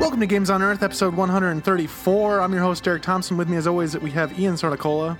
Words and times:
Welcome 0.00 0.20
to 0.20 0.26
Games 0.26 0.50
on 0.50 0.62
Earth, 0.62 0.82
episode 0.82 1.14
134. 1.14 2.40
I'm 2.40 2.52
your 2.52 2.62
host, 2.62 2.82
Derek 2.82 3.02
Thompson. 3.02 3.36
With 3.36 3.48
me, 3.48 3.56
as 3.58 3.66
always, 3.66 3.96
we 3.98 4.10
have 4.12 4.36
Ian 4.38 4.54
Sarnicola, 4.54 5.18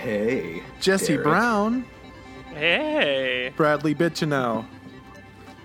Hey. 0.00 0.62
Jesse 0.80 1.08
Derek. 1.14 1.24
Brown, 1.24 1.84
Hey. 2.54 3.52
Bradley 3.56 3.94
Bitchino. 3.94 4.64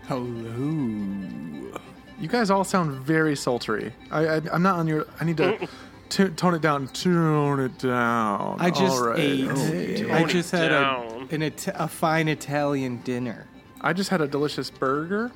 Hello. 0.07 1.79
You 2.19 2.27
guys 2.27 2.49
all 2.49 2.63
sound 2.63 2.91
very 2.93 3.35
sultry. 3.35 3.93
I, 4.11 4.27
I, 4.27 4.41
I'm 4.51 4.63
not 4.63 4.75
on 4.79 4.87
your. 4.87 5.05
I 5.21 5.25
need 5.25 5.37
to 5.37 5.67
t- 6.09 6.29
tone 6.29 6.53
it 6.55 6.61
down. 6.61 6.87
Tone 6.89 7.59
it 7.59 7.77
down. 7.79 8.57
I 8.59 8.69
just 8.69 8.81
All 8.97 9.07
right. 9.07 9.19
ate. 9.19 9.49
Hey. 9.57 10.11
I 10.11 10.23
just 10.25 10.51
had 10.51 10.71
a, 10.71 11.27
an 11.31 11.43
Ita- 11.43 11.83
a 11.83 11.87
fine 11.87 12.27
Italian 12.27 12.97
dinner. 13.01 13.47
I 13.81 13.93
just 13.93 14.09
had 14.09 14.21
a 14.21 14.27
delicious 14.27 14.69
burger. 14.69 15.31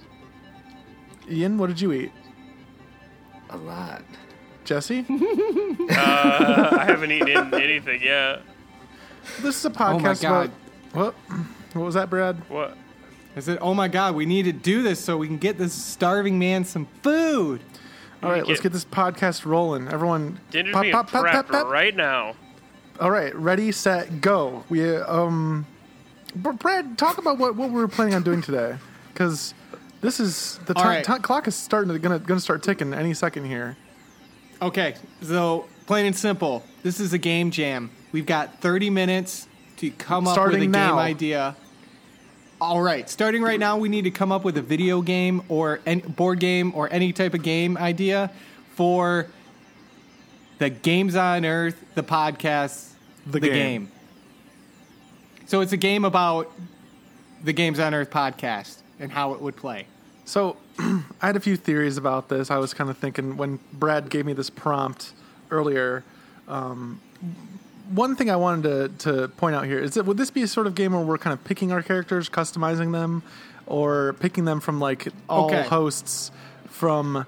Ian, 1.30 1.58
what 1.58 1.68
did 1.68 1.80
you 1.80 1.92
eat? 1.94 2.12
A 3.52 3.58
lot. 3.58 4.04
Jesse? 4.64 5.06
Uh, 5.90 6.70
I 6.80 6.86
haven't 6.86 7.12
eaten 7.12 7.54
anything 7.54 8.02
yet. 8.02 8.42
this 9.42 9.58
is 9.58 9.66
a 9.66 9.70
podcast 9.70 9.94
Oh 9.94 10.00
my 10.00 10.14
God. 10.14 10.52
about. 10.94 11.14
What? 11.14 11.14
What 11.74 11.86
was 11.86 11.96
that, 11.96 12.10
Brad? 12.10 12.38
What? 12.50 12.78
I 13.36 13.40
said, 13.40 13.58
"Oh 13.62 13.74
my 13.74 13.88
God, 13.88 14.16
we 14.16 14.26
need 14.26 14.44
to 14.44 14.52
do 14.54 14.84
this 14.84 15.00
so 15.04 15.18
we 15.18 15.28
can 15.28 15.38
get 15.38 15.58
this 15.58 15.74
starving 15.74 16.38
man 16.40 16.64
some 16.66 16.88
food." 17.02 17.62
All 18.24 18.30
right, 18.30 18.46
let's 18.48 18.60
get- 18.60 18.72
get 18.72 18.74
this 18.74 18.86
podcast 18.86 19.46
rolling. 19.46 19.88
Everyone, 19.88 20.40
Dinner's 20.52 20.74
pop, 20.74 20.86
pop, 20.92 21.12
pop, 21.12 21.26
pop, 21.32 21.48
pop. 21.50 21.68
right 21.70 21.96
now. 21.96 22.36
All 23.00 23.10
right, 23.10 23.34
ready, 23.36 23.72
set, 23.72 24.22
go. 24.22 24.64
We 24.70 24.96
um, 24.96 25.66
Brad, 26.36 26.98
talk 26.98 27.18
about 27.18 27.38
what, 27.40 27.56
what 27.56 27.72
we're 27.72 27.88
planning 27.88 28.14
on 28.14 28.22
doing 28.24 28.42
today, 28.42 28.76
because 29.12 29.54
this 30.02 30.20
is 30.20 30.60
the 30.68 30.76
All 30.78 30.84
time 30.84 30.96
right. 30.98 31.06
ti- 31.06 31.22
clock 31.24 31.48
is 31.48 31.56
starting 31.56 31.92
to 31.92 32.00
gonna 32.00 32.20
gonna 32.20 32.40
start 32.40 32.62
ticking 32.64 32.94
any 32.94 33.14
second 33.16 33.46
here. 33.46 33.76
Okay, 34.62 34.96
so 35.24 35.66
plain 35.88 36.06
and 36.06 36.16
simple, 36.16 36.64
this 36.84 37.00
is 37.00 37.14
a 37.14 37.18
game 37.18 37.50
jam. 37.50 37.90
We've 38.12 38.26
got 38.28 38.62
30 38.62 38.92
minutes 38.92 39.48
to 39.78 39.90
come 39.90 40.28
up 40.28 40.38
with 40.38 40.62
a 40.62 40.68
now. 40.68 40.90
game 40.92 41.00
idea. 41.00 41.56
All 42.62 42.80
right, 42.80 43.10
starting 43.10 43.42
right 43.42 43.60
now, 43.60 43.78
we 43.80 43.90
need 43.90 44.04
to 44.04 44.12
come 44.12 44.32
up 44.32 44.44
with 44.44 44.56
a 44.56 44.62
video 44.62 45.02
game 45.02 45.42
or 45.50 45.80
any 45.84 46.02
board 46.02 46.40
game 46.40 46.72
or 46.76 46.88
any 46.94 47.12
type 47.12 47.34
of 47.34 47.42
game 47.42 47.76
idea 47.76 48.30
for 48.76 49.26
the 50.60 50.70
Games 50.70 51.16
on 51.16 51.44
Earth, 51.44 51.84
the 51.96 52.04
podcast, 52.04 52.92
The 53.26 53.40
the, 53.40 53.48
game. 53.48 53.86
game. 53.86 53.92
So 55.48 55.62
it's 55.62 55.74
a 55.74 55.78
game 55.78 56.06
about 56.06 56.52
the 57.44 57.52
Games 57.52 57.80
on 57.80 57.96
Earth 57.96 58.12
podcast 58.12 58.78
and 59.00 59.12
how 59.12 59.34
it 59.34 59.42
would 59.42 59.56
play. 59.56 59.88
So, 60.26 60.56
I 60.80 61.02
had 61.20 61.36
a 61.36 61.40
few 61.40 61.56
theories 61.56 61.98
about 61.98 62.30
this. 62.30 62.52
I 62.52 62.58
was 62.58 62.76
kind 62.76 62.92
of 62.92 62.98
thinking 63.00 63.38
when 63.38 63.58
Brad 63.74 64.12
gave 64.12 64.28
me 64.28 64.34
this 64.34 64.52
prompt 64.52 65.14
earlier. 65.50 66.04
Um, 66.48 67.02
one 67.90 68.16
thing 68.16 68.30
I 68.30 68.36
wanted 68.36 69.00
to, 69.00 69.12
to 69.12 69.28
point 69.30 69.56
out 69.56 69.66
here 69.66 69.80
is 69.80 69.96
that 69.96 70.06
would 70.06 70.18
this 70.18 70.32
be 70.32 70.44
a 70.44 70.48
sort 70.48 70.68
of 70.68 70.76
game 70.76 70.94
where 70.94 71.02
we're 71.04 71.18
kind 71.18 71.34
of 71.34 71.44
picking 71.44 71.72
our 71.72 71.82
characters, 71.82 72.30
customizing 72.30 72.92
them, 72.92 73.24
or 73.68 74.14
picking 74.20 74.46
them 74.46 74.60
from 74.60 74.80
like 74.80 75.08
all 75.30 75.46
Okay. 75.48 75.64
hosts 75.64 76.32
from 76.70 77.26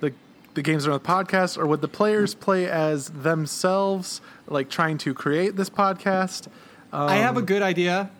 the 0.00 0.12
the 0.54 0.62
games 0.62 0.86
on 0.86 0.92
the 0.92 1.00
podcast, 1.00 1.58
or 1.58 1.66
would 1.66 1.80
the 1.80 1.88
players 1.88 2.34
play 2.34 2.66
as 2.68 3.08
themselves, 3.10 4.20
like 4.48 4.68
trying 4.70 4.98
to 4.98 5.12
create 5.14 5.56
this 5.56 5.70
podcast? 5.70 6.48
I 6.92 7.16
have 7.16 7.36
a 7.36 7.40
Um, 7.40 7.44
good 7.46 7.62
idea. 7.62 8.10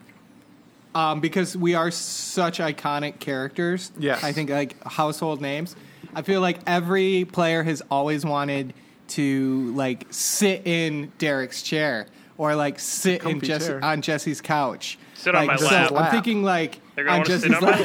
Um, 0.94 1.20
because 1.20 1.54
we 1.56 1.74
are 1.74 1.90
such 1.90 2.58
iconic 2.58 3.18
characters. 3.20 3.92
Yes. 3.98 4.24
I 4.24 4.32
think 4.32 4.48
like 4.48 4.82
household 4.84 5.42
names. 5.42 5.76
I 6.14 6.22
feel 6.22 6.40
like 6.40 6.58
every 6.66 7.26
player 7.30 7.62
has 7.62 7.82
always 7.90 8.24
wanted 8.24 8.72
to 9.08 9.72
like 9.74 10.06
sit 10.10 10.66
in 10.66 11.12
Derek's 11.18 11.62
chair 11.62 12.06
or 12.38 12.54
like 12.54 12.78
sit 12.78 13.24
in 13.24 13.40
Jesse, 13.40 13.66
chair. 13.68 13.84
on 13.84 14.02
Jesse's 14.02 14.40
couch. 14.40 14.98
Sit 15.26 15.34
on 15.34 15.46
like, 15.46 15.60
my 15.60 15.66
so 15.68 15.74
lap. 15.74 15.92
I'm 15.92 16.10
thinking 16.12 16.44
like 16.44 16.78
They're 16.94 17.04
gonna 17.04 17.14
on 17.14 17.18
want 17.18 17.26
to 17.26 17.32
Jesse's 17.32 17.52
sit 17.52 17.64
on 17.64 17.70
my 17.70 17.80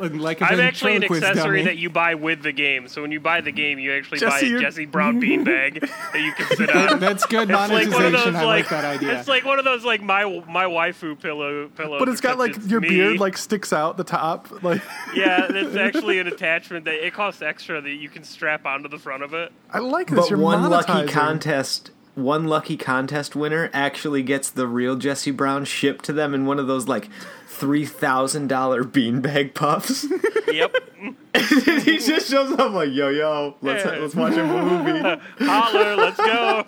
lap. 0.10 0.12
like 0.20 0.40
a 0.40 0.44
I'm 0.44 0.60
actually 0.60 0.96
an 0.96 1.04
accessory 1.04 1.58
dummy. 1.58 1.62
that 1.64 1.76
you 1.76 1.90
buy 1.90 2.14
with 2.14 2.42
the 2.42 2.52
game. 2.52 2.88
So 2.88 3.02
when 3.02 3.12
you 3.12 3.20
buy 3.20 3.42
the 3.42 3.52
game, 3.52 3.78
you 3.78 3.92
actually 3.92 4.20
Jesse, 4.20 4.30
buy 4.30 4.40
a 4.46 4.50
you're- 4.50 4.62
Jesse 4.62 4.86
Brown 4.86 5.20
beanbag 5.20 5.80
that 5.80 6.20
you 6.20 6.32
can 6.32 6.56
sit 6.56 6.74
on. 6.74 7.00
That's 7.00 7.26
good 7.26 7.50
It's 7.50 7.58
like 7.58 7.70
monetization. 7.70 7.92
one 7.92 8.04
of 8.14 8.24
those 8.24 8.34
I 8.34 8.44
like 8.44 8.68
that 8.70 8.84
idea. 8.86 9.18
It's 9.18 9.28
like 9.28 9.44
one 9.44 9.58
of 9.58 9.66
those 9.66 9.84
like 9.84 10.00
my 10.02 10.24
my 10.48 10.64
waifu 10.64 11.20
pillow 11.20 11.68
pillows. 11.68 11.98
But 11.98 12.08
it's 12.08 12.22
got 12.22 12.38
like 12.38 12.56
it's 12.56 12.66
your 12.66 12.80
me. 12.80 12.88
beard 12.88 13.20
like 13.20 13.36
sticks 13.36 13.74
out 13.74 13.98
the 13.98 14.04
top, 14.04 14.62
like 14.62 14.80
yeah, 15.14 15.46
it's 15.50 15.76
actually 15.76 16.18
an 16.18 16.28
attachment 16.28 16.86
that 16.86 17.06
it 17.06 17.12
costs 17.12 17.42
extra 17.42 17.82
that 17.82 17.90
you 17.90 18.08
can 18.08 18.24
strap 18.24 18.64
onto 18.64 18.88
the 18.88 18.98
front 18.98 19.22
of 19.22 19.34
it. 19.34 19.52
I 19.70 19.80
like 19.80 20.08
this. 20.08 20.18
But 20.20 20.30
You're 20.30 20.38
one 20.38 20.62
lucky 20.70 21.06
contest, 21.06 21.90
one 22.16 22.46
lucky 22.46 22.76
contest 22.76 23.36
winner 23.36 23.70
actually 23.72 24.22
gets 24.24 24.50
the 24.50 24.66
real 24.66 24.96
Jesse 24.96 25.30
Brown 25.30 25.64
shipped 25.64 26.04
to 26.06 26.12
them 26.12 26.34
in 26.34 26.44
one 26.46 26.58
of 26.58 26.66
those 26.66 26.88
like 26.88 27.08
three 27.46 27.86
thousand 27.86 28.48
dollar 28.48 28.82
beanbag 28.82 29.54
puffs. 29.54 30.06
Yep. 30.46 30.74
he 31.82 31.98
just 31.98 32.30
shows 32.30 32.52
up 32.52 32.72
like, 32.72 32.88
yo, 32.90 33.08
yo, 33.10 33.56
let's 33.60 33.84
Yeah. 33.84 33.90
let's 33.98 34.14
watch 34.14 34.34
a 34.36 34.46
movie. 34.46 35.20
Holler, 35.44 35.96
let's 35.96 36.16
go. 36.16 36.64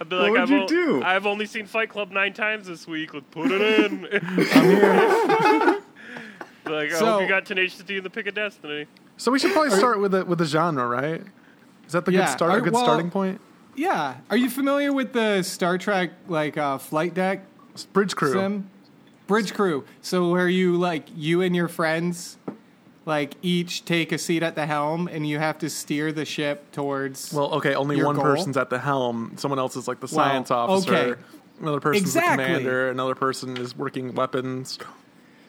I'd 0.00 0.08
be 0.08 0.16
like, 0.16 0.32
would 0.32 0.40
I've, 0.40 0.50
you 0.50 0.62
o- 0.64 0.66
do? 0.66 1.02
I've 1.02 1.24
only 1.24 1.46
seen 1.46 1.64
Fight 1.64 1.88
Club 1.88 2.10
nine 2.10 2.34
times 2.34 2.66
this 2.66 2.86
week. 2.86 3.14
Let's 3.14 3.24
put 3.30 3.50
it 3.50 3.62
in. 3.62 4.06
I'm 4.52 4.64
here. 4.64 5.80
like, 6.66 6.92
I 6.92 6.98
So- 6.98 7.06
hope 7.06 7.22
you 7.22 7.28
got 7.28 7.46
Tenacious 7.46 7.82
D 7.84 7.96
in 7.96 8.04
the 8.04 8.10
Pick 8.10 8.26
of 8.26 8.34
Destiny. 8.34 8.86
So 9.16 9.30
we 9.32 9.38
should 9.38 9.52
probably 9.52 9.70
start 9.70 9.98
with 10.00 10.12
the 10.12 10.24
with 10.26 10.38
the 10.38 10.44
genre, 10.44 10.86
right? 10.86 11.22
Is 11.86 11.92
that 11.92 12.04
the 12.04 12.12
Yeah, 12.12 12.26
good 12.26 12.32
start? 12.32 12.52
are- 12.52 12.58
a 12.58 12.60
good 12.60 12.72
well- 12.74 12.82
starting 12.84 13.10
point? 13.10 13.40
Yeah. 13.74 14.16
Are 14.30 14.36
you 14.36 14.50
familiar 14.50 14.92
with 14.92 15.12
the 15.12 15.42
Star 15.42 15.78
Trek 15.78 16.10
like 16.28 16.56
uh, 16.56 16.78
flight 16.78 17.14
deck 17.14 17.44
Bridge 17.92 18.14
crew. 18.14 18.32
sim 18.34 18.68
bridge 19.26 19.54
crew 19.54 19.84
so 20.02 20.28
where 20.30 20.48
you 20.48 20.76
like 20.76 21.04
you 21.16 21.40
and 21.40 21.56
your 21.56 21.68
friends 21.68 22.36
like 23.06 23.34
each 23.40 23.84
take 23.86 24.12
a 24.12 24.18
seat 24.18 24.42
at 24.42 24.54
the 24.56 24.66
helm 24.66 25.08
and 25.08 25.26
you 25.26 25.38
have 25.38 25.56
to 25.58 25.70
steer 25.70 26.12
the 26.12 26.24
ship 26.26 26.70
towards 26.70 27.32
Well, 27.32 27.50
okay, 27.54 27.74
only 27.74 27.96
Your 27.96 28.06
one 28.06 28.16
goal? 28.16 28.24
person's 28.24 28.56
at 28.58 28.68
the 28.68 28.78
helm. 28.78 29.32
Someone 29.36 29.58
else 29.58 29.74
is 29.76 29.88
like 29.88 30.00
the 30.00 30.06
Well, 30.06 30.24
science 30.26 30.50
officer. 30.50 30.94
okay. 30.94 31.20
Another 31.60 31.80
person's 31.80 32.02
Exactly. 32.02 32.44
the 32.44 32.50
commander. 32.58 32.90
Another 32.90 33.14
person 33.14 33.56
is 33.56 33.76
working 33.76 34.14
weapons. 34.14 34.78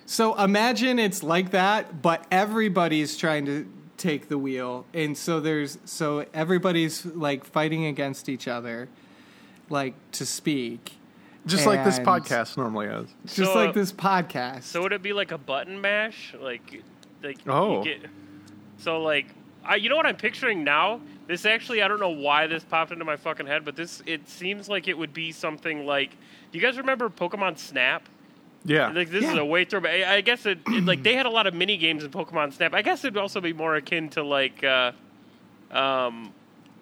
so 0.05 0.33
imagine 0.41 0.97
it's 0.97 1.21
like 1.23 1.51
that 1.51 2.01
but 2.01 2.25
everybody's 2.31 3.17
trying 3.17 3.45
to 3.45 3.67
take 4.03 4.27
the 4.27 4.37
wheel 4.37 4.85
and 4.93 5.17
so 5.17 5.39
there's 5.39 5.77
so 5.85 6.25
everybody's 6.33 7.05
like 7.05 7.45
fighting 7.45 7.85
against 7.85 8.27
each 8.27 8.47
other 8.47 8.89
like 9.69 9.93
to 10.11 10.25
speak 10.25 10.93
Just 11.45 11.65
like 11.65 11.83
this 11.85 11.97
And- 11.97 12.07
podcast 12.07 12.57
normally 12.57 12.87
is. 12.87 13.07
just 13.25 13.35
So, 13.51 13.55
like 13.55 13.69
uh, 13.69 13.71
this 13.73 13.91
podcast 13.93 14.63
So 14.63 14.81
would 14.81 14.91
it 14.93 15.01
be 15.01 15.13
like 15.13 15.31
a 15.31 15.37
button 15.37 15.79
mash? 15.81 16.33
Like, 16.39 16.83
like 17.23 17.37
Oh. 17.47 17.79
you 17.79 17.83
get. 17.85 18.09
So 18.77 19.01
like, 19.01 19.27
I, 19.65 19.75
you 19.77 19.87
know 19.89 19.95
what 19.95 20.05
I'm 20.05 20.17
picturing 20.17 20.63
now? 20.65 20.99
This 21.27 21.45
actually, 21.45 21.81
I 21.81 21.87
don't 21.87 22.01
know 22.01 22.09
why 22.09 22.47
this 22.47 22.63
popped 22.65 22.91
into 22.91 23.05
my 23.05 23.15
fucking 23.15 23.45
head, 23.47 23.63
but 23.63 23.75
this 23.77 24.03
it 24.05 24.27
seems 24.27 24.67
like 24.67 24.89
it 24.89 24.97
would 24.97 25.13
be 25.13 25.31
something 25.31 25.85
like. 25.85 26.11
Do 26.51 26.59
you 26.59 26.61
guys 26.61 26.77
remember 26.77 27.09
Pokemon 27.09 27.57
Snap? 27.57 28.07
Yeah. 28.65 28.91
Like 28.91 29.09
this 29.09 29.25
is 29.25 29.37
a 29.37 29.45
way 29.45 29.65
through. 29.65 29.87
I, 29.87 30.15
I 30.15 30.21
guess 30.21 30.45
it, 30.45 30.59
it 30.67 30.85
like 30.85 31.03
they 31.03 31.15
had 31.15 31.25
a 31.25 31.29
lot 31.29 31.47
of 31.47 31.53
mini 31.53 31.77
games 31.77 32.03
in 32.03 32.11
Pokemon 32.11 32.53
Snap. 32.53 32.73
I 32.73 32.81
guess 32.81 33.03
it'd 33.03 33.17
also 33.17 33.41
be 33.41 33.53
more 33.53 33.75
akin 33.75 34.09
to 34.11 34.23
like, 34.23 34.63
uh, 34.63 34.93
um, 35.71 36.33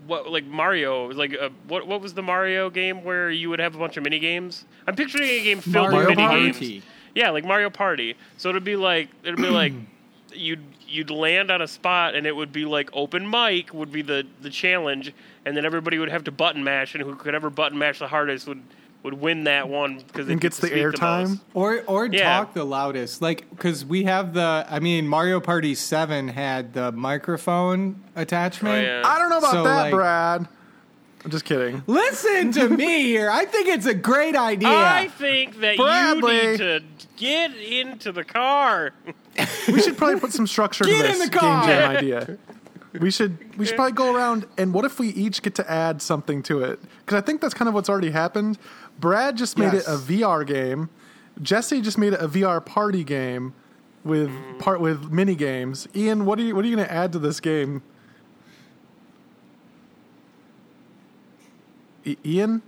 what 0.05 0.29
like 0.29 0.45
Mario. 0.45 1.11
Like 1.11 1.35
uh, 1.39 1.49
what 1.67 1.87
what 1.87 2.01
was 2.01 2.13
the 2.13 2.21
Mario 2.21 2.69
game 2.69 3.03
where 3.03 3.31
you 3.31 3.49
would 3.49 3.59
have 3.59 3.75
a 3.75 3.79
bunch 3.79 3.97
of 3.97 4.03
mini 4.03 4.19
games? 4.19 4.65
I'm 4.87 4.95
picturing 4.95 5.29
a 5.29 5.43
game 5.43 5.59
filled 5.59 5.91
Mario 5.91 6.09
with 6.09 6.17
mini 6.17 6.27
Party? 6.27 6.51
games. 6.51 6.85
Yeah, 7.15 7.31
like 7.31 7.45
Mario 7.45 7.69
Party. 7.69 8.15
So 8.37 8.49
it'd 8.49 8.63
be 8.63 8.75
like 8.75 9.09
it'd 9.23 9.37
be 9.37 9.49
like 9.49 9.73
you'd 10.33 10.63
you'd 10.87 11.09
land 11.09 11.49
on 11.49 11.61
a 11.61 11.67
spot 11.67 12.15
and 12.15 12.27
it 12.27 12.35
would 12.35 12.51
be 12.51 12.65
like 12.65 12.89
open 12.93 13.29
mic 13.29 13.73
would 13.73 13.91
be 13.91 14.01
the 14.01 14.25
the 14.41 14.49
challenge, 14.49 15.13
and 15.45 15.57
then 15.57 15.65
everybody 15.65 15.97
would 15.97 16.09
have 16.09 16.23
to 16.25 16.31
button 16.31 16.63
mash, 16.63 16.93
and 16.93 17.03
who 17.03 17.15
could 17.15 17.33
ever 17.33 17.49
button 17.49 17.77
mash 17.77 17.99
the 17.99 18.07
hardest 18.07 18.47
would 18.47 18.61
would 19.03 19.13
win 19.15 19.45
that 19.45 19.67
one 19.67 19.97
because 19.97 20.29
it 20.29 20.39
gets 20.39 20.57
the 20.59 20.69
airtime. 20.69 21.39
Or 21.53 21.81
or 21.87 22.05
Yeah. 22.05 22.37
talk 22.37 22.53
the 22.53 22.63
loudest, 22.63 23.21
like 23.21 23.49
because 23.49 23.83
we 23.85 24.03
have 24.03 24.33
the. 24.33 24.65
I 24.69 24.79
mean, 24.79 25.07
Mario 25.07 25.39
Party 25.39 25.73
Seven 25.75 26.27
had 26.27 26.73
the 26.73 26.91
microphone 26.91 28.01
attachment. 28.15 28.75
Oh, 28.77 28.81
yeah. 28.81 29.01
I 29.05 29.17
don't 29.17 29.29
know 29.29 29.39
about 29.39 29.51
So, 29.51 29.63
that, 29.63 29.75
like- 29.83 29.91
Brad. 29.93 30.47
I'm 31.23 31.29
just 31.29 31.45
kidding. 31.45 31.83
Listen 31.85 32.51
to 32.53 32.67
me 32.67 33.03
here. 33.05 33.29
I 33.29 33.45
think 33.45 33.67
it's 33.67 33.85
a 33.85 33.93
great 33.93 34.35
idea. 34.35 34.69
I 34.71 35.07
think 35.07 35.59
that 35.59 35.77
Bradley. 35.77 36.35
you 36.35 36.49
need 36.53 36.57
to 36.57 36.81
get 37.15 37.55
into 37.55 38.11
the 38.11 38.23
car. 38.23 38.89
We 39.67 39.81
should 39.83 39.97
probably 39.99 40.19
put 40.19 40.33
some 40.33 40.47
structure 40.47 40.83
to 40.83 40.89
Get 40.89 41.05
in 41.05 41.19
this 41.19 41.29
the 41.29 41.37
car. 41.37 41.67
game 41.67 41.69
jam 41.77 41.91
idea. 41.95 42.37
we 42.99 43.11
should 43.11 43.57
we 43.57 43.65
should 43.65 43.75
probably 43.75 43.93
go 43.93 44.13
around 44.15 44.45
and 44.57 44.73
what 44.73 44.83
if 44.85 44.99
we 44.99 45.09
each 45.09 45.41
get 45.41 45.55
to 45.55 45.71
add 45.71 46.01
something 46.01 46.43
to 46.43 46.61
it? 46.63 46.79
Because 47.05 47.17
I 47.17 47.21
think 47.25 47.41
that's 47.41 47.53
kind 47.53 47.69
of 47.69 47.73
what's 47.73 47.89
already 47.89 48.11
happened. 48.11 48.57
Brad 48.99 49.37
just 49.37 49.57
made 49.57 49.73
Yes. 49.73 49.87
it 49.87 49.91
a 49.91 49.97
VR 49.97 50.45
game. 50.45 50.89
Jesse 51.41 51.81
just 51.81 51.97
made 51.97 52.13
it 52.13 52.21
a 52.21 52.27
VR 52.27 52.63
party 52.63 53.03
game 53.03 53.53
with 54.03 54.29
mm. 54.29 54.59
part 54.59 54.81
with 54.81 55.11
mini 55.11 55.35
games. 55.35 55.87
Ian, 55.95 56.25
what 56.25 56.37
are 56.39 56.41
you 56.41 56.55
what 56.55 56.65
are 56.65 56.67
you 56.67 56.75
going 56.75 56.87
to 56.87 56.93
add 56.93 57.13
to 57.13 57.19
this 57.19 57.39
game? 57.39 57.81
I- 62.05 62.17
Ian, 62.25 62.61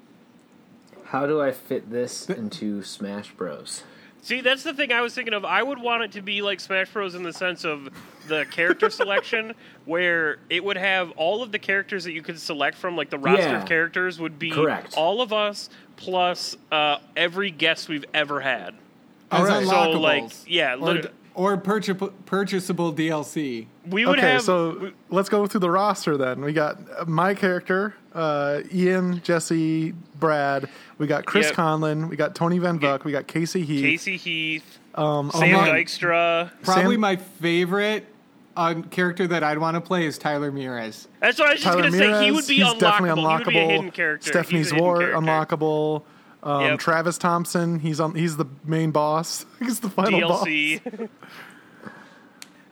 How 1.05 1.25
do 1.25 1.41
I 1.41 1.51
fit 1.51 1.91
this 1.91 2.29
into 2.29 2.83
Smash 2.83 3.31
Bros? 3.31 3.83
See, 4.23 4.39
that's 4.39 4.63
the 4.63 4.73
thing 4.73 4.93
I 4.93 5.01
was 5.01 5.13
thinking 5.13 5.33
of. 5.33 5.43
I 5.43 5.61
would 5.61 5.79
want 5.79 6.03
it 6.03 6.13
to 6.13 6.21
be 6.21 6.41
like 6.41 6.61
Smash 6.61 6.89
Bros. 6.91 7.13
in 7.13 7.23
the 7.23 7.33
sense 7.33 7.65
of 7.65 7.89
the 8.29 8.45
character 8.49 8.89
selection, 8.89 9.53
where 9.83 10.37
it 10.49 10.63
would 10.63 10.77
have 10.77 11.11
all 11.11 11.43
of 11.43 11.51
the 11.51 11.59
characters 11.59 12.05
that 12.05 12.13
you 12.13 12.21
could 12.21 12.39
select 12.39 12.77
from, 12.77 12.95
like 12.95 13.09
the 13.09 13.17
roster 13.17 13.49
Yeah. 13.49 13.61
of 13.61 13.67
characters 13.67 14.19
would 14.21 14.39
be 14.39 14.49
Correct. 14.51 14.93
all 14.97 15.21
of 15.21 15.33
us 15.33 15.69
plus 15.97 16.55
uh, 16.71 16.97
every 17.17 17.51
guest 17.51 17.89
we've 17.89 18.05
ever 18.13 18.39
had. 18.39 18.73
As 19.29 19.41
Alright. 19.41 19.67
So, 19.67 19.91
like, 19.99 20.31
yeah, 20.47 20.75
or, 20.75 20.77
lit- 20.77 21.13
or 21.35 21.57
purcha- 21.57 22.11
purchasable 22.25 22.93
DLC. 22.93 23.67
We 23.87 24.05
would 24.05 24.19
okay, 24.19 24.33
have. 24.33 24.41
so 24.43 24.77
we- 24.79 24.93
let's 25.09 25.29
go 25.29 25.45
through 25.47 25.61
the 25.61 25.71
roster 25.71 26.15
then. 26.17 26.41
We 26.41 26.53
got 26.53 26.77
uh, 26.97 27.05
my 27.05 27.33
character, 27.33 27.95
uh, 28.13 28.61
Ian, 28.73 29.21
Jesse, 29.23 29.93
Brad. 30.19 30.69
We 30.97 31.07
got 31.07 31.25
Chris 31.25 31.47
Yep. 31.47 31.55
Conlon. 31.55 32.09
We 32.09 32.15
got 32.15 32.35
Tony 32.35 32.59
Van 32.59 32.77
Buck. 32.77 33.03
We 33.03 33.11
got 33.11 33.27
Casey 33.27 33.63
Heath. 33.63 33.83
Casey 33.83 34.17
Heath, 34.17 34.79
Um, 34.95 35.31
Sam 35.31 35.51
man. 35.51 35.67
Dykstra. 35.75 36.51
Probably 36.63 36.93
Sam- 36.95 37.01
my 37.01 37.15
favorite 37.15 38.05
uh, 38.55 38.75
character 38.91 39.25
that 39.27 39.43
I'd 39.43 39.57
want 39.57 39.73
to 39.75 39.81
play 39.81 40.05
is 40.05 40.17
Tyler 40.19 40.51
Mires. 40.51 41.07
That's 41.19 41.39
what 41.39 41.49
I 41.49 41.53
was 41.53 41.63
just 41.63 41.75
going 41.77 41.91
to 41.91 41.97
say. 41.97 42.23
He 42.25 42.31
would 42.31 42.45
be 42.47 42.55
he's 42.57 42.63
unlockable. 42.65 42.79
definitely 42.79 43.21
He 43.21 43.27
would 43.33 43.45
be 43.47 43.57
a 43.57 43.61
hidden 43.61 43.85
unlockable. 43.89 43.93
character. 43.93 44.27
Stephanie 44.29 44.57
He's 44.59 44.71
a 44.71 44.75
hidden 44.75 44.95
character. 44.95 45.17
unlockable. 45.57 46.03
Um, 46.43 46.61
Yep. 46.61 46.79
Travis 46.79 47.17
Thompson, 47.17 47.79
he's 47.79 47.99
on. 48.01 48.15
He's 48.15 48.35
the 48.35 48.45
main 48.65 48.91
boss. 48.91 49.45
he's 49.59 49.79
the 49.79 49.89
final 49.89 50.19
boss. 50.21 50.45
DLC. 50.45 51.09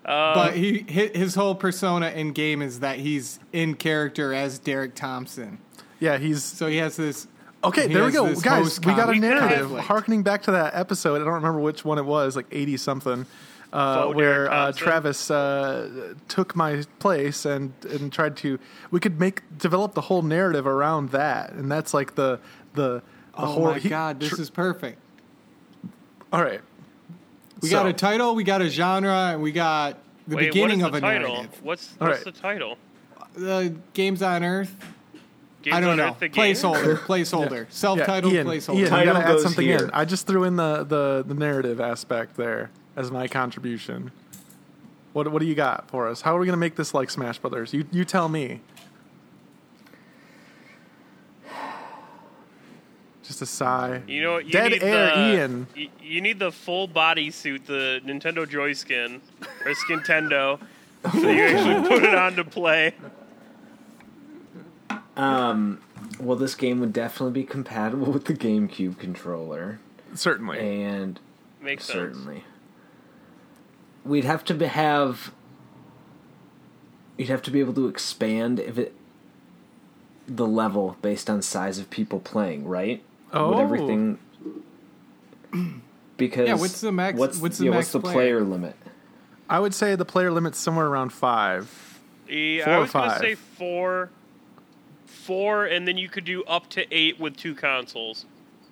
but 0.04 0.54
he 0.56 0.80
his 0.88 1.36
whole 1.36 1.56
persona 1.56 2.10
in 2.10 2.34
game 2.34 2.62
is 2.62 2.82
that 2.82 3.00
he's 3.00 3.40
in 3.54 3.76
character 3.76 4.34
as 4.34 4.60
Derek 4.60 4.96
Thompson. 4.96 5.58
Yeah, 6.00 6.18
he's 6.18 6.44
So 6.44 6.68
he 6.68 6.78
has 6.78 6.98
this. 6.98 7.28
okay. 7.64 7.88
there 7.88 8.04
we 8.06 8.12
go, 8.12 8.34
guys. 8.42 8.80
We 8.80 8.94
got 8.94 9.10
a 9.10 9.16
narrative 9.20 9.60
conflict. 9.60 9.86
harkening 9.86 10.24
back 10.24 10.44
to 10.44 10.52
that 10.52 10.76
episode. 10.76 11.22
I 11.22 11.26
don't 11.26 11.36
remember 11.36 11.60
which 11.60 11.86
one 11.86 11.98
it 11.98 12.06
was, 12.06 12.36
like 12.36 12.48
eighty 12.52 12.76
something, 12.76 13.26
uh, 13.72 14.08
where 14.08 14.52
uh, 14.52 14.72
Travis 14.74 15.30
uh, 15.32 16.16
took 16.28 16.56
my 16.56 16.84
place 17.00 17.46
and 17.46 17.72
and 17.90 18.12
tried 18.12 18.36
to. 18.38 18.60
We 18.90 19.00
could 19.00 19.20
make 19.20 19.44
develop 19.58 19.94
the 19.94 20.02
whole 20.02 20.24
narrative 20.24 20.66
around 20.68 21.12
that, 21.12 21.54
and 21.54 21.72
that's 21.72 21.94
like 21.94 22.16
the 22.16 22.40
the. 22.74 23.02
The 23.36 23.42
Oh 23.44 23.46
hor- 23.48 23.72
my 23.72 23.80
he- 23.80 23.90
god, 23.90 24.20
this 24.20 24.30
tr- 24.30 24.42
is 24.42 24.50
perfect. 24.50 25.00
all 26.34 26.42
right. 26.44 26.62
We 27.62 27.70
So- 27.70 27.76
got 27.78 27.88
a 27.88 27.94
title, 27.94 28.36
we 28.36 28.44
got 28.44 28.62
a 28.62 28.70
genre, 28.70 29.30
and 29.34 29.42
we 29.42 29.52
got 29.52 29.98
the 30.28 30.36
Wait, 30.38 30.48
beginning 30.48 30.82
of 30.84 30.94
is 30.94 30.98
a 30.98 31.02
title? 31.02 31.34
narrative. 31.36 31.60
What's 31.64 31.94
what's 31.98 32.26
right. 32.26 32.34
the 32.34 32.40
title? 32.40 32.78
The 33.36 33.76
games 33.94 34.22
on 34.22 34.44
Earth. 34.44 34.76
Games 35.64 35.76
I 35.76 35.80
don't 35.82 35.96
know. 35.98 36.08
Earth, 36.10 36.20
the 36.20 36.28
game? 36.28 36.44
Placeholder, 36.56 36.98
placeholder, 37.06 37.66
self-titled 37.70 38.34
yeah, 38.34 38.40
Ian, 38.40 38.48
placeholder. 38.48 38.70
Ian, 38.74 38.78
you 38.80 38.88
Title 38.88 39.14
gotta 39.14 39.28
add 39.28 39.40
something 39.42 39.66
here. 39.68 39.78
in. 39.86 39.92
I 39.92 40.06
just 40.06 40.26
threw 40.26 40.44
in 40.44 40.56
the, 40.56 40.84
the, 40.84 41.24
the 41.28 41.36
narrative 41.36 41.80
aspect 41.80 42.36
there 42.36 42.72
as 42.96 43.12
my 43.12 43.28
contribution. 43.28 44.12
What 45.14 45.32
what 45.32 45.40
do 45.40 45.46
you 45.46 45.56
got 45.56 45.88
for 45.90 46.08
us? 46.08 46.22
How 46.22 46.36
are 46.36 46.40
we 46.40 46.46
gonna 46.46 46.58
make 46.58 46.76
this 46.78 46.94
like 46.94 47.10
Smash 47.12 47.38
Brothers? 47.40 47.74
You 47.74 47.86
you 47.92 48.06
tell 48.06 48.28
me. 48.30 48.62
Just 53.32 53.42
a 53.44 53.46
sigh. 53.46 54.02
You 54.08 54.22
know, 54.24 54.38
you 54.40 54.52
Dead 54.52 54.74
need 54.74 54.84
air, 54.84 55.16
the, 55.16 55.34
Ian. 55.38 55.68
You, 55.74 55.88
you 56.04 56.20
need 56.20 56.38
the 56.38 56.52
full 56.52 56.86
body 56.86 57.32
suit, 57.32 57.66
the 57.66 58.02
Nintendo 58.06 58.46
Joy 58.50 58.74
skin 58.74 59.22
or 59.66 59.72
Skintendo, 59.72 60.60
so 61.14 61.30
you 61.30 61.42
actually 61.44 61.88
put 61.88 62.04
it 62.04 62.14
on 62.14 62.36
to 62.36 62.44
play. 62.44 62.94
Um, 65.16 65.80
Well, 66.20 66.36
this 66.36 66.56
game 66.56 66.82
would 66.82 66.92
definitely 66.92 67.42
be 67.42 67.48
compatible 67.48 68.12
with 68.12 68.26
the 68.26 68.34
GameCube 68.34 69.00
controller, 69.00 69.80
Certainly. 70.14 70.60
and 70.84 71.18
Makes 71.62 71.86
sense. 71.86 71.96
certainly 71.96 72.44
we'd 74.04 74.26
have 74.26 74.44
to 74.46 74.54
be- 74.54 74.66
have. 74.66 75.32
You'd 77.18 77.30
have 77.30 77.44
to 77.44 77.52
be 77.52 77.62
able 77.62 77.76
to 77.76 77.88
expand 77.88 78.60
if 78.60 78.78
it 78.78 78.94
the 80.28 80.48
level 80.48 80.98
based 81.02 81.30
on 81.30 81.42
size 81.42 81.78
of 81.80 81.90
people 81.90 82.20
playing, 82.20 82.66
right? 82.68 83.04
Oh. 83.34 83.50
Would 83.52 83.60
everything 83.60 84.20
because 86.18 86.48
Yeah, 86.48 86.56
what's 86.56 86.82
the 86.82 86.92
max- 86.92 87.18
What's, 87.18 87.40
what's 87.40 87.58
the 87.58 87.66
yeah, 87.66 87.72
max 87.72 87.78
what's 87.80 87.92
the 87.94 88.00
player? 88.00 88.14
player 88.14 88.42
limit? 88.42 88.76
I 89.50 89.60
would 89.60 89.74
say 89.74 89.96
the 89.96 90.06
player 90.06 90.32
limit's 90.32 90.58
somewhere 90.58 90.86
around 90.88 91.12
five. 91.12 92.00
Yeah, 92.28 92.66
Four 92.66 92.74
I 92.74 92.78
or 92.78 92.82
was 92.82 92.92
gonna 92.92 93.10
five? 93.12 93.20
say 93.20 93.36
four, 93.36 94.10
four, 95.06 95.66
and 95.66 95.88
then 95.88 95.98
you 95.98 96.08
could 96.10 96.24
do 96.26 96.44
up 96.46 96.70
to 96.72 96.86
eight 96.96 97.20
with 97.20 97.36
two 97.36 97.54
consoles. 97.56 98.26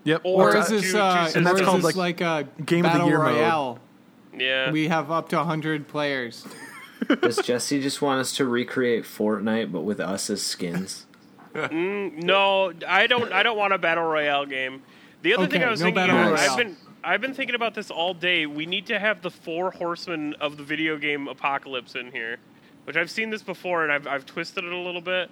Yep. 0.05 0.21
Or 0.23 0.49
Or 0.49 0.53
That's- 0.53 0.71
is 0.71 0.81
this, 0.83 0.91
two- 0.93 0.99
uh, 0.99 1.29
two 1.29 1.37
And 1.37 1.45
that's 1.47 1.59
is 1.59 1.65
called, 1.65 1.81
this 1.81 1.95
like, 1.95 2.21
like, 2.21 2.21
a 2.21 2.63
Game 2.63 2.85
of 2.85 2.93
the 2.93 2.99
battle 2.99 3.07
Year 3.09 3.19
mode. 3.21 3.79
Yeah, 4.37 4.71
We 4.71 4.87
have 4.87 5.11
up 5.11 5.27
to 5.29 5.37
100 5.37 5.87
players. 5.89 6.45
Does 7.21 7.37
Jesse 7.37 7.81
just 7.81 8.01
want 8.01 8.21
us 8.21 8.35
to 8.37 8.45
recreate 8.45 9.03
Fortnite 9.03 9.71
but 9.71 9.81
with 9.81 9.99
us 9.99 10.29
as 10.29 10.41
skins? 10.41 11.05
Mm, 11.53 12.23
no, 12.23 12.71
I 12.87 13.07
don't. 13.07 13.31
I 13.31 13.43
don't 13.43 13.57
want 13.57 13.73
a 13.73 13.77
battle 13.77 14.03
royale 14.03 14.45
game. 14.45 14.81
The 15.21 15.33
other 15.35 15.47
thing 15.47 15.63
I 15.63 15.69
was 15.69 15.79
no 15.79 15.87
thinking, 15.87 16.07
battle 16.07 16.17
of, 16.17 16.31
royale. 16.31 16.51
I've 16.51 16.57
been 16.57 16.77
I've 17.03 17.21
been 17.21 17.33
thinking 17.33 17.55
about 17.55 17.73
this 17.75 17.89
all 17.91 18.13
day. 18.13 18.45
We 18.45 18.65
need 18.65 18.85
to 18.87 18.99
have 18.99 19.21
the 19.21 19.31
four 19.31 19.71
horsemen 19.71 20.35
of 20.39 20.57
the 20.57 20.63
video 20.63 20.97
game 20.97 21.27
apocalypse 21.27 21.95
in 21.95 22.11
here, 22.11 22.37
which 22.85 22.95
I've 22.95 23.09
seen 23.11 23.29
this 23.29 23.41
before 23.41 23.83
and 23.83 23.91
I've 23.91 24.07
I've 24.07 24.25
twisted 24.25 24.63
it 24.63 24.71
a 24.71 24.77
little 24.77 25.01
bit. 25.01 25.29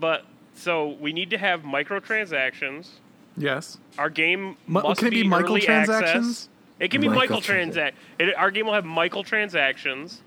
But 0.00 0.24
so 0.54 0.96
we 1.00 1.12
need 1.12 1.30
to 1.30 1.38
have 1.38 1.62
microtransactions. 1.62 2.88
yes. 3.36 3.78
Our 3.98 4.10
game 4.10 4.56
Mi- 4.66 4.80
must 4.82 4.98
can 5.00 5.08
it 5.08 5.10
be 5.10 5.20
early 5.22 5.60
microtransactions? 5.62 5.88
access. 6.02 6.48
It 6.80 6.90
can 6.92 7.00
be 7.00 7.08
Microtransac- 7.08 7.72
microtransact. 7.74 7.92
It, 8.20 8.34
our 8.36 8.50
game 8.52 8.66
will 8.66 8.74
have 8.74 8.84
microtransactions. 8.84 10.18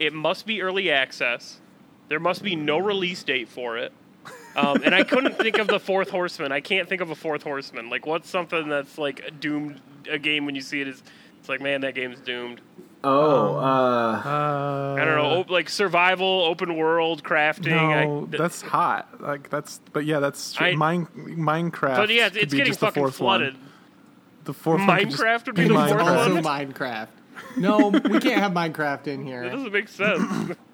It 0.00 0.12
must 0.12 0.46
be 0.46 0.62
early 0.62 0.90
access. 0.90 1.60
There 2.08 2.20
must 2.20 2.42
be 2.42 2.56
no 2.56 2.78
release 2.78 3.22
date 3.22 3.48
for 3.48 3.76
it. 3.76 3.92
Um, 4.58 4.82
and 4.84 4.94
I 4.94 5.04
couldn't 5.04 5.36
think 5.38 5.58
of 5.58 5.66
the 5.68 5.78
fourth 5.80 6.10
horseman. 6.10 6.52
I 6.52 6.60
can't 6.60 6.88
think 6.88 7.00
of 7.00 7.10
a 7.10 7.14
fourth 7.14 7.42
horseman. 7.42 7.90
Like, 7.90 8.06
what's 8.06 8.28
something 8.28 8.68
that's 8.68 8.98
like 8.98 9.40
doomed? 9.40 9.80
A 10.10 10.18
game 10.18 10.46
when 10.46 10.54
you 10.54 10.62
see 10.62 10.80
it 10.80 10.88
is, 10.88 11.02
it's 11.38 11.48
like, 11.50 11.60
man, 11.60 11.82
that 11.82 11.94
game's 11.94 12.18
doomed. 12.20 12.60
Oh, 13.04 13.56
uh, 13.56 14.22
Uh, 14.24 14.94
I 14.98 15.04
don't 15.04 15.16
know, 15.16 15.40
op- 15.40 15.50
like 15.50 15.68
survival, 15.68 16.42
open 16.46 16.76
world, 16.76 17.22
crafting. 17.22 17.68
No, 17.70 18.26
I, 18.32 18.36
that's 18.36 18.62
hot. 18.62 19.20
Like 19.20 19.50
that's, 19.50 19.80
but 19.92 20.04
yeah, 20.04 20.18
that's 20.20 20.54
true. 20.54 20.68
I- 20.68 20.74
Mine, 20.76 21.06
Minecraft. 21.14 21.96
but 21.96 22.08
yeah, 22.10 22.28
could 22.30 22.38
it's 22.38 22.50
be 22.52 22.56
getting 22.58 22.70
just 22.72 22.80
the 22.80 22.86
fucking 22.86 23.02
fourth 23.02 23.16
flooded. 23.16 23.54
One. 23.54 23.62
The 24.44 24.52
fourth 24.54 24.80
one 24.86 24.98
could 24.98 25.10
just 25.10 25.22
Minecraft 25.22 25.46
would 25.46 25.54
be 25.56 25.62
the 25.64 25.74
fourth 25.74 25.90
Minecraft. 25.90 26.16
Also 26.16 26.34
one? 26.34 26.44
Minecraft. 26.44 27.08
No, 27.56 27.88
we 27.88 28.18
can't 28.18 28.40
have 28.40 28.52
Minecraft 28.52 29.06
in 29.06 29.24
here. 29.24 29.42
That 29.44 29.52
doesn't 29.52 29.72
make 29.72 29.88
sense. 29.88 30.56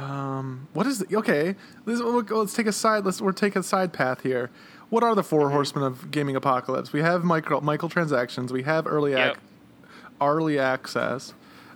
Um, 0.00 0.68
what 0.72 0.86
is 0.86 0.98
the, 1.00 1.16
okay? 1.18 1.54
This, 1.84 2.00
let's 2.00 2.54
take 2.54 2.66
a 2.66 2.72
side. 2.72 3.04
Let's 3.04 3.20
we're 3.20 3.32
take 3.32 3.56
a 3.56 3.62
side 3.62 3.92
path 3.92 4.22
here. 4.22 4.50
What 4.88 5.02
are 5.04 5.14
the 5.14 5.22
four 5.22 5.50
horsemen 5.50 5.84
of 5.84 6.10
gaming 6.10 6.36
apocalypse? 6.36 6.92
We 6.92 7.00
have 7.02 7.22
micro 7.22 7.60
microtransactions. 7.60 8.50
We 8.50 8.62
have 8.64 8.86
early 8.86 9.12
Yep. 9.12 9.36
ac- 9.36 9.40
early 10.20 10.58
access. 10.58 11.34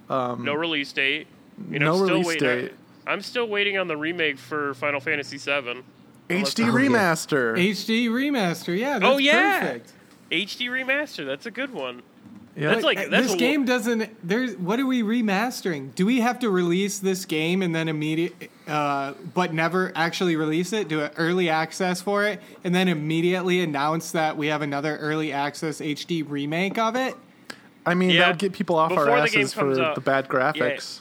Um, 0.08 0.44
no 0.44 0.54
release 0.54 0.92
date. 0.92 1.26
You 1.70 1.78
know, 1.78 1.86
no 1.86 1.94
still 2.04 2.08
release 2.08 2.26
waiting. 2.26 2.48
date. 2.48 2.72
I'm 3.06 3.20
still 3.20 3.46
waiting 3.48 3.78
on 3.78 3.86
the 3.88 3.96
remake 3.96 4.38
for 4.38 4.74
Final 4.74 5.00
Fantasy 5.00 5.36
VII. 5.38 5.82
HD 6.30 6.64
Oh, 6.64 6.66
yeah. 6.66 6.88
remaster. 6.88 7.54
HD 7.58 8.08
remaster. 8.08 8.76
Yeah, 8.78 8.96
oh, 8.96 9.00
that's 9.00 9.12
Oh, 9.14 9.18
yeah. 9.18 9.60
perfect. 9.60 9.92
HD 10.32 10.68
remaster. 10.70 11.26
That's 11.26 11.46
a 11.46 11.50
good 11.50 11.72
one. 11.72 12.02
Yeah. 12.56 12.70
That's 12.70 12.84
like 12.84 13.10
that's 13.10 13.26
this 13.26 13.34
a- 13.34 13.36
game 13.36 13.64
doesn't. 13.64 14.10
There's 14.26 14.56
what 14.56 14.78
are 14.78 14.86
we 14.86 15.02
remastering? 15.02 15.94
Do 15.94 16.06
we 16.06 16.20
have 16.20 16.38
to 16.40 16.50
release 16.50 17.00
this 17.00 17.24
game 17.24 17.62
and 17.62 17.74
then 17.74 17.88
immediate, 17.88 18.50
uh, 18.68 19.14
but 19.34 19.52
never 19.52 19.90
actually 19.96 20.36
release 20.36 20.72
it? 20.72 20.86
Do 20.88 21.00
an 21.00 21.10
early 21.16 21.48
access 21.48 22.00
for 22.00 22.24
it 22.24 22.40
and 22.62 22.72
then 22.74 22.86
immediately 22.88 23.60
announce 23.60 24.12
that 24.12 24.36
we 24.36 24.46
have 24.48 24.62
another 24.62 24.96
early 24.98 25.32
access 25.32 25.80
HD 25.80 26.22
remake 26.28 26.78
of 26.78 26.94
it? 26.94 27.16
I 27.84 27.94
mean, 27.94 28.10
Yeah. 28.10 28.20
that 28.20 28.28
would 28.28 28.38
get 28.38 28.52
people 28.52 28.76
off 28.76 28.90
Before 28.90 29.10
our 29.10 29.18
asses 29.18 29.52
comes 29.52 29.76
for 29.76 29.82
out. 29.82 29.94
the 29.96 30.00
bad 30.00 30.28
graphics. 30.28 31.00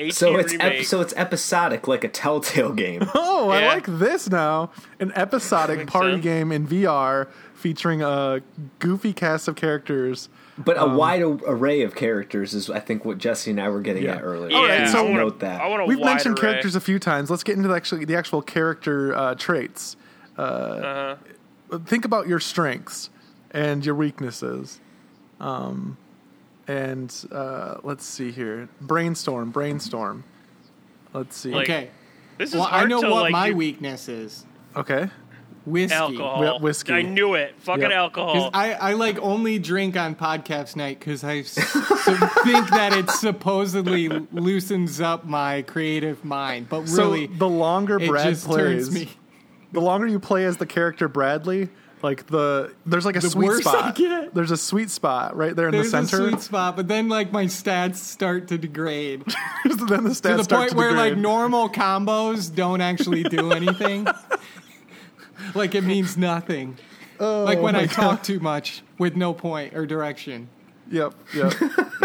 18 0.00 0.12
So 0.12 0.36
it's 0.36 0.54
ep- 0.60 0.84
so 0.84 1.00
it's 1.00 1.14
episodic, 1.16 1.88
like 1.88 2.04
a 2.04 2.08
Telltale 2.08 2.72
game. 2.72 3.02
Oh, 3.14 3.50
I 3.50 3.66
like 3.66 3.86
this 3.86 4.28
now. 4.28 4.70
An 5.00 5.12
episodic 5.14 5.86
party 5.86 6.12
sense. 6.14 6.24
game 6.24 6.50
in 6.52 6.66
VR 6.66 7.28
featuring 7.54 8.02
a 8.02 8.40
goofy 8.80 9.12
cast 9.12 9.46
of 9.48 9.54
characters. 9.56 10.28
But 10.58 10.76
a 10.80 10.86
wide 10.86 11.22
array 11.22 11.82
of 11.82 11.94
characters 11.94 12.52
is, 12.52 12.68
I 12.68 12.80
think, 12.80 13.04
what 13.04 13.18
Jesse 13.18 13.50
and 13.52 13.60
I 13.60 13.68
were 13.68 13.80
getting 13.80 14.02
Yeah. 14.02 14.16
at 14.16 14.22
earlier. 14.24 14.56
All 14.56 14.66
right, 14.66 14.80
yeah, 14.80 14.90
so- 14.92 14.98
I 14.98 15.02
wanna, 15.02 15.14
note 15.18 15.38
that. 15.40 15.60
I 15.60 15.68
want 15.68 15.82
a 15.82 15.84
We've 15.86 16.00
mentioned 16.00 16.38
array. 16.38 16.50
characters 16.50 16.74
a 16.74 16.80
few 16.80 16.98
times. 16.98 17.30
Let's 17.30 17.44
get 17.44 17.56
into 17.56 17.68
the 17.68 17.74
actually 17.76 18.04
the 18.04 18.16
actual 18.16 18.42
character 18.42 19.14
uh, 19.14 19.34
traits. 19.36 19.96
Uh-huh. 20.36 21.16
Think 21.86 22.04
about 22.04 22.26
your 22.28 22.40
strengths 22.40 23.10
and 23.52 23.84
your 23.86 23.94
weaknesses. 23.94 24.80
Um, 25.40 25.96
and 26.66 27.14
uh, 27.30 27.76
let's 27.82 28.04
see 28.04 28.30
here. 28.32 28.68
Brainstorm, 28.80 29.50
brainstorm. 29.50 30.24
Let's 31.12 31.36
see. 31.36 31.52
Like- 31.52 31.68
Okay. 31.68 31.90
This 32.36 32.50
is 32.50 32.56
Well, 32.56 32.64
hard 32.66 32.84
I 32.84 32.88
know 32.88 33.00
to, 33.02 33.10
what 33.10 33.22
like, 33.22 33.32
my 33.32 33.50
do- 33.50 33.56
weakness 33.56 34.08
is. 34.08 34.46
okay. 34.76 35.08
Whiskey. 35.70 35.94
alcohol. 35.96 36.42
Yeah, 36.44 36.58
whiskey. 36.60 36.92
I 36.92 37.02
knew 37.02 37.34
it. 37.34 37.54
Fucking 37.60 37.82
Yep. 37.82 37.92
alcohol. 37.92 38.50
I, 38.54 38.72
I 38.74 38.92
like 38.94 39.18
only 39.20 39.58
drink 39.58 39.96
on 39.96 40.14
podcast 40.14 40.76
night 40.76 40.98
because 41.00 41.24
I 41.24 41.38
s- 41.38 41.52
so 41.52 42.14
think 42.44 42.70
that 42.70 42.92
it 42.92 43.10
supposedly 43.10 44.08
loosens 44.32 45.00
up 45.00 45.24
my 45.26 45.62
creative 45.62 46.24
mind, 46.24 46.68
but 46.68 46.82
really 46.88 47.26
so 47.28 47.32
the 47.34 47.48
longer 47.48 47.98
Brad 47.98 48.36
plays, 48.38 48.90
me. 48.90 49.08
the 49.72 49.80
longer 49.80 50.06
you 50.06 50.18
play 50.18 50.44
as 50.44 50.56
the 50.56 50.66
character 50.66 51.08
Bradley, 51.08 51.68
like 52.00 52.26
the 52.28 52.72
there's 52.86 53.04
like 53.04 53.16
a 53.16 53.20
The 53.20 53.30
sweet 53.30 53.46
worse 53.46 53.66
I 53.66 53.72
spot. 53.78 53.94
get. 53.96 54.32
There's 54.34 54.52
a 54.52 54.56
sweet 54.56 54.88
spot 54.88 55.36
right 55.36 55.56
there 55.56 55.66
in 55.66 55.72
There's 55.72 55.90
the 55.90 55.98
a 55.98 56.06
center. 56.06 56.28
sweet 56.30 56.40
spot, 56.42 56.76
but 56.76 56.86
then 56.86 57.08
like 57.08 57.32
my 57.32 57.46
stats 57.46 57.96
start 57.96 58.46
to 58.48 58.58
degrade 58.58 59.24
to 59.26 59.74
then 59.86 60.04
the 60.04 60.10
stats 60.10 60.36
the 60.36 60.44
start 60.44 60.60
point 60.60 60.70
to 60.70 60.76
where 60.76 60.92
like 60.92 61.16
normal 61.16 61.68
combos 61.68 62.54
don't 62.54 62.80
actually 62.80 63.24
do 63.24 63.50
anything. 63.52 64.06
like 65.54 65.74
it 65.74 65.84
means 65.84 66.16
nothing. 66.16 66.76
like 67.18 67.58
when 67.60 67.74
Oh 67.74 67.78
my 67.78 67.84
I 67.84 67.86
talk 67.86 68.22
too 68.22 68.40
much 68.40 68.82
with 68.98 69.16
no 69.16 69.32
point 69.34 69.74
or 69.74 69.86
direction. 69.86 70.48
Yep, 70.90 71.14
yep. 71.34 71.52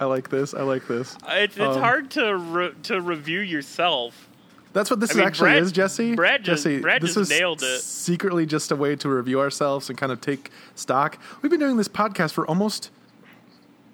I 0.00 0.06
like 0.06 0.28
this. 0.30 0.54
I 0.54 0.62
like 0.62 0.86
this. 0.88 1.16
it's 1.28 1.56
it's 1.56 1.76
um, 1.76 1.80
hard 1.80 2.10
to 2.12 2.36
re- 2.36 2.72
to 2.84 3.00
review 3.00 3.40
yourself. 3.40 4.28
That's 4.72 4.90
what 4.90 4.98
this 4.98 5.12
I 5.12 5.18
mean, 5.18 5.26
actually 5.26 5.50
Brad- 5.50 5.62
is, 5.62 5.72
Jesse. 5.72 6.14
Brad 6.16 6.42
just- 6.42 6.64
Jesse, 6.64 6.80
Brad 6.80 7.00
this 7.00 7.14
just 7.14 7.30
is 7.30 7.38
nailed 7.38 7.62
it. 7.62 7.80
secretly 7.80 8.44
just 8.44 8.72
a 8.72 8.76
way 8.76 8.96
to 8.96 9.08
review 9.08 9.38
ourselves 9.40 9.88
and 9.88 9.96
kind 9.96 10.10
of 10.10 10.20
take 10.20 10.50
stock. 10.74 11.16
We've 11.42 11.50
been 11.50 11.60
doing 11.60 11.76
this 11.76 11.88
podcast 11.88 12.32
for 12.32 12.44
almost 12.48 12.90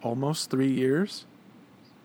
almost 0.03 0.51
three 0.51 0.71
years. 0.73 1.27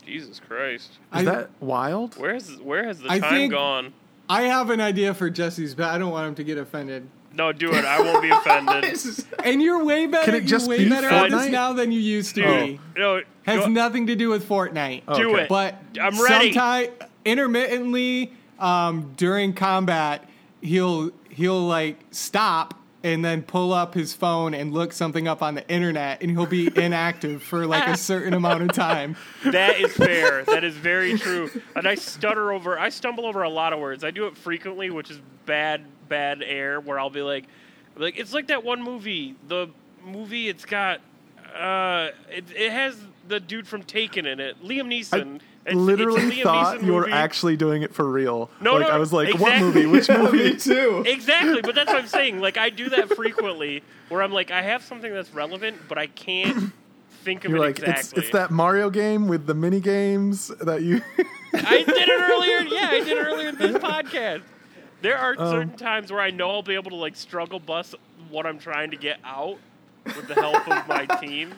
Jesus 0.05 0.39
Christ. 0.45 0.89
Is 0.91 0.97
I- 1.11 1.23
that 1.23 1.49
wild? 1.61 2.17
Where 2.17 2.33
has 2.33 2.57
where 2.57 2.85
has 2.85 2.99
the 2.99 3.11
I 3.11 3.19
time 3.19 3.31
think- 3.31 3.53
gone? 3.53 3.93
I 4.29 4.43
have 4.43 4.69
an 4.69 4.81
idea 4.81 5.13
for 5.13 5.29
Jesse's, 5.29 5.75
but 5.75 5.85
I 5.85 5.97
don't 5.97 6.11
want 6.11 6.27
him 6.29 6.35
to 6.35 6.43
get 6.43 6.57
offended. 6.57 7.07
No, 7.33 7.51
do 7.51 7.71
it. 7.73 7.83
I 7.83 7.99
won't 8.01 8.21
be 8.21 8.29
offended. 8.29 8.97
And 9.45 9.61
you're 9.61 9.83
way 9.85 10.07
better. 10.07 10.25
Can 10.25 10.35
it 10.35 10.45
just 10.47 10.65
you're 10.67 10.77
way 10.77 10.83
be 10.85 10.89
better 10.89 11.07
at 11.07 11.29
this 11.29 11.41
Fortnite? 11.47 11.51
now 11.51 11.73
than 11.73 11.91
you 11.91 11.99
used 11.99 12.33
to 12.35 12.41
Dude, 12.41 12.67
be. 12.95 12.99
no, 12.99 13.21
Has 13.43 13.59
go- 13.59 13.67
nothing 13.67 14.07
to 14.07 14.15
do 14.15 14.29
with 14.29 14.47
Fortnite. 14.49 15.03
do 15.15 15.29
Okay. 15.33 15.43
it. 15.43 15.49
But 15.49 15.75
I'm 16.01 16.19
ready. 16.19 16.51
sometime 16.53 16.87
intermittently 17.25 18.33
um, 18.59 19.13
during 19.17 19.53
combat, 19.53 20.27
he'll 20.61 21.11
he'll 21.29 21.61
like 21.67 21.97
stop 22.11 22.73
and 23.05 23.23
then 23.23 23.43
pull 23.43 23.71
up 23.71 23.93
his 23.93 24.13
phone 24.13 24.55
and 24.55 24.73
look 24.73 24.91
something 24.91 25.27
up 25.27 25.43
on 25.43 25.53
the 25.53 25.69
internet, 25.69 26.23
and 26.23 26.31
he'll 26.31 26.47
be 26.47 26.67
inactive 26.75 27.43
for 27.43 27.67
like 27.67 27.87
a 27.87 27.95
certain 27.95 28.33
amount 28.33 28.63
of 28.63 28.71
time. 28.73 29.15
That 29.43 29.79
is 29.79 29.93
fair. 29.93 30.43
that 30.47 30.63
is 30.63 30.73
very 30.73 31.15
true. 31.15 31.51
And 31.75 31.87
I 31.87 31.93
stutter 31.93 32.51
over. 32.51 32.79
I 32.79 32.89
stumble 32.89 33.27
over 33.27 33.43
a 33.43 33.49
lot 33.49 33.73
of 33.73 33.79
words. 33.79 34.03
I 34.03 34.09
do 34.09 34.25
it 34.25 34.35
frequently, 34.35 34.89
which 34.89 35.11
is 35.11 35.21
bad, 35.45 35.85
bad 36.09 36.41
air. 36.41 36.79
Where 36.79 36.99
I'll 36.99 37.11
be 37.11 37.21
like, 37.21 37.45
like 37.95 38.17
it's 38.17 38.33
like 38.33 38.47
that 38.47 38.63
one 38.63 38.81
movie. 38.81 39.35
The 39.47 39.69
movie. 40.03 40.49
It's 40.49 40.65
got. 40.65 40.99
Uh, 41.55 42.09
it, 42.31 42.45
it 42.55 42.71
has 42.71 42.97
the 43.27 43.39
dude 43.39 43.67
from 43.67 43.83
Taken 43.83 44.25
in 44.25 44.39
it, 44.39 44.61
Liam 44.63 44.87
Neeson. 44.87 45.35
It's- 45.35 45.41
it's 45.65 45.75
Literally 45.75 46.21
Liam 46.21 46.43
thought 46.43 46.83
you 46.83 46.93
were 46.93 47.01
movie. 47.01 47.13
actually 47.13 47.57
doing 47.57 47.81
it 47.81 47.93
for 47.93 48.05
real. 48.09 48.49
No, 48.61 48.73
like 48.75 48.87
no, 48.87 48.93
I 48.93 48.97
was 48.97 49.11
like, 49.11 49.39
what 49.39 49.59
movie? 49.59 49.85
Which 49.85 50.09
movie? 50.09 50.55
too. 50.57 51.03
Exactly, 51.07 51.61
but 51.61 51.73
that's 51.75 51.87
what 51.91 51.97
I'm 52.01 52.07
saying. 52.07 52.39
Like 52.39 52.57
I 52.57 52.69
do 52.69 52.89
that 52.89 53.09
frequently, 53.15 53.81
where 54.09 54.21
I'm 54.21 54.31
like, 54.31 54.51
I 54.51 54.61
have 54.61 54.83
something 54.83 55.11
that's 55.13 55.33
relevant, 55.33 55.77
but 55.87 55.97
I 55.97 56.07
can't 56.07 56.71
think 57.23 57.45
of 57.45 57.49
You're 57.51 57.57
it 57.57 57.61
like, 57.61 57.79
exactly. 57.79 57.99
it's 58.01 58.13
it's 58.13 58.29
that 58.31 58.51
Mario 58.51 58.89
game 58.91 59.27
with 59.27 59.47
the 59.47 59.55
mini 59.55 59.79
games 59.79 60.49
that 60.61 60.83
you. 60.83 61.01
I 61.53 61.83
did 61.83 61.89
it 62.09 62.21
earlier. 62.21 62.59
Yeah, 62.61 62.89
I 62.91 62.99
did 62.99 63.17
it 63.17 63.25
earlier 63.25 63.49
in 63.49 63.55
this 63.57 63.77
podcast. 63.77 64.41
There 65.01 65.17
are 65.17 65.35
Um, 65.37 65.49
certain 65.51 65.77
times 65.77 66.11
where 66.11 66.21
I 66.21 66.29
know 66.31 66.49
I'll 66.51 66.61
be 66.63 66.75
able 66.75 66.91
to 66.91 66.97
like 66.97 67.15
struggle 67.15 67.59
bust 67.59 67.95
what 68.29 68.45
I'm 68.45 68.59
trying 68.59 68.91
to 68.91 68.97
get 68.97 69.19
out 69.23 69.57
with 70.05 70.27
the 70.27 70.35
help 70.35 70.67
of 70.67 70.87
my 70.87 71.05
team. 71.19 71.53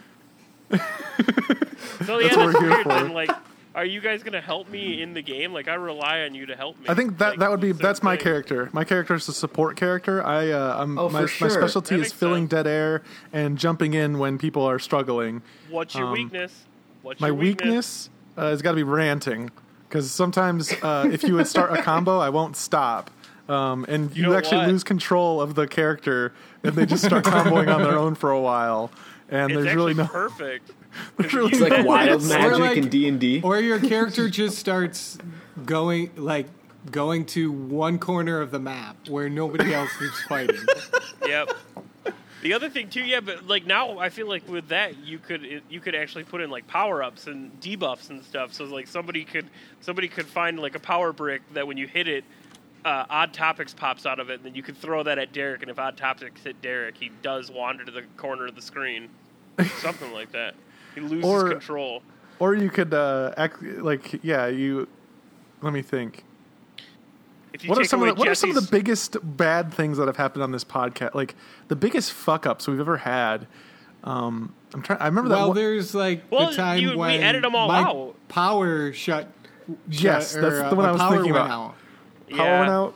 So 2.05 2.19
yeah, 2.19 2.27
That's 2.27 2.37
what 2.37 2.37
that's 2.37 2.37
we're 2.37 2.59
here 2.61 2.69
weird. 2.69 2.83
for. 2.83 2.89
Then 2.89 3.13
like, 3.13 3.31
are 3.77 3.86
you 3.86 4.01
guys 4.01 4.24
gonna 4.24 4.41
help 4.41 4.67
me 4.69 5.03
in 5.03 5.13
the 5.13 5.22
game? 5.22 5.53
Like, 5.53 5.67
I 5.67 5.75
rely 5.75 6.22
on 6.22 6.34
you 6.34 6.48
to 6.48 6.55
help 6.55 6.79
me. 6.79 6.86
I 6.89 6.96
think 6.96 7.19
that 7.19 7.29
like, 7.31 7.39
that 7.39 7.51
would 7.51 7.60
be 7.62 7.72
that's 7.74 8.01
my 8.01 8.17
character. 8.17 8.69
My 8.74 8.84
character 8.84 9.13
is 9.13 9.27
a 9.29 9.34
support 9.34 9.77
character. 9.77 10.25
I 10.25 10.50
uh, 10.50 10.81
I'm, 10.81 10.98
Oh, 10.98 11.10
my, 11.10 11.27
for 11.27 11.46
my 11.46 11.50
specialty 11.51 11.96
That 11.96 12.01
is 12.01 12.05
makes 12.07 12.13
filling 12.13 12.43
sense. 12.46 12.51
dead 12.51 12.67
air 12.67 13.03
and 13.31 13.57
jumping 13.57 13.93
in 13.93 14.17
when 14.17 14.39
people 14.39 14.63
are 14.63 14.79
struggling. 14.79 15.43
What's 15.69 15.93
your 15.93 16.07
um, 16.07 16.13
weakness? 16.13 16.65
What's 17.03 17.22
My 17.22 17.27
your 17.27 17.36
weakness 17.36 18.10
uh, 18.36 18.50
has 18.50 18.63
got 18.63 18.72
to 18.72 18.77
be 18.77 18.84
ranting 18.84 19.51
because 19.88 20.10
sometimes 20.12 20.74
uh, 20.81 21.07
if 21.12 21.22
you 21.22 21.36
would 21.36 21.48
start 21.48 21.72
a 21.72 21.84
combo, 21.84 22.17
I 22.17 22.29
won't 22.29 22.57
stop. 22.57 23.12
Um, 23.48 23.86
and 23.88 24.13
you, 24.17 24.24
know 24.24 24.34
actually 24.36 24.57
what? 24.57 24.67
lose 24.69 24.84
control 24.84 25.39
of 25.39 25.55
the 25.55 25.67
character, 25.67 26.34
and 26.63 26.74
they 26.74 26.86
just 26.86 27.05
start 27.05 27.24
comboing 27.25 27.74
on 27.74 27.81
their 27.81 27.98
own 27.98 28.15
for 28.15 28.31
a 28.31 28.41
while. 28.41 28.91
And 29.29 29.51
It's 29.51 29.63
there's 29.63 29.75
really 29.75 29.93
no, 29.93 30.05
perfect. 30.05 30.72
there's 31.18 31.34
really 31.34 31.51
It's 31.51 31.62
like 31.62 31.86
wild 31.86 32.22
way- 32.22 32.27
magic 32.30 32.60
like- 32.60 32.77
in 32.77 32.89
D 32.89 33.08
and 33.08 33.20
D. 33.20 33.42
Or 33.44 33.60
your 33.60 33.80
character 33.80 34.30
just 34.30 34.58
starts 34.58 35.18
going 35.66 36.12
like 36.16 36.48
going 36.92 37.25
to 37.25 37.51
one 37.51 38.00
corner 38.00 38.39
of 38.39 38.51
the 38.51 38.60
map 38.60 38.96
where 39.10 39.30
nobody 39.30 39.74
else 39.74 39.92
is 40.01 40.13
fighting. 40.27 40.58
Yep. 41.27 41.51
The 42.44 42.54
other 42.54 42.70
thing 42.70 42.89
too, 42.89 43.01
yeah, 43.01 43.20
but 43.20 43.48
like 43.48 43.66
now 43.66 43.98
I 44.00 44.10
feel 44.10 44.30
like 44.30 44.48
with 44.48 44.68
that 44.70 44.98
you 45.04 45.18
could 45.20 45.63
you 45.70 45.80
could 45.82 45.96
actually 45.96 46.24
put 46.24 46.39
in 46.39 46.50
like 46.50 46.66
power 46.68 47.04
ups 47.04 47.27
and 47.27 47.60
debuffs 47.60 48.10
and 48.12 48.24
stuff. 48.24 48.54
So 48.54 48.63
like 48.66 48.88
somebody 48.88 49.25
could 49.25 49.48
somebody 49.82 50.08
could 50.08 50.27
find 50.27 50.58
like 50.60 50.75
a 50.75 50.80
power 50.80 51.12
brick 51.12 51.42
that 51.54 51.68
when 51.68 51.75
you 51.75 51.88
hit 51.88 52.08
it, 52.08 52.24
uh, 52.86 53.06
odd 53.10 53.34
topics 53.34 53.74
pops 53.74 54.06
out 54.06 54.20
of 54.20 54.30
it, 54.30 54.36
and 54.36 54.44
then 54.46 54.56
you 54.56 54.63
could 54.63 54.77
throw 54.77 55.04
that 55.04 55.18
at 55.18 55.34
Derek, 55.34 55.63
and 55.63 55.72
if 55.72 55.80
odd 55.80 55.98
topics 55.98 56.42
hit 56.44 56.62
Derek, 56.62 56.96
he 56.96 57.12
does 57.24 57.51
wander 57.51 57.84
to 57.84 57.92
the 57.92 58.04
corner 58.16 58.46
of 58.46 58.56
the 58.56 58.62
screen, 58.62 59.10
something 59.80 60.13
like 60.13 60.32
that. 60.32 60.54
He 60.98 61.01
loses 61.01 61.25
Or- 61.25 61.50
control. 61.50 62.01
Or 62.39 62.54
you 62.56 62.70
could 62.70 62.94
uh, 62.94 63.34
act 63.38 63.62
like 63.63 64.20
yeah. 64.24 64.48
You 64.48 64.88
let 65.62 65.74
me 65.74 65.82
think. 65.82 66.24
What 67.66 67.80
are 67.80 67.84
some 67.86 68.04
of 68.04 68.10
the, 68.10 68.13
what 68.16 68.27
are 68.27 68.36
some 68.36 68.50
of 68.51 68.56
the 68.56 68.70
biggest 68.72 69.18
bad 69.24 69.74
things 69.74 69.98
that 69.98 70.06
have 70.06 70.18
happened 70.18 70.44
on 70.44 70.51
this 70.51 70.63
podcast? 70.63 71.16
Like 71.16 71.34
the 71.68 71.75
biggest 71.75 72.12
fuck 72.13 72.46
ups 72.46 72.68
we've 72.68 72.80
ever 72.80 72.98
had. 72.98 73.48
Um, 74.04 74.54
I'm 74.74 74.84
trying. 74.84 75.00
I 75.00 75.08
remember 75.08 75.30
that. 75.30 75.36
well, 75.38 75.48
one- 75.48 75.56
there's 75.58 75.96
like 75.96 76.24
Well, 76.30 76.51
the 76.51 76.56
time 76.56 76.80
you- 76.80 76.92
we 76.92 76.96
when 76.98 77.22
edited 77.24 77.46
'em 77.46 77.56
all 77.56 77.68
my 77.68 77.82
out. 77.82 78.16
power 78.27 78.94
shut. 78.94 79.27
Yes, 79.89 80.34
shut- 80.34 80.42
that's 80.42 80.54
or, 80.54 80.58
the 80.60 80.72
uh, 80.72 80.75
one 80.75 80.86
I 80.86 80.92
was 80.92 81.01
power 81.01 81.12
thinking 81.16 81.34
went 81.34 81.46
about. 81.46 81.70
out. 81.70 81.75
power 82.30 82.38
yeah. 82.46 82.60
went 82.60 82.72
out. 82.72 82.94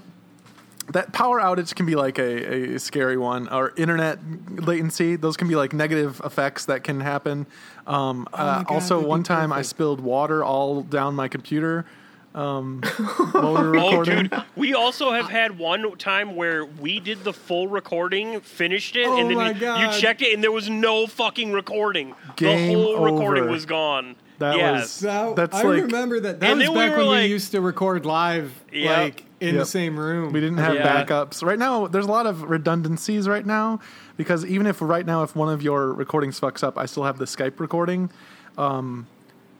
That 0.94 1.14
power 1.14 1.40
outage 1.40 1.74
can 1.76 1.86
be 1.86 1.96
like 1.96 2.18
a, 2.20 2.74
a 2.76 2.80
scary 2.80 3.18
one, 3.18 3.48
or 3.50 3.72
internet 3.78 4.20
latency. 4.50 5.16
Those 5.16 5.38
can 5.38 5.48
be 5.48 5.56
like 5.56 5.74
negative 5.74 6.22
effects 6.26 6.66
that 6.66 6.84
can 6.84 7.00
happen. 7.00 7.46
Um, 7.88 8.28
uh, 8.34 8.62
Oh 8.62 8.64
God, 8.64 8.74
also, 8.74 9.06
one 9.06 9.24
time 9.24 9.54
I 9.54 9.62
spilled 9.62 10.02
water 10.02 10.44
all 10.44 10.82
down 10.82 11.16
my 11.16 11.28
computer 11.28 11.86
um, 12.34 12.82
while 13.32 13.78
Oh, 13.78 14.04
dude, 14.04 14.32
we 14.56 14.74
also 14.74 15.12
have 15.12 15.30
had 15.30 15.58
one 15.58 15.98
time 15.98 16.36
where 16.36 16.66
we 16.66 17.00
did 17.00 17.24
the 17.24 17.34
full 17.34 17.68
recording, 17.68 18.40
finished 18.42 18.96
it, 18.96 19.06
Oh 19.08 19.18
and 19.18 19.30
then 19.30 19.38
my 19.38 19.52
you, 19.52 19.60
God. 19.60 19.94
you 19.96 20.00
checked 20.02 20.22
it, 20.22 20.34
and 20.34 20.44
there 20.44 20.52
was 20.52 20.70
no 20.70 21.08
fucking 21.08 21.52
recording. 21.52 22.16
Game 22.38 22.70
the 22.78 22.84
whole 22.84 23.04
recording 23.04 23.50
was 23.50 23.66
gone. 23.66 24.16
That 24.40 24.58
yes. 24.58 24.82
was- 24.82 24.92
So 24.92 25.34
That's 25.36 25.56
I 25.58 25.64
like- 25.64 25.84
remember 25.84 26.20
that. 26.22 26.40
That 26.40 26.50
And 26.52 26.60
was 26.60 26.68
then 26.70 26.76
we 26.78 26.88
back 26.88 26.98
when 26.98 27.06
like- 27.08 27.24
we 27.24 27.28
used 27.30 27.52
to 27.52 27.62
record 27.62 28.06
live, 28.06 28.52
Yep. 28.74 28.98
like 28.98 29.24
in 29.42 29.56
Yep. 29.56 29.64
the 29.64 29.66
same 29.66 30.00
room. 30.00 30.32
We 30.32 30.40
didn't 30.40 30.60
have 30.60 30.76
Yeah. 30.76 31.04
backups. 31.04 31.44
Right 31.44 31.58
now, 31.60 31.88
there's 31.88 32.06
a 32.06 32.12
lot 32.12 32.28
of 32.28 32.44
redundancies 32.44 33.28
right 33.28 33.46
now 33.46 33.80
because 34.16 34.46
even 34.46 34.68
if 34.68 34.82
right 34.82 35.06
now, 35.06 35.24
if 35.24 35.36
one 35.36 35.52
of 35.52 35.62
your 35.64 35.92
recordings 35.92 36.40
fucks 36.40 36.64
up, 36.64 36.78
I 36.78 36.86
still 36.86 37.04
have 37.04 37.18
the 37.18 37.26
Skype 37.26 37.60
recording. 37.60 38.12
Um, 38.58 39.08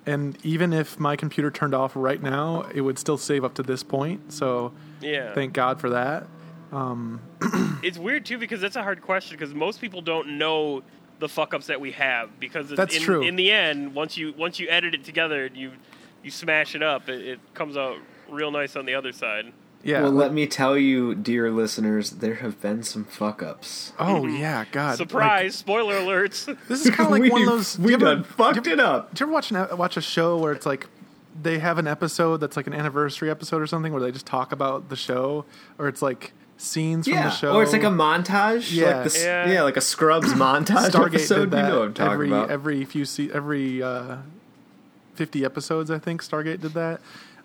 and 0.06 0.38
even 0.44 0.72
if 0.72 1.00
my 1.00 1.16
computer 1.16 1.50
turned 1.50 1.74
off 1.74 1.94
right 1.96 2.22
now, 2.22 2.66
it 2.74 2.82
would 2.82 3.00
still 3.00 3.18
save 3.18 3.44
up 3.44 3.56
to 3.56 3.64
this 3.64 3.82
point. 3.84 4.32
So 4.32 4.72
Yeah. 5.02 5.34
thank 5.34 5.54
God 5.54 5.80
for 5.82 5.90
that. 5.90 6.28
it's 7.84 7.98
weird 7.98 8.26
too 8.26 8.38
because 8.38 8.62
that's 8.62 8.76
a 8.76 8.84
hard 8.84 9.02
question 9.02 9.38
because 9.38 9.54
most 9.54 9.82
people 9.82 10.02
don't 10.02 10.38
know 10.38 10.84
the 11.20 11.28
fuck 11.28 11.54
ups 11.54 11.68
that 11.68 11.82
we 11.82 11.92
have 11.92 12.40
because 12.40 12.70
That's 12.70 12.96
in, 12.96 13.02
true. 13.02 13.22
in 13.24 13.36
the 13.36 13.52
end, 13.52 13.94
once 13.94 14.16
you 14.18 14.34
once 14.38 14.60
you 14.60 14.68
edit 14.70 14.94
it 14.96 15.04
together, 15.04 15.46
and 15.46 15.58
you 15.58 15.72
you 16.24 16.32
smash 16.32 16.74
it 16.76 16.82
up, 16.84 17.10
it, 17.10 17.22
it 17.28 17.40
comes 17.54 17.76
out 17.78 17.98
real 18.30 18.52
nice 18.52 18.76
on 18.76 18.86
the 18.86 18.94
other 18.96 19.12
side. 19.12 19.52
Yeah. 19.84 20.04
well, 20.04 20.12
let 20.12 20.34
me 20.34 20.46
tell 20.48 20.78
you, 20.78 21.16
dear 21.16 21.50
listeners, 21.52 22.12
there 22.12 22.36
have 22.36 22.62
been 22.62 22.84
some 22.84 23.04
fuck 23.06 23.42
ups. 23.42 23.94
oh 24.00 24.26
yeah, 24.28 24.66
God. 24.72 24.98
Surprise! 24.98 25.56
spoiler 25.56 25.96
alerts. 25.96 26.46
This 26.68 26.86
is 26.86 26.96
kind 26.96 27.08
of 27.14 27.20
like 27.20 27.32
one 27.32 27.42
of 27.42 27.48
those. 27.48 27.78
We 27.80 27.86
do 27.86 27.90
you 27.90 27.96
ever- 27.96 28.06
done 28.16 28.24
fucked 28.24 28.64
do 28.64 28.72
it 28.74 28.80
up. 28.80 29.14
Do 29.14 29.24
you 29.24 29.26
ever 29.28 29.34
watch 29.34 29.52
an, 29.52 29.78
watch 29.78 29.98
a 29.98 30.02
show 30.02 30.38
where 30.38 30.52
it's 30.52 30.66
like 30.66 30.88
they 31.42 31.60
have 31.60 31.78
an 31.78 31.88
episode 31.88 32.38
that's 32.38 32.56
like 32.58 32.68
an 32.68 32.74
anniversary 32.74 33.30
episode 33.32 33.62
or 33.62 33.66
something 33.68 33.92
where 33.94 34.02
they 34.02 34.12
just 34.12 34.26
talk 34.26 34.52
about 34.52 34.90
the 34.90 34.96
show, 34.96 35.46
or 35.80 35.88
it's 35.88 36.02
like 36.02 36.34
scenes 36.58 37.08
from 37.08 37.16
the 37.18 37.30
show, 37.32 37.54
or 37.56 37.64
it's 37.64 37.72
like 37.74 37.82
a 37.84 37.88
montage. 37.88 38.72
Yeah. 38.72 39.02
like 39.02 39.12
the, 39.12 39.20
Yeah. 39.20 39.50
yeah, 39.52 39.62
like 39.64 39.78
a 39.78 39.82
Scrubs 39.82 40.28
montage 40.34 40.92
Stargate 40.92 41.06
episode. 41.16 41.40
did 41.40 41.52
that 41.52 41.64
you 41.66 41.70
know 41.74 41.80
what 41.80 41.88
I'm 41.88 41.94
talking 41.96 42.14
every 42.14 42.28
about. 42.28 42.52
every 42.52 42.86
few 42.86 43.06
se- 43.06 43.32
every 43.34 43.82
uh, 43.82 44.18
fifty 45.16 45.44
episodes. 45.44 45.90
I 45.90 45.98
think 46.00 46.22
Stargate 46.24 46.62
did 46.62 46.74
that. 46.74 47.02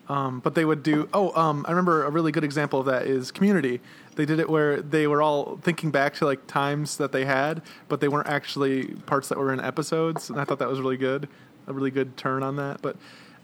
Um, 0.09 0.41
but 0.41 0.55
they 0.55 0.65
would 0.65 0.83
do. 0.83 1.09
Oh, 1.13 1.35
um, 1.41 1.65
I 1.67 1.71
remember 1.71 2.05
a 2.05 2.11
really 2.11 2.31
good 2.31 2.45
example 2.45 2.81
of 2.81 2.87
that 2.87 3.07
is 3.07 3.33
Community. 3.33 3.81
They 4.15 4.25
did 4.25 4.39
it 4.39 4.49
where 4.49 4.81
they 4.81 5.07
were 5.07 5.21
all 5.21 5.59
thinking 5.63 5.91
back 5.91 6.15
to 6.15 6.27
like 6.27 6.47
times 6.47 6.97
that 6.99 7.13
they 7.13 7.25
had, 7.25 7.61
but 7.89 8.01
they 8.01 8.09
weren't 8.09 8.29
actually 8.29 8.87
parts 9.07 9.29
that 9.29 9.39
were 9.39 9.53
in 9.53 9.61
episodes, 9.61 10.31
and 10.31 10.41
I 10.41 10.45
thought 10.45 10.59
that 10.61 10.69
was 10.69 10.81
really 10.81 10.97
good. 10.97 11.29
A 11.67 11.73
really 11.73 11.91
good 11.91 12.17
turn 12.17 12.45
on 12.45 12.57
that. 12.57 12.81
But 12.81 12.97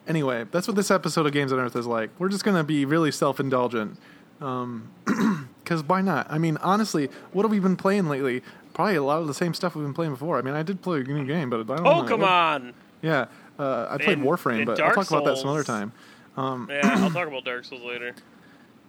anyway, 0.07 0.45
that's 0.51 0.69
what 0.69 0.77
this 0.77 0.91
episode 0.91 1.27
of 1.27 1.33
Games 1.33 1.53
on 1.53 1.59
Earth 1.59 1.75
is 1.75 1.87
like. 1.87 2.11
We're 2.19 2.29
just 2.29 2.45
gonna 2.45 2.65
be 2.65 2.85
really 2.85 3.11
self 3.11 3.41
indulgent. 3.41 3.99
Because 4.39 5.83
why 5.87 6.01
not? 6.01 6.27
I 6.31 6.39
mean, 6.39 6.57
honestly, 6.59 7.09
what 7.33 7.43
have 7.43 7.51
we 7.51 7.61
been 7.61 7.77
playing 7.77 8.09
lately? 8.09 8.43
Probably 8.75 8.97
a 8.97 9.03
lot 9.03 9.21
of 9.21 9.27
the 9.27 9.35
same 9.35 9.55
stuff 9.55 9.75
we've 9.75 9.85
been 9.85 9.95
playing 9.95 10.13
before. 10.13 10.39
I 10.39 10.43
mean, 10.43 10.55
I 10.55 10.63
did 10.63 10.81
play 10.81 11.01
a 11.01 11.05
new 11.05 11.27
game, 11.27 11.51
but 11.51 11.61
I 11.61 11.77
don't 11.77 11.83
know. 11.83 11.91
Oh 11.91 12.03
come 12.05 12.25
on! 12.25 12.73
Yeah, 13.03 13.27
uh, 13.59 13.89
I 13.91 13.99
played 13.99 14.19
Warframe, 14.19 14.65
but 14.65 14.73
I'll 14.73 14.77
Dark 14.77 14.95
talk 14.95 15.11
about 15.11 15.25
that 15.25 15.39
some 15.39 15.51
other 15.51 15.65
Souls. 15.65 15.91
Time. 16.37 16.69
Yeah, 16.71 16.81
I'll 16.85 17.11
talk 17.11 17.29
about 17.29 17.45
Dark 17.45 17.65
Souls 17.65 17.83
later. 17.83 18.15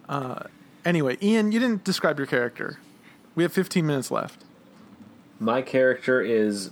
Uh, 0.08 0.44
anyway, 0.86 1.18
Ian, 1.22 1.52
you 1.52 1.60
didn't 1.60 1.84
describe 1.84 2.18
your 2.18 2.28
character. 2.28 2.80
We 3.36 3.44
have 3.44 3.54
15 3.54 3.86
minutes 3.86 4.12
left. 4.12 4.44
My 5.40 5.62
character 5.62 6.22
is 6.22 6.72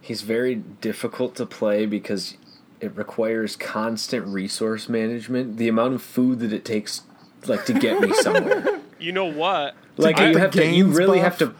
he's 0.00 0.22
very 0.22 0.54
difficult 0.56 1.34
to 1.36 1.46
play 1.46 1.86
because 1.86 2.36
it 2.80 2.96
requires 2.96 3.56
constant 3.56 4.26
resource 4.26 4.88
management. 4.88 5.56
The 5.56 5.68
amount 5.68 5.94
of 5.94 6.02
food 6.02 6.40
that 6.40 6.52
it 6.52 6.64
takes 6.64 7.02
like 7.46 7.64
to 7.66 7.74
get 7.74 8.00
me 8.00 8.12
somewhere. 8.14 8.80
You 8.96 9.12
know 9.12 9.26
what? 9.30 9.74
like 9.98 10.16
get 10.16 10.30
you 10.32 10.38
have 10.38 10.50
to 10.52 10.64
you 10.66 10.86
really 10.86 11.18
buff? 11.18 11.38
have 11.38 11.38
to 11.38 11.54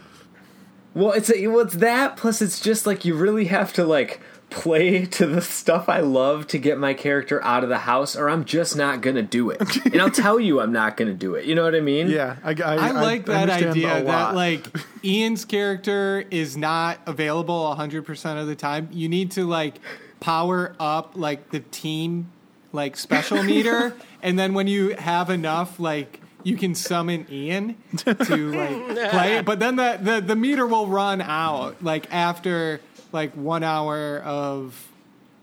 Well, 0.95 1.13
it's 1.13 1.31
a, 1.31 1.47
well, 1.49 1.61
it's 1.61 1.75
that 1.75 2.17
plus 2.17 2.41
it's 2.41 2.59
just 2.59 2.87
like 2.87 3.05
you 3.05 3.15
really 3.15 3.47
have 3.47 3.73
to 3.75 3.85
like 3.85 4.21
play 4.55 5.05
to 5.05 5.27
the 5.27 5.43
stuff 5.43 5.89
I 5.89 5.99
love 6.01 6.47
to 6.49 6.59
get 6.59 6.79
my 6.79 6.95
character 6.95 7.43
out 7.43 7.65
of 7.65 7.69
the 7.69 7.79
house 7.79 8.15
or 8.15 8.31
I'm 8.31 8.45
just 8.45 8.77
not 8.77 9.01
going 9.01 9.17
to 9.17 9.23
do 9.23 9.51
it. 9.51 9.61
and 9.87 10.01
I'll 10.01 10.11
tell 10.11 10.39
you 10.39 10.61
I'm 10.61 10.73
not 10.73 10.97
going 10.97 11.09
to 11.09 11.15
do 11.15 11.35
it. 11.35 11.45
You 11.45 11.57
know 11.57 11.65
what 11.65 11.75
I 11.75 11.81
mean? 11.81 12.09
Yeah, 12.09 12.37
I, 12.45 12.51
I, 12.51 12.75
I 12.77 12.91
like 12.93 13.27
that 13.27 13.51
idea 13.51 14.05
that 14.05 14.35
like 14.35 14.67
Ian's 15.05 15.45
character 15.45 16.25
is 16.31 16.57
not 16.57 17.01
available 17.07 17.75
100% 17.77 18.41
of 18.41 18.47
the 18.47 18.55
time. 18.55 18.89
You 18.93 19.09
need 19.09 19.33
to 19.33 19.45
like 19.45 19.81
power 20.21 20.77
up 20.79 21.13
like 21.17 21.51
the 21.51 21.61
team 21.61 22.31
like 22.73 22.97
special 22.97 23.43
meter 23.43 23.95
and 24.23 24.39
then 24.39 24.55
when 24.55 24.67
you 24.67 24.95
have 24.97 25.31
enough 25.31 25.79
like 25.79 26.21
you 26.45 26.57
can 26.57 26.75
summon 26.75 27.27
Ian 27.31 27.77
to 27.97 28.53
like 28.53 29.11
play 29.11 29.43
but 29.43 29.59
then 29.59 29.77
the, 29.77 29.99
the 30.01 30.21
the 30.21 30.37
meter 30.37 30.67
will 30.67 30.87
run 30.87 31.21
out 31.21 31.83
like 31.83 32.13
after 32.13 32.81
like 33.15 33.33
1 33.35 33.63
hour 33.63 34.19
of 34.19 34.89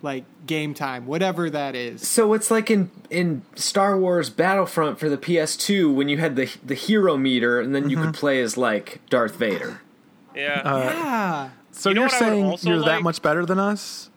like 0.03 0.23
game 0.47 0.73
time 0.73 1.05
whatever 1.05 1.49
that 1.49 1.75
is. 1.75 2.07
So 2.07 2.33
it's 2.33 2.49
like 2.51 2.69
in 2.71 2.89
in 3.09 3.43
Star 3.55 3.97
Wars 3.99 4.29
Battlefront 4.29 4.99
for 4.99 5.09
the 5.09 5.17
PS2 5.17 5.93
when 5.93 6.09
you 6.09 6.17
had 6.17 6.35
the 6.35 6.49
the 6.65 6.73
hero 6.75 7.17
meter 7.17 7.59
and 7.59 7.73
then 7.73 7.89
you 7.89 7.97
Mm-hmm. 7.97 8.05
could 8.07 8.15
play 8.15 8.41
as 8.41 8.57
like 8.57 8.99
Darth 9.09 9.35
Vader. 9.35 9.81
Yeah. 10.35 10.61
Uh, 10.65 10.79
Yeah. 10.79 11.49
so 11.71 11.89
you 11.89 11.95
you're 11.95 12.05
what 12.05 12.11
saying 12.11 12.57
you're 12.63 12.83
that 12.85 13.03
much 13.03 13.21
better 13.21 13.45
than 13.45 13.59
us? 13.59 14.09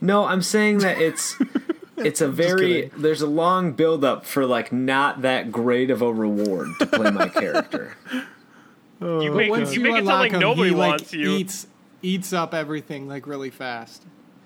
No, 0.00 0.24
I'm 0.24 0.40
saying 0.42 0.78
that 0.78 0.98
it's 0.98 1.36
it's 1.98 2.20
a 2.22 2.28
very 2.28 2.90
there's 2.96 3.20
a 3.22 3.26
long 3.26 3.72
build 3.72 4.04
up 4.04 4.24
for 4.24 4.46
like 4.46 4.72
not 4.72 5.20
that 5.22 5.52
great 5.52 5.90
of 5.90 6.00
a 6.00 6.10
reward 6.12 6.68
to 6.78 6.86
play 6.86 7.10
my 7.10 7.28
character. 7.40 7.96
you 9.00 9.30
make, 9.32 9.48
you 9.48 9.66
you, 9.66 9.80
make 9.80 9.92
it 9.92 9.96
sound 9.96 9.98
unlock 9.98 10.20
like 10.20 10.32
him, 10.32 10.40
nobody 10.40 10.70
he 10.70 10.74
like 10.74 10.88
wants 10.90 11.12
you. 11.12 11.30
eats 11.32 11.66
eats 12.02 12.32
up 12.32 12.52
everything 12.54 13.08
like 13.08 13.26
really 13.26 13.50
fast. 13.50 14.02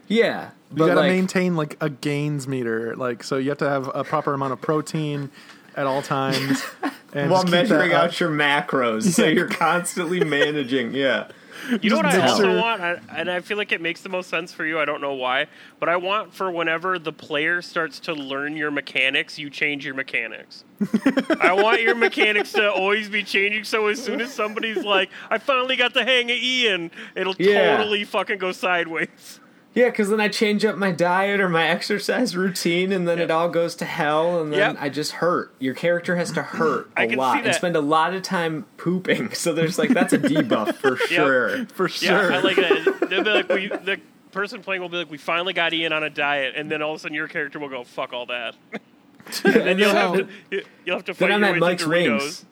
Yeah, 0.09 0.51
You 0.71 0.77
but 0.77 0.87
got 0.87 0.95
to 0.95 1.01
like 1.01 1.11
maintain 1.11 1.57
like 1.57 1.77
a 1.81 1.91
gains 1.91 2.47
meter, 2.47 2.95
like 2.95 3.25
so 3.25 3.39
you 3.39 3.49
have 3.49 3.59
to 3.59 3.69
have 3.69 3.91
a 3.93 4.05
proper 4.05 4.35
amount 4.35 4.53
of 4.53 4.61
protein 4.61 5.31
at 5.75 5.87
all 5.87 6.03
times. 6.03 6.63
And 7.13 7.31
while 7.31 7.45
just 7.45 7.47
keep 7.47 7.69
that 7.69 7.69
measuring 7.71 7.93
out 7.95 8.21
your 8.21 8.29
macros, 8.29 9.05
so 9.05 9.25
you're 9.25 9.49
constantly 9.49 10.23
managing. 10.23 10.93
Yeah, 10.93 11.29
You 11.83 11.91
know 11.91 11.97
what 11.97 12.07
I 12.07 12.27
also 12.29 12.61
want, 12.61 12.81
I, 12.81 13.01
and 13.17 13.31
I 13.31 13.41
feel 13.41 13.57
like 13.57 13.73
it 13.73 13.81
makes 13.81 14.03
the 14.03 14.09
most 14.09 14.29
sense 14.31 14.53
for 14.53 14.65
you. 14.65 14.79
I 14.79 14.85
don't 14.85 15.01
know 15.01 15.15
why, 15.15 15.47
but 15.81 15.89
I 15.89 15.97
want 15.97 16.33
for 16.33 16.51
whenever 16.51 16.99
the 16.99 17.13
player 17.13 17.61
starts 17.63 18.01
to 18.01 18.15
learn 18.15 18.57
your 18.57 18.71
mechanics, 18.71 19.39
you 19.39 19.51
change 19.51 19.85
your 19.85 19.95
mechanics. 19.95 20.65
I 21.41 21.53
want 21.53 21.83
your 21.83 21.95
mechanics 21.95 22.53
to 22.53 22.71
always 22.71 23.09
be 23.09 23.23
changing. 23.23 23.65
So 23.65 23.87
as 23.89 24.03
soon 24.03 24.21
as 24.21 24.33
somebody's 24.33 24.85
like, 24.85 25.11
"I 25.31 25.39
finally 25.39 25.77
got 25.77 25.95
the 25.95 26.05
hang 26.05 26.31
of 26.31 26.37
Ian," 26.37 26.91
it'll 27.15 27.35
Yeah. 27.39 27.77
totally 27.77 28.05
fucking 28.05 28.39
go 28.39 28.53
sideways. 28.53 29.41
Yeah, 29.77 29.91
because 29.91 30.09
then 30.09 30.21
I 30.21 30.29
change 30.29 30.65
up 30.65 30.77
my 30.77 30.91
diet 30.91 31.39
or 31.39 31.49
my 31.51 31.69
exercise 31.69 32.35
routine, 32.35 32.91
and 32.93 33.07
then 33.07 33.19
it 33.21 33.31
all 33.31 33.49
goes 33.51 33.75
to 33.77 33.85
hell, 33.85 34.41
and 34.41 34.51
then 34.53 34.59
Yep. 34.59 34.77
I 34.81 34.89
just 34.89 35.13
hurt. 35.13 35.55
Your 35.61 35.75
character 35.75 36.17
has 36.17 36.33
to 36.33 36.43
hurt 36.43 36.91
a 36.97 37.01
I 37.03 37.07
can 37.07 37.19
lot 37.19 37.35
see 37.43 37.45
and 37.47 37.55
spend 37.55 37.77
a 37.77 37.81
lot 37.81 38.15
of 38.15 38.23
time 38.23 38.65
pooping. 38.79 39.31
So 39.35 39.53
there's 39.53 39.79
like 39.79 39.91
that's 39.91 40.15
a 40.15 40.19
debuff 40.19 40.75
for 40.77 40.97
sure. 40.97 41.67
for 41.67 41.85
Yeah, 41.89 42.21
sure. 42.21 42.33
I 42.33 42.41
like 42.41 42.57
that. 42.57 43.07
They'll 43.11 43.23
be 43.23 43.31
like, 43.31 43.49
we, 43.51 43.69
the 43.69 44.01
person 44.33 44.63
playing 44.63 44.81
will 44.83 44.89
be 44.89 44.97
like, 44.97 45.11
"We 45.11 45.19
finally 45.19 45.53
got 45.53 45.73
Ian 45.75 45.93
on 45.93 46.03
a 46.03 46.11
diet," 46.11 46.55
and 46.57 46.71
then 46.71 46.81
all 46.83 46.93
of 46.93 46.97
a 46.97 46.99
sudden 47.01 47.15
your 47.15 47.29
character 47.29 47.59
will 47.59 47.69
go, 47.69 47.85
"Fuck 47.85 48.13
all 48.15 48.27
that." 48.27 48.57
and 49.45 49.55
then 49.55 49.79
you'll 49.79 49.91
have 49.91 50.15
to 50.15 50.29
you'll 50.85 50.97
have 50.97 51.05
to 51.05 51.15
fight 51.15 51.29
Then 51.29 51.33
I'm 51.33 51.41
your 51.41 51.49
at 51.49 51.55
way 51.55 51.59
Mike's 51.61 51.87
wings. 51.87 52.45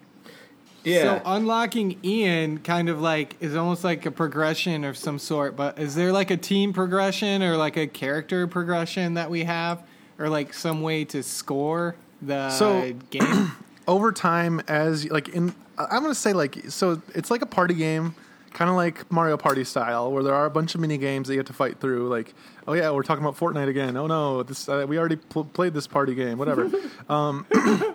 Yeah. 0.84 1.02
So 1.18 1.22
unlocking 1.24 1.98
Ian 2.04 2.58
kind 2.58 2.88
of 2.88 3.00
like 3.00 3.36
is 3.40 3.56
almost 3.56 3.84
like 3.84 4.04
a 4.06 4.10
progression 4.10 4.84
of 4.84 4.96
some 4.96 5.18
sort, 5.18 5.56
but 5.56 5.78
is 5.78 5.94
there 5.94 6.12
like 6.12 6.30
a 6.30 6.36
team 6.36 6.72
progression 6.72 7.42
or 7.42 7.56
like 7.56 7.76
a 7.76 7.86
character 7.86 8.46
progression 8.46 9.14
that 9.14 9.30
we 9.30 9.44
have 9.44 9.82
or 10.18 10.28
like 10.28 10.52
some 10.54 10.82
way 10.82 11.04
to 11.06 11.22
score 11.22 11.96
the 12.22 12.50
So- 12.50 12.92
game? 13.10 13.52
over 13.86 14.12
time 14.12 14.62
as 14.66 15.10
like 15.10 15.28
in 15.28 15.54
i'm 15.76 16.00
gonna 16.00 16.14
say 16.14 16.32
like 16.32 16.56
so 16.70 17.02
it's 17.14 17.30
like 17.30 17.42
a 17.42 17.46
party 17.46 17.74
game 17.74 18.14
kind 18.54 18.70
of 18.70 18.76
like 18.76 19.12
mario 19.12 19.36
party 19.36 19.62
style 19.62 20.10
where 20.10 20.22
there 20.22 20.32
are 20.32 20.46
a 20.46 20.50
bunch 20.50 20.74
of 20.74 20.80
mini 20.80 20.96
games 20.96 21.28
that 21.28 21.34
you 21.34 21.38
have 21.38 21.46
to 21.46 21.52
fight 21.52 21.78
through 21.80 22.08
like 22.08 22.32
oh 22.66 22.72
yeah 22.72 22.90
we're 22.90 23.02
talking 23.02 23.22
about 23.22 23.36
fortnite 23.36 23.68
again 23.68 23.94
oh 23.98 24.06
no 24.06 24.42
this 24.42 24.70
uh, 24.70 24.86
we 24.88 24.96
already 24.98 25.16
pl- 25.16 25.44
played 25.44 25.74
this 25.74 25.86
party 25.86 26.14
game 26.14 26.38
whatever 26.38 26.70
um, 27.10 27.44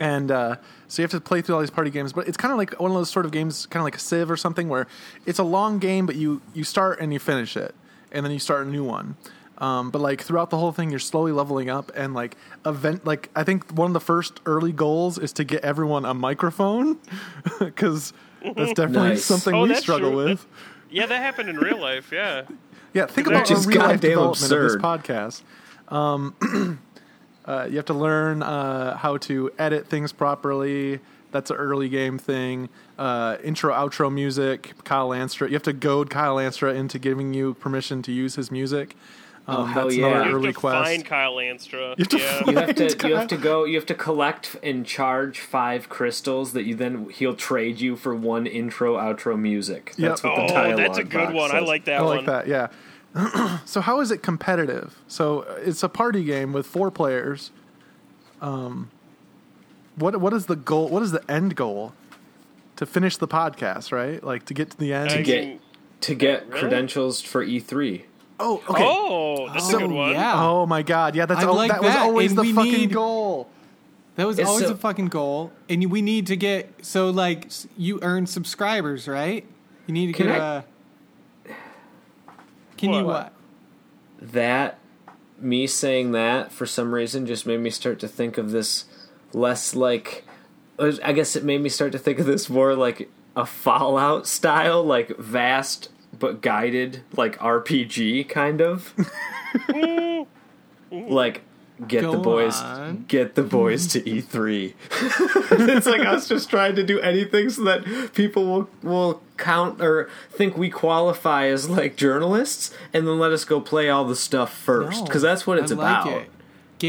and 0.00 0.30
uh, 0.30 0.56
so 0.88 1.00
you 1.00 1.04
have 1.04 1.10
to 1.10 1.20
play 1.20 1.40
through 1.42 1.54
all 1.54 1.60
these 1.60 1.70
party 1.70 1.90
games 1.90 2.12
but 2.12 2.26
it's 2.28 2.36
kind 2.36 2.52
of 2.52 2.58
like 2.58 2.78
one 2.80 2.90
of 2.90 2.96
those 2.96 3.10
sort 3.10 3.24
of 3.26 3.32
games 3.32 3.66
kind 3.66 3.80
of 3.80 3.84
like 3.84 3.96
a 3.96 4.00
civ 4.00 4.30
or 4.30 4.36
something 4.36 4.68
where 4.68 4.86
it's 5.26 5.38
a 5.38 5.44
long 5.44 5.78
game 5.78 6.06
but 6.06 6.16
you 6.16 6.40
you 6.52 6.64
start 6.64 7.00
and 7.00 7.12
you 7.12 7.18
finish 7.18 7.56
it 7.56 7.74
and 8.12 8.24
then 8.24 8.32
you 8.32 8.38
start 8.38 8.66
a 8.66 8.68
new 8.70 8.84
one 8.84 9.16
um, 9.58 9.90
but 9.90 10.00
like 10.00 10.20
throughout 10.20 10.50
the 10.50 10.58
whole 10.58 10.72
thing 10.72 10.90
you're 10.90 10.98
slowly 10.98 11.30
leveling 11.32 11.70
up 11.70 11.92
and 11.94 12.12
like 12.14 12.36
event 12.66 13.04
like 13.06 13.30
i 13.36 13.44
think 13.44 13.70
one 13.72 13.86
of 13.88 13.92
the 13.94 14.00
first 14.00 14.40
early 14.46 14.72
goals 14.72 15.16
is 15.18 15.32
to 15.32 15.44
get 15.44 15.62
everyone 15.64 16.04
a 16.04 16.12
microphone 16.14 16.98
because 17.60 18.12
that's 18.42 18.72
definitely 18.74 19.10
Nice. 19.10 19.24
something 19.24 19.54
Oh, 19.54 19.62
we 19.62 19.74
struggle 19.74 20.10
true. 20.10 20.24
with 20.24 20.46
Yeah, 20.90 21.06
that 21.06 21.22
happened 21.22 21.48
in 21.48 21.56
real 21.56 21.80
life. 21.80 22.10
Yeah. 22.12 22.42
yeah, 22.92 23.06
think 23.06 23.26
about 23.26 23.46
the 23.48 23.54
is 23.54 23.66
real 23.66 23.78
life 23.80 24.00
goddamn 24.00 24.10
development 24.10 24.52
of 24.52 24.60
this 24.62 24.76
podcast. 24.76 25.42
Um, 25.88 26.78
uh, 27.44 27.66
you 27.70 27.76
have 27.76 27.86
to 27.86 27.94
learn 27.94 28.42
uh, 28.42 28.96
how 28.96 29.16
to 29.18 29.50
edit 29.58 29.86
things 29.86 30.12
properly. 30.12 31.00
That's 31.30 31.50
an 31.50 31.56
early 31.56 31.88
game 31.88 32.16
thing. 32.18 32.68
Uh, 32.98 33.36
intro, 33.42 33.74
outro 33.74 34.12
music. 34.12 34.72
Kyle 34.84 35.08
Landstra. 35.08 35.48
You 35.48 35.54
have 35.54 35.62
to 35.64 35.72
goad 35.72 36.08
Kyle 36.08 36.36
Landstra 36.36 36.74
into 36.74 36.98
giving 36.98 37.34
you 37.34 37.54
permission 37.54 38.02
to 38.02 38.12
use 38.12 38.36
his 38.36 38.50
music. 38.50 38.94
Um, 39.46 39.56
Oh, 39.56 39.64
hell 39.64 39.84
that's 39.84 39.96
yeah. 39.96 40.06
another 40.06 40.18
You 40.20 40.24
have 40.26 40.34
early 40.36 40.52
to 40.54 40.58
quest. 40.58 40.84
find 40.84 41.04
Kyle 41.04 41.34
Landstra. 41.34 41.98
have 41.98 42.08
to 42.08 42.18
yeah. 42.18 42.42
you 42.50 42.56
have 42.56 42.74
to 42.76 42.88
Find 42.88 43.02
you 43.10 43.16
have 43.16 43.28
to 43.28 43.36
go 43.36 43.64
you 43.64 43.74
have 43.74 43.84
to 43.86 43.94
collect 43.94 44.56
and 44.62 44.86
charge 44.86 45.40
five 45.40 45.88
crystals 45.90 46.54
that 46.54 46.62
you 46.62 46.74
then 46.76 47.10
he'll 47.10 47.34
trade 47.36 47.78
you 47.78 47.94
for 47.96 48.14
one 48.14 48.46
intro 48.46 48.96
outro 48.96 49.38
music. 49.38 49.92
That's 49.98 50.22
Yep. 50.22 50.32
what 50.32 50.38
Oh, 50.38 50.46
the 50.46 50.52
dialogue 50.54 50.78
that's 50.78 50.98
a 50.98 51.04
good 51.04 51.18
box 51.26 51.34
one. 51.34 51.50
I 51.54 51.58
like 51.58 51.84
that 51.84 52.00
I 52.00 52.02
one. 52.02 52.16
like 52.18 52.26
that. 52.26 52.48
Yeah. 52.48 52.68
so 53.64 53.80
how 53.80 54.00
is 54.00 54.10
it 54.10 54.22
competitive? 54.22 54.98
So 55.08 55.40
uh, 55.40 55.58
it's 55.64 55.82
a 55.82 55.88
party 55.88 56.24
game 56.24 56.52
with 56.52 56.66
four 56.66 56.90
players. 56.90 57.50
Um, 58.40 58.90
what 59.96 60.20
what 60.20 60.32
is 60.32 60.46
the 60.46 60.56
goal? 60.56 60.88
What 60.88 61.02
is 61.02 61.12
the 61.12 61.28
end 61.30 61.54
goal? 61.56 61.92
To 62.76 62.86
finish 62.86 63.16
the 63.16 63.28
podcast, 63.28 63.92
right? 63.92 64.22
Like 64.22 64.46
to 64.46 64.54
get 64.54 64.70
to 64.70 64.76
the 64.76 64.92
end. 64.92 65.10
I 65.10 65.22
get- 65.22 65.60
to 66.00 66.14
get 66.14 66.46
Really? 66.48 66.60
credentials 66.60 67.22
for 67.22 67.42
E 67.42 67.60
E3. 67.60 68.02
Oh, 68.38 68.62
okay. 68.68 68.82
Oh, 68.84 69.48
that's 69.54 69.72
Oh, 69.72 69.76
a 69.76 69.80
good 69.80 69.90
one. 69.90 70.10
yeah. 70.10 70.34
Oh 70.44 70.66
my 70.66 70.82
god, 70.82 71.14
yeah, 71.14 71.24
that's 71.24 71.42
al- 71.42 71.54
like 71.54 71.70
that 71.70 71.82
was 71.82 71.94
always 71.96 72.32
and 72.32 72.40
the 72.40 72.52
fucking 72.52 72.72
need- 72.72 72.92
goal. 72.92 73.48
That 74.16 74.26
was 74.26 74.38
It's 74.38 74.46
always 74.48 74.66
so- 74.66 74.72
a 74.74 74.76
fucking 74.76 75.06
goal, 75.06 75.50
and 75.70 75.90
we 75.90 76.02
need 76.02 76.26
to 76.26 76.36
get 76.36 76.84
so 76.84 77.08
like 77.10 77.48
you 77.78 78.00
earn 78.02 78.26
subscribers, 78.26 79.08
right? 79.08 79.46
You 79.86 79.94
need 79.94 80.08
to 80.08 80.12
get 80.12 80.28
I- 80.28 80.56
a. 80.58 80.62
Can 82.84 82.94
you 82.94 83.04
What? 83.04 83.32
what? 84.20 84.32
That 84.32 84.78
me 85.38 85.66
saying 85.66 86.12
that 86.12 86.52
for 86.52 86.66
some 86.66 86.94
reason 86.94 87.26
just 87.26 87.46
made 87.46 87.60
me 87.60 87.70
start 87.70 87.98
to 88.00 88.08
think 88.08 88.38
of 88.38 88.50
this 88.50 88.84
less 89.32 89.74
like 89.74 90.24
uh, 90.78 90.92
I 91.04 91.12
guess 91.12 91.36
it 91.36 91.44
made 91.44 91.60
me 91.60 91.68
start 91.68 91.92
to 91.92 91.98
think 91.98 92.18
of 92.18 92.26
this 92.26 92.48
more 92.48 92.74
like 92.74 93.10
a 93.36 93.46
Fallout 93.46 94.26
style, 94.26 94.82
like 94.82 95.16
vast 95.18 95.88
but 96.18 96.40
guided, 96.40 97.02
like 97.16 97.38
RPG 97.38 98.28
kind 98.28 98.60
of. 98.60 98.94
like 100.90 101.42
get 101.88 102.02
the 102.02 102.18
boys 102.18 102.60
on. 102.60 103.04
get 103.08 103.34
the 103.34 103.42
boys 103.42 103.86
to 103.88 104.00
E3. 104.00 104.74
it's 105.68 105.86
like 105.86 106.06
us 106.06 106.28
just 106.28 106.48
trying 106.50 106.76
to 106.76 106.84
do 106.84 107.00
anything 107.00 107.50
so 107.50 107.64
that 107.64 108.12
people 108.14 108.44
will 108.44 108.70
will 108.82 109.22
count 109.36 109.80
or 109.80 110.08
think 110.30 110.56
we 110.56 110.70
qualify 110.70 111.46
as 111.46 111.68
like 111.68 111.96
journalists 111.96 112.72
and 112.92 113.06
then 113.06 113.18
let 113.18 113.32
us 113.32 113.44
go 113.44 113.60
play 113.60 113.88
all 113.90 114.04
the 114.04 114.14
stuff 114.16 114.52
first 114.56 115.00
No, 115.00 115.04
because 115.06 115.22
that's 115.22 115.46
what 115.46 115.58
it's 115.58 115.72
I 115.72 115.74
like 115.74 116.04
about. 116.06 116.22
it. 116.22 116.30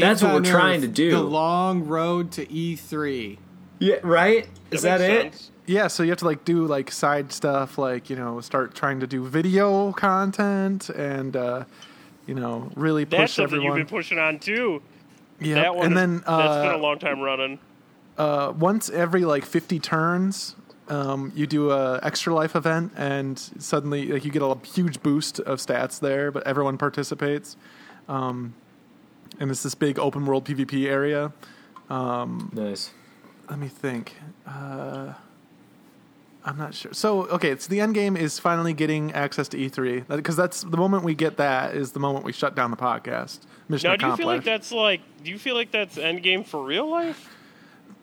That's 0.00 0.22
what 0.22 0.34
we're 0.34 0.42
trying 0.44 0.80
to 0.82 0.88
do. 0.88 1.10
The 1.10 1.22
long 1.22 1.86
road 1.86 2.30
to 2.32 2.52
E 2.52 2.76
E3. 2.76 3.38
Yeah, 3.78 3.96
right? 4.02 4.48
Is 4.70 4.82
that, 4.82 5.00
makes 5.00 5.12
it? 5.12 5.22
sense. 5.34 5.50
Yeah, 5.66 5.88
so 5.88 6.02
you 6.02 6.10
have 6.10 6.18
to 6.18 6.24
like 6.26 6.44
do 6.44 6.66
like 6.66 6.90
side 6.92 7.32
stuff, 7.32 7.78
like 7.78 8.08
you 8.10 8.16
know, 8.16 8.40
start 8.40 8.74
trying 8.74 9.00
to 9.00 9.06
do 9.06 9.24
video 9.26 9.92
content 9.92 10.88
and 10.90 11.34
uh, 11.36 11.64
you 12.26 12.34
know 12.34 12.70
really 12.76 13.04
That's 13.04 13.22
push 13.22 13.32
something 13.34 13.54
everyone. 13.56 13.78
you've 13.78 13.88
been 13.88 13.96
pushing 13.96 14.18
on 14.18 14.38
too. 14.38 14.82
Yeah. 15.40 15.56
That 15.56 15.74
one, 15.76 15.86
and 15.86 15.94
is- 15.94 15.98
then 16.00 16.12
that's 16.26 16.26
been 16.62 16.72
a 16.72 16.76
uh, 16.76 16.78
long 16.78 16.98
time 16.98 17.20
running. 17.20 17.58
uh, 18.18 18.52
once 18.56 18.88
every 18.90 19.24
like 19.24 19.44
50 19.44 19.78
turns, 19.80 20.56
um, 20.88 21.32
you 21.34 21.46
do 21.46 21.70
a 21.70 22.00
extra 22.02 22.34
life 22.34 22.54
event, 22.56 22.92
and 22.96 23.38
suddenly 23.38 24.06
like 24.06 24.24
you 24.24 24.30
get 24.30 24.42
a 24.42 24.56
huge 24.66 25.02
boost 25.02 25.40
of 25.40 25.58
stats 25.58 26.00
there. 26.00 26.30
But 26.30 26.46
everyone 26.46 26.78
participates, 26.78 27.56
um, 28.08 28.54
and 29.40 29.50
it's 29.50 29.62
this 29.62 29.74
big 29.74 29.98
open 29.98 30.26
world 30.26 30.44
PvP 30.44 30.86
area. 30.86 31.32
Nice. 31.88 32.90
Let 33.48 33.58
me 33.58 33.68
think. 33.68 34.14
Uh, 34.46 35.14
I'm 36.46 36.56
not 36.56 36.74
sure. 36.74 36.92
So, 36.94 37.26
okay, 37.26 37.56
so 37.56 37.68
the 37.68 37.80
end 37.80 37.94
game 37.94 38.16
is 38.16 38.38
finally 38.38 38.72
getting 38.72 39.12
access 39.12 39.48
to 39.48 39.56
E3 39.56 40.06
because 40.06 40.36
that's 40.36 40.62
the 40.62 40.76
moment 40.76 41.02
we 41.02 41.14
get 41.14 41.36
that 41.38 41.74
is 41.74 41.90
the 41.90 41.98
moment 41.98 42.24
we 42.24 42.32
shut 42.32 42.54
down 42.54 42.70
the 42.70 42.76
podcast. 42.76 43.40
Mission 43.68 43.90
Now, 43.90 43.96
do 43.96 44.06
you 44.06 44.16
feel 44.16 44.26
like 44.28 44.44
that's 44.44 44.70
like? 44.70 45.00
Do 45.24 45.30
you 45.30 45.38
feel 45.38 45.56
like 45.56 45.72
that's 45.72 45.98
end 45.98 46.22
game 46.22 46.44
for 46.44 46.64
real 46.64 46.88
life? 46.88 47.34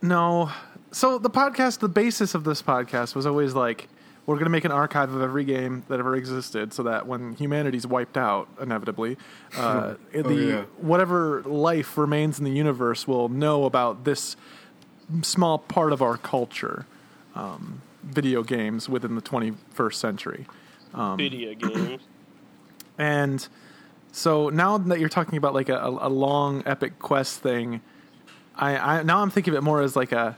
No. 0.01 0.51
So 0.93 1.17
the 1.17 1.29
podcast, 1.29 1.79
the 1.79 1.89
basis 1.89 2.35
of 2.35 2.43
this 2.43 2.61
podcast 2.61 3.15
was 3.15 3.25
always 3.25 3.55
like 3.55 3.89
we're 4.27 4.35
going 4.35 4.45
to 4.45 4.51
make 4.51 4.63
an 4.63 4.71
archive 4.71 5.11
of 5.11 5.23
every 5.23 5.43
game 5.43 5.83
that 5.89 5.99
ever 5.99 6.15
existed, 6.15 6.71
so 6.71 6.83
that 6.83 7.07
when 7.07 7.33
humanity's 7.33 7.87
wiped 7.87 8.15
out, 8.15 8.47
inevitably, 8.61 9.17
uh, 9.57 9.95
the 10.13 10.35
yeah. 10.35 10.61
whatever 10.77 11.41
life 11.43 11.97
remains 11.97 12.37
in 12.37 12.45
the 12.45 12.51
universe 12.51 13.07
will 13.07 13.27
know 13.27 13.65
about 13.65 14.03
this 14.05 14.35
small 15.23 15.57
part 15.57 15.91
of 15.91 16.03
our 16.03 16.15
culture, 16.15 16.85
um, 17.33 17.81
video 18.03 18.43
games 18.43 18.87
within 18.87 19.15
the 19.15 19.21
21st 19.21 19.95
century. 19.95 20.45
Um, 20.93 21.17
Video 21.17 21.53
games. 21.55 22.01
And 22.95 23.47
so 24.11 24.49
now 24.49 24.77
that 24.77 24.99
you're 24.99 25.09
talking 25.09 25.39
about 25.39 25.55
like 25.55 25.67
a, 25.67 25.79
a 25.83 26.09
long 26.09 26.61
epic 26.67 26.99
quest 26.99 27.39
thing, 27.39 27.81
I, 28.55 28.99
I 28.99 29.01
now 29.01 29.23
I'm 29.23 29.31
thinking 29.31 29.55
of 29.55 29.57
it 29.57 29.61
more 29.61 29.81
as 29.81 29.95
like 29.95 30.11
a 30.11 30.37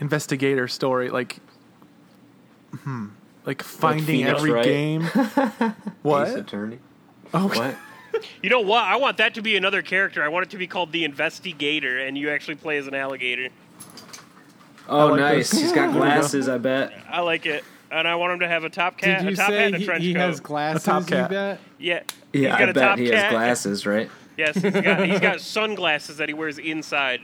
investigator 0.00 0.68
story, 0.68 1.10
like 1.10 1.36
hmm, 2.82 3.06
like 3.44 3.62
finding 3.62 4.04
Phoenix 4.06 4.38
every 4.38 4.50
Wright. 4.50 4.64
game. 4.64 5.02
Ace 5.14 5.72
what? 6.02 6.28
Attorney. 6.36 6.78
Oh, 7.34 7.48
What? 7.48 7.76
You 8.42 8.48
know 8.48 8.60
what? 8.62 8.82
I 8.84 8.96
want 8.96 9.18
that 9.18 9.34
to 9.34 9.42
be 9.42 9.56
another 9.58 9.82
character. 9.82 10.22
I 10.22 10.28
want 10.28 10.46
it 10.46 10.50
to 10.50 10.56
be 10.56 10.66
called 10.66 10.90
the 10.90 11.04
Investigator, 11.04 11.98
and 11.98 12.16
you 12.16 12.30
actually 12.30 12.54
play 12.54 12.78
as 12.78 12.86
an 12.86 12.94
alligator. 12.94 13.48
Oh, 14.88 15.08
like 15.08 15.20
nice. 15.20 15.50
this. 15.50 15.60
He's 15.60 15.72
got 15.72 15.80
There 15.80 15.88
we 15.88 15.92
go. 15.94 15.98
glasses, 16.00 16.48
I 16.48 16.56
bet. 16.58 16.92
I 17.10 17.20
like 17.20 17.44
it, 17.44 17.62
and 17.90 18.08
I 18.08 18.14
want 18.14 18.32
him 18.34 18.40
to 18.40 18.48
have 18.48 18.64
a 18.64 18.70
top 18.70 18.96
cat, 18.96 19.18
Did 19.20 19.26
you 19.28 19.32
a 19.34 19.36
top 19.36 19.48
say 19.48 19.56
hat, 19.56 19.66
and 19.66 19.74
a 19.74 19.78
he, 19.78 19.84
trench 19.84 20.02
he 20.04 20.14
coat. 20.14 20.20
has 20.20 20.40
glasses? 20.40 20.82
A 20.82 20.86
top 20.86 21.02
You 21.10 21.16
bet. 21.28 21.60
yeah, 21.78 22.00
Yeah, 22.32 22.40
he's 22.40 22.42
got 22.48 22.60
I 22.60 22.62
a 22.62 22.72
bet 22.74 22.82
top 22.82 22.98
he 22.98 23.10
cat. 23.10 23.24
has 23.24 23.32
glasses, 23.32 23.84
right? 23.86 24.10
Yes, 24.38 24.54
he's 24.56 24.72
got 24.72 25.04
he's 25.06 25.20
got 25.20 25.40
sunglasses 25.42 26.16
that 26.18 26.28
he 26.30 26.34
wears 26.34 26.58
inside. 26.58 27.20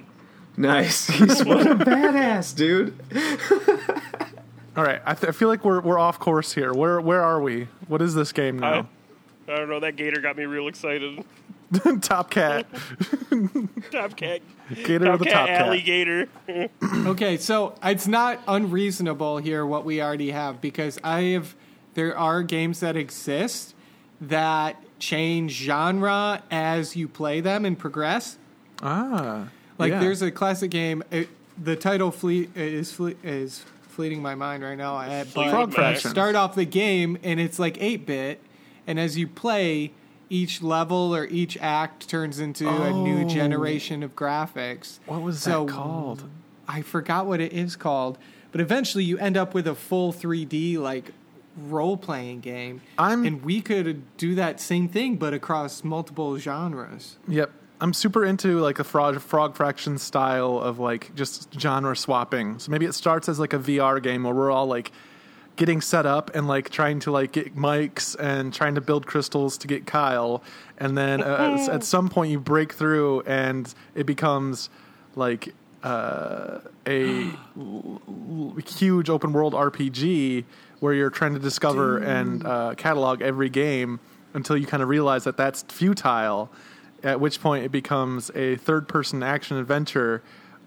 Nice. 0.56 1.06
He's 1.08 1.44
what 1.44 1.66
a 1.66 1.74
badass, 1.74 2.54
dude. 2.54 2.94
all 4.76 4.84
right. 4.84 5.00
I, 5.04 5.14
th- 5.14 5.28
I 5.28 5.32
feel 5.32 5.48
like 5.48 5.64
we're 5.64 5.80
we're 5.80 5.98
off 5.98 6.18
course 6.18 6.52
here. 6.52 6.72
Where 6.72 7.00
where 7.00 7.22
are 7.22 7.40
we? 7.40 7.68
What 7.88 8.02
is 8.02 8.14
this 8.14 8.32
game 8.32 8.58
now? 8.58 8.88
I 9.48 9.56
don't 9.56 9.68
know. 9.68 9.80
That 9.80 9.96
gator 9.96 10.20
got 10.20 10.36
me 10.36 10.44
real 10.44 10.68
excited. 10.68 11.24
top 12.02 12.28
cat, 12.30 12.66
Top 13.90 14.14
cat, 14.14 14.42
gator 14.84 15.06
top 15.06 15.20
with 15.20 15.28
a 15.28 15.30
cat, 15.30 15.32
top 15.32 15.46
cat. 15.48 15.66
alligator. 15.66 16.28
Okay, 17.06 17.38
so 17.38 17.74
it's 17.82 18.06
not 18.06 18.40
unreasonable 18.46 19.38
here 19.38 19.64
what 19.64 19.84
we 19.86 20.02
already 20.02 20.30
have 20.32 20.60
because 20.60 20.98
I 21.02 21.20
have 21.32 21.54
there 21.94 22.16
are 22.16 22.42
games 22.42 22.80
that 22.80 22.94
exist 22.96 23.74
that 24.20 24.76
change 24.98 25.52
genre 25.52 26.42
as 26.50 26.94
you 26.94 27.08
play 27.08 27.40
them 27.40 27.64
and 27.64 27.78
progress. 27.78 28.36
Ah, 28.82 29.48
Like 29.82 29.92
yeah. 29.92 30.00
there's 30.00 30.22
a 30.22 30.30
classic 30.30 30.70
game. 30.70 31.02
It, 31.10 31.28
the 31.62 31.76
title 31.76 32.10
fleet 32.10 32.50
uh, 32.56 32.60
is 32.60 32.92
fle- 32.92 33.10
is 33.22 33.64
fleeting 33.88 34.22
my 34.22 34.34
mind 34.34 34.62
right 34.62 34.76
now. 34.78 34.94
I, 34.96 35.24
but 35.34 35.50
Frog 35.50 35.76
you 35.76 35.96
start 35.96 36.34
off 36.34 36.54
the 36.54 36.64
game 36.64 37.18
and 37.22 37.38
it's 37.38 37.58
like 37.58 37.76
eight 37.80 38.06
bit, 38.06 38.40
and 38.86 38.98
as 38.98 39.18
you 39.18 39.26
play, 39.28 39.92
each 40.30 40.62
level 40.62 41.14
or 41.14 41.26
each 41.26 41.58
act 41.60 42.08
turns 42.08 42.38
into 42.38 42.66
a 42.68 42.90
new 42.90 43.26
Oh. 43.26 43.28
generation 43.28 44.02
of 44.02 44.16
graphics. 44.16 44.98
what 45.06 45.20
was 45.20 45.40
So- 45.42 45.66
that 45.66 45.72
called? 45.72 46.24
I 46.66 46.80
forgot 46.80 47.26
what 47.26 47.40
it 47.40 47.52
is 47.52 47.76
called, 47.76 48.16
but 48.50 48.60
eventually 48.60 49.04
you 49.04 49.18
end 49.18 49.36
up 49.36 49.52
with 49.52 49.66
a 49.66 49.74
full 49.74 50.10
3D 50.12 50.78
like 50.78 51.12
role 51.56 51.98
playing 51.98 52.40
game. 52.40 52.80
I'm- 52.96 53.26
and 53.26 53.42
we 53.44 53.60
could 53.60 54.02
do 54.16 54.34
that 54.36 54.58
same 54.58 54.88
thing 54.88 55.16
but 55.16 55.34
across 55.34 55.84
multiple 55.84 56.38
genres. 56.38 57.16
Yep. 57.28 57.50
I'm 57.82 57.92
super 57.92 58.24
into 58.24 58.60
like 58.60 58.78
a 58.78 58.84
frog, 58.84 59.20
frog 59.20 59.56
fraction 59.56 59.98
style 59.98 60.58
of 60.60 60.78
like 60.78 61.12
just 61.16 61.52
genre 61.58 61.96
swapping. 61.96 62.60
So 62.60 62.70
maybe 62.70 62.86
it 62.86 62.92
starts 62.92 63.28
as 63.28 63.40
like 63.40 63.52
a 63.52 63.58
VR 63.58 64.00
game 64.00 64.22
where 64.22 64.32
we're 64.32 64.52
all 64.52 64.66
like 64.66 64.92
getting 65.56 65.80
set 65.80 66.06
up 66.06 66.30
and 66.34 66.46
like 66.46 66.70
trying 66.70 67.00
to 67.00 67.10
like 67.10 67.32
get 67.32 67.56
mics 67.56 68.14
and 68.20 68.54
trying 68.54 68.76
to 68.76 68.80
build 68.80 69.06
crystals 69.06 69.58
to 69.58 69.66
get 69.66 69.84
Kyle, 69.84 70.44
and 70.78 70.96
then 70.96 71.22
uh, 71.22 71.66
at- 71.70 71.82
some 71.82 72.08
point 72.08 72.30
you 72.30 72.38
break 72.38 72.72
through 72.72 73.22
and 73.22 73.74
it 73.96 74.06
becomes 74.06 74.70
like 75.16 75.52
uh, 75.82 76.60
a 76.86 77.30
huge 78.64 79.10
open 79.10 79.32
world 79.32 79.54
RPG 79.54 80.44
where 80.78 80.94
you're 80.94 81.10
trying 81.10 81.34
to 81.34 81.40
discover 81.40 81.98
and 81.98 82.46
uh, 82.46 82.74
catalog 82.76 83.22
every 83.22 83.48
game 83.48 83.98
until 84.34 84.56
you 84.56 84.66
kind 84.66 84.82
of 84.84 84.88
realize 84.88 85.24
that 85.24 85.36
that's 85.36 85.62
futile. 85.62 86.48
At 87.02 87.20
which 87.20 87.40
point 87.40 87.64
it 87.64 87.72
becomes 87.72 88.30
a 88.34 88.56
third 88.56 88.88
person 88.88 89.22
action 89.22 89.56
adventure, 89.56 90.22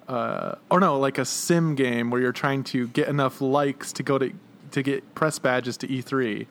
uh, 0.08 0.56
or 0.70 0.80
no, 0.80 1.00
like 1.00 1.18
a 1.18 1.26
sim 1.26 1.76
game 1.76 2.12
where 2.12 2.22
you're 2.22 2.34
trying 2.34 2.64
to 2.66 2.88
get 2.90 3.08
enough 3.08 3.42
likes 3.42 3.94
to 3.94 4.04
go 4.04 4.18
to 4.18 4.34
to 4.72 4.84
get 4.84 5.16
press 5.16 5.40
badges 5.40 5.78
to 5.78 5.88
E3 5.88 6.46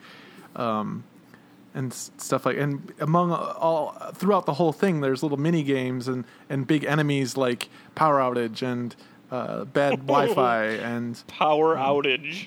and 1.74 1.92
stuff 1.92 2.46
like 2.46 2.56
and 2.56 2.92
among 3.00 3.32
all 3.32 3.90
throughout 4.14 4.46
the 4.46 4.54
whole 4.54 4.72
thing 4.72 5.00
there's 5.00 5.22
little 5.22 5.38
mini 5.38 5.62
games 5.62 6.06
and 6.08 6.24
and 6.48 6.66
big 6.66 6.84
enemies 6.84 7.36
like 7.36 7.68
power 7.96 8.18
outage 8.20 8.62
and 8.62 8.94
uh, 9.30 9.64
bad 9.64 9.92
wi-fi 10.06 10.66
and 10.66 11.24
Power 11.26 11.76
outage. 11.76 12.46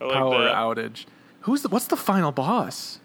I 0.00 0.04
like 0.04 0.14
power 0.14 0.44
that. 0.44 0.54
outage 0.54 1.04
who's 1.42 1.62
the, 1.62 1.68
what's 1.68 1.86
the 1.86 1.96
final 1.96 2.32
boss 2.32 3.00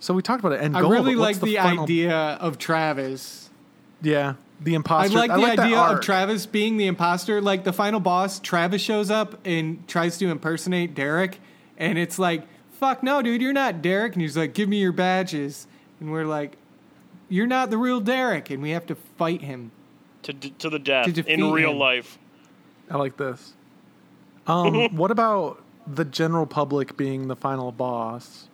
so 0.00 0.14
we 0.14 0.22
talked 0.22 0.40
about 0.40 0.52
it 0.52 0.60
and 0.60 0.76
I 0.76 0.80
goal, 0.82 0.90
really 0.90 1.14
like 1.16 1.40
the, 1.40 1.56
final- 1.56 1.84
idea 1.84 2.14
of 2.16 2.58
Travis. 2.58 3.50
yeah 4.02 4.34
the 4.60 4.74
imposter. 4.74 5.18
I 5.18 5.24
imposter 5.24 5.38
like 5.38 5.40
the 5.50 5.56
that 5.56 5.66
idea 5.66 5.78
of. 5.78 6.00
Travis 6.00 6.46
being 6.46 6.78
the 6.78 6.86
imposter. 6.86 7.42
Like 7.42 7.64
the 7.64 7.74
final 7.74 8.00
boss, 8.00 8.40
Travis 8.40 8.80
shows 8.80 9.10
up 9.10 9.38
and 9.44 9.86
tries 9.86 10.16
to 10.16 10.30
impersonate 10.30 10.94
Derek, 10.94 11.38
and 11.76 11.98
it's 11.98 12.18
like, 12.18 12.44
"Fuck 12.72 13.02
no, 13.02 13.20
dude, 13.20 13.42
you're 13.42 13.52
not 13.52 13.82
Derek." 13.82 14.14
And 14.14 14.22
he's 14.22 14.34
like, 14.34 14.54
"Give 14.54 14.66
me 14.66 14.78
your 14.80 14.92
badges," 14.92 15.66
and 16.00 16.10
we're 16.10 16.24
like, 16.24 16.56
"You're 17.28 17.46
not 17.46 17.68
the 17.68 17.76
real 17.76 18.00
Derek," 18.00 18.48
and 18.48 18.62
we 18.62 18.70
have 18.70 18.86
to 18.86 18.94
fight 18.94 19.42
him. 19.42 19.72
to 20.22 20.32
d- 20.32 20.54
to 20.58 20.70
the 20.70 20.78
death 20.78 21.12
To 21.12 21.30
in 21.30 21.52
real 21.52 21.72
him. 21.72 21.78
life. 21.78 22.18
i 22.90 22.96
like 22.96 23.18
this 23.18 23.52
um 24.46 24.96
what 24.96 25.10
about 25.10 25.62
the 25.86 26.04
general 26.06 26.46
public 26.46 26.96
being 26.96 27.28
the 27.28 27.36
final 27.36 27.72
boss 27.72 28.48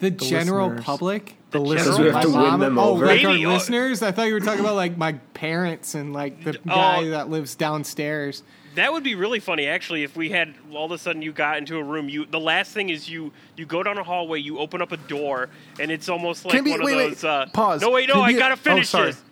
The, 0.00 0.10
general 0.10 0.68
listeners. 0.68 0.84
public. 0.84 1.36
The 1.50 1.58
general 1.58 1.68
listeners. 1.70 1.98
we 1.98 2.04
have 2.10 2.22
to 2.22 2.28
My 2.28 2.40
win 2.42 2.50
mom- 2.50 2.60
them 2.60 2.78
oh, 2.78 2.90
over. 2.90 3.06
like 3.06 3.24
our 3.24 3.32
listeners? 3.32 4.02
I 4.02 4.12
thought 4.12 4.28
you 4.28 4.34
were 4.34 4.40
talking 4.40 4.60
about 4.60 4.76
like 4.76 4.96
my 4.96 5.12
parents 5.34 5.94
and 5.94 6.12
like 6.12 6.42
the 6.44 6.58
Oh. 6.68 6.74
guy 6.74 7.08
that 7.10 7.28
lives 7.30 7.54
downstairs. 7.54 8.42
That 8.76 8.92
would 8.92 9.02
be 9.02 9.16
really 9.16 9.40
funny, 9.40 9.66
actually, 9.66 10.04
if 10.04 10.14
we 10.16 10.28
had 10.30 10.54
all 10.72 10.84
of 10.86 10.92
a 10.92 10.98
sudden 10.98 11.22
you 11.22 11.32
got 11.32 11.58
into 11.58 11.76
a 11.76 11.82
room. 11.82 12.08
You 12.08 12.24
the 12.24 12.38
last 12.38 12.70
thing 12.72 12.88
is 12.88 13.08
you 13.10 13.32
you 13.56 13.66
go 13.66 13.82
down 13.82 13.98
a 13.98 14.04
hallway, 14.04 14.38
you 14.40 14.58
open 14.58 14.80
up 14.80 14.92
a 14.92 14.96
door, 14.96 15.48
and 15.80 15.90
it's 15.90 16.08
almost 16.08 16.44
like 16.44 16.54
Can 16.54 16.64
be- 16.64 16.70
one 16.70 16.84
wait, 16.84 16.92
of 16.92 16.98
wait, 16.98 17.08
those. 17.10 17.24
Uh, 17.24 17.46
pause. 17.52 17.80
No, 17.82 17.90
wait, 17.90 18.08
no, 18.08 18.14
Can 18.14 18.22
I 18.22 18.32
be- 18.32 18.38
gotta 18.38 18.54
oh, 18.54 18.56
finish 18.56 18.88
sorry. 18.88 19.06
this. 19.10 19.22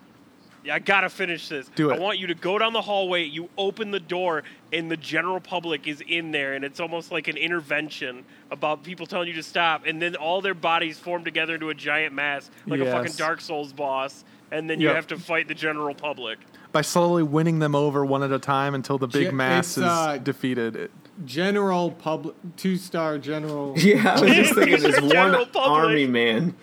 Yeah, 0.63 0.75
I 0.75 0.79
gotta 0.79 1.09
finish 1.09 1.47
this. 1.47 1.69
Do 1.75 1.89
it. 1.91 1.95
I 1.95 1.99
want 1.99 2.19
you 2.19 2.27
to 2.27 2.33
go 2.35 2.59
down 2.59 2.73
the 2.73 2.81
hallway. 2.81 3.23
You 3.23 3.49
open 3.57 3.91
the 3.91 3.99
door, 3.99 4.43
and 4.73 4.91
the 4.91 4.97
general 4.97 5.39
public 5.39 5.87
is 5.87 6.01
in 6.07 6.31
there, 6.31 6.53
and 6.53 6.65
it's 6.65 6.79
almost 6.79 7.11
like 7.11 7.27
an 7.29 7.37
intervention 7.37 8.25
about 8.51 8.83
people 8.83 9.05
telling 9.05 9.27
you 9.29 9.33
to 9.35 9.43
stop, 9.43 9.85
and 9.85 10.01
then 10.01 10.15
all 10.15 10.41
their 10.41 10.53
bodies 10.53 10.99
form 10.99 11.23
together 11.23 11.53
into 11.53 11.69
a 11.69 11.73
giant 11.75 12.13
mass, 12.13 12.49
like 12.67 12.81
a 12.81 12.85
fucking 12.91 13.13
Dark 13.13 13.39
Souls 13.41 13.71
boss, 13.71 14.25
and 14.51 14.69
then 14.69 14.81
you 14.81 14.87
Yep. 14.87 14.95
have 14.95 15.07
to 15.07 15.17
fight 15.17 15.47
the 15.47 15.53
general 15.55 15.95
public. 15.95 16.39
By 16.71 16.81
slowly 16.81 17.23
winning 17.23 17.59
them 17.59 17.73
over 17.73 18.05
one 18.05 18.21
at 18.21 18.31
a 18.31 18.37
time 18.37 18.75
until 18.75 18.97
the 18.97 19.07
big 19.07 19.29
Ge- 19.29 19.33
mass 19.33 19.77
is 19.77 19.83
uh, 19.83 20.17
defeated. 20.21 20.75
It- 20.75 20.91
General 21.25 21.91
public, 21.91 22.33
two 22.55 22.77
star 22.77 23.17
general. 23.17 23.73
Yeah, 23.77 24.15
I 24.15 24.21
was 24.21 24.31
just 24.33 24.53
thinking 24.55 24.81
this 24.81 25.01
one 25.01 25.33
public. 25.33 25.55
army 25.57 26.07
man. 26.07 26.55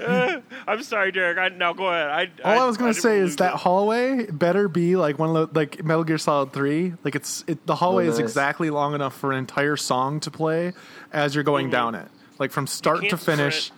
I'm 0.66 0.82
sorry, 0.82 1.12
Derek. 1.12 1.38
I, 1.38 1.48
now 1.48 1.72
go 1.72 1.86
ahead. 1.88 2.30
I, 2.44 2.56
All 2.56 2.62
I, 2.62 2.66
was 2.66 2.76
gonna 2.76 2.92
didn't 2.92 3.02
say 3.02 3.18
is 3.18 3.36
that 3.36 3.54
it. 3.54 3.60
hallway 3.60 4.26
better 4.30 4.68
be 4.68 4.96
like 4.96 5.18
one 5.18 5.34
of 5.34 5.52
the 5.52 5.58
like 5.58 5.84
Metal 5.84 6.04
Gear 6.04 6.18
Solid 6.18 6.52
Three. 6.52 6.94
Like 7.04 7.14
it's 7.14 7.44
it, 7.46 7.66
the 7.66 7.74
hallway 7.74 8.06
Oh, 8.06 8.10
is 8.10 8.18
exactly 8.18 8.70
long 8.70 8.94
enough 8.94 9.16
for 9.16 9.32
an 9.32 9.38
entire 9.38 9.76
song 9.76 10.20
to 10.20 10.30
play 10.30 10.72
as 11.12 11.34
you're 11.34 11.44
going 11.44 11.66
mm-hmm. 11.66 11.72
down 11.72 11.94
it. 11.94 12.08
Like 12.38 12.50
from 12.50 12.66
start 12.66 13.08
to 13.10 13.16
finish, 13.16 13.70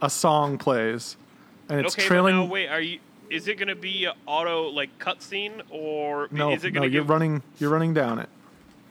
a 0.00 0.08
song 0.08 0.58
plays, 0.58 1.16
and 1.68 1.80
it's 1.80 1.94
okay, 1.94 2.06
trailing. 2.06 2.36
but 2.36 2.44
now 2.44 2.50
wait, 2.52 2.68
are 2.68 2.80
you? 2.80 3.00
Is 3.30 3.46
it 3.46 3.56
going 3.58 3.68
to 3.68 3.74
be 3.74 4.06
a 4.06 4.14
auto 4.24 4.68
like 4.70 4.98
cutscene 4.98 5.60
or 5.68 6.28
no, 6.30 6.52
is 6.52 6.64
it 6.64 6.72
no, 6.72 6.80
going 6.80 6.90
to 6.90 6.94
you're 6.94 7.02
give? 7.02 7.10
running. 7.10 7.42
You're 7.58 7.70
running 7.70 7.92
down 7.92 8.18
it. 8.18 8.28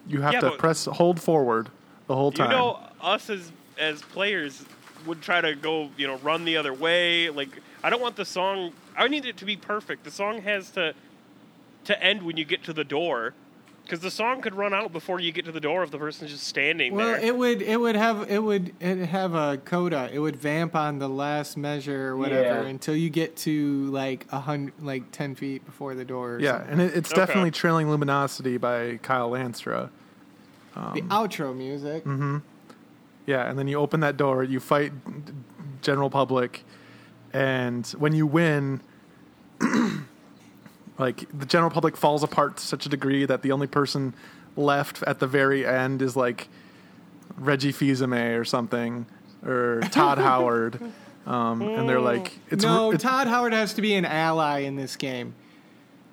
You 0.06 0.22
have 0.22 0.34
Yeah, 0.34 0.42
to 0.42 0.50
but- 0.52 0.60
press 0.60 0.86
hold 0.86 1.20
forward 1.20 1.70
the 2.06 2.16
whole 2.16 2.32
time. 2.32 2.52
You 2.52 2.58
know, 2.58 2.80
us 3.02 3.30
as 3.30 3.52
as 3.80 4.02
players 4.02 4.64
would 5.06 5.22
try 5.22 5.42
to 5.42 5.56
go, 5.56 5.90
you 5.98 6.08
know, 6.08 6.18
run 6.18 6.46
the 6.46 6.58
other 6.58 6.74
way. 6.74 7.30
Like 7.30 7.50
I 7.84 7.90
don't 7.90 8.02
want 8.02 8.16
the 8.16 8.26
song. 8.26 8.74
I 8.98 9.08
need 9.08 9.26
it 9.26 9.38
to 9.38 9.46
be 9.46 9.56
perfect. 9.56 10.04
The 10.04 10.12
song 10.12 10.42
has 10.42 10.72
to 10.72 10.94
to 11.86 12.04
end 12.04 12.24
when 12.24 12.38
you 12.38 12.46
get 12.46 12.64
to 12.64 12.74
the 12.74 12.84
door. 12.84 13.34
Because 13.84 14.02
the 14.02 14.12
song 14.12 14.42
could 14.42 14.54
run 14.54 14.74
out 14.74 14.92
before 14.92 15.22
you 15.22 15.32
get 15.32 15.46
to 15.46 15.52
the 15.54 15.62
door 15.62 15.82
if 15.82 15.92
the 15.92 15.98
person's 15.98 16.32
just 16.32 16.46
standing 16.46 16.94
Well, 16.94 17.06
there. 17.08 17.16
Well, 17.16 17.24
it 17.26 17.38
would 17.38 17.62
it 17.62 17.78
would 17.80 17.96
have 17.96 18.30
it 18.30 18.44
would 18.44 18.74
it 18.82 19.06
have 19.06 19.34
a 19.34 19.58
coda. 19.64 20.10
It 20.12 20.20
would 20.20 20.36
vamp 20.36 20.76
on 20.76 21.00
the 21.00 21.08
last 21.08 21.56
measure 21.56 22.10
or 22.10 22.18
whatever 22.18 22.64
Yeah. 22.64 22.68
until 22.68 22.98
you 22.98 23.10
get 23.10 23.38
to 23.38 23.86
like 23.86 24.26
a 24.30 24.42
hundred, 24.42 24.74
like 24.82 25.10
ten 25.14 25.36
feet 25.36 25.66
before 25.66 25.96
the 25.96 26.04
door. 26.04 26.34
or 26.36 26.40
yeah, 26.42 26.58
something. 26.58 26.72
and 26.74 26.82
it, 26.82 26.98
it's 26.98 27.12
Okay. 27.14 27.22
definitely 27.22 27.52
trailing 27.52 27.90
luminosity 27.90 28.58
by 28.58 28.98
Kyle 29.04 29.32
Landstra. 29.32 29.90
the 30.76 31.02
outro 31.04 31.56
music. 31.56 32.04
Mm-hmm. 32.04 32.40
Yeah, 33.28 33.48
and 33.48 33.60
then 33.60 33.68
you 33.68 33.78
open 33.78 34.00
that 34.00 34.16
door, 34.16 34.44
you 34.44 34.60
fight 34.62 34.94
general 35.82 36.10
public, 36.10 36.64
and 37.34 37.86
when 38.00 38.16
you 38.16 38.26
win, 38.26 38.82
like 40.98 41.28
the 41.38 41.46
general 41.46 41.70
public 41.70 41.98
falls 41.98 42.24
apart 42.24 42.58
to 42.58 42.66
such 42.66 42.86
a 42.86 42.90
degree 42.90 43.26
that 43.26 43.42
the 43.42 43.52
only 43.52 43.68
person 43.68 44.14
left 44.56 45.04
at 45.04 45.20
the 45.20 45.28
very 45.28 45.66
end 45.68 46.02
is 46.02 46.16
like 46.16 46.48
Reggie 47.38 47.74
Fils-Aimé 47.74 48.40
or 48.40 48.46
something, 48.46 49.06
or 49.46 49.82
Todd 49.92 50.20
Howard, 50.20 50.80
um, 51.26 51.62
and 51.62 51.88
they're 51.88 52.00
like, 52.00 52.40
it's 52.50 52.64
no, 52.64 52.92
it's, 52.92 53.04
Todd 53.04 53.28
Howard 53.28 53.52
has 53.52 53.74
to 53.74 53.82
be 53.82 53.94
an 53.96 54.06
ally 54.06 54.60
in 54.60 54.78
this 54.78 54.96
game. 54.96 55.36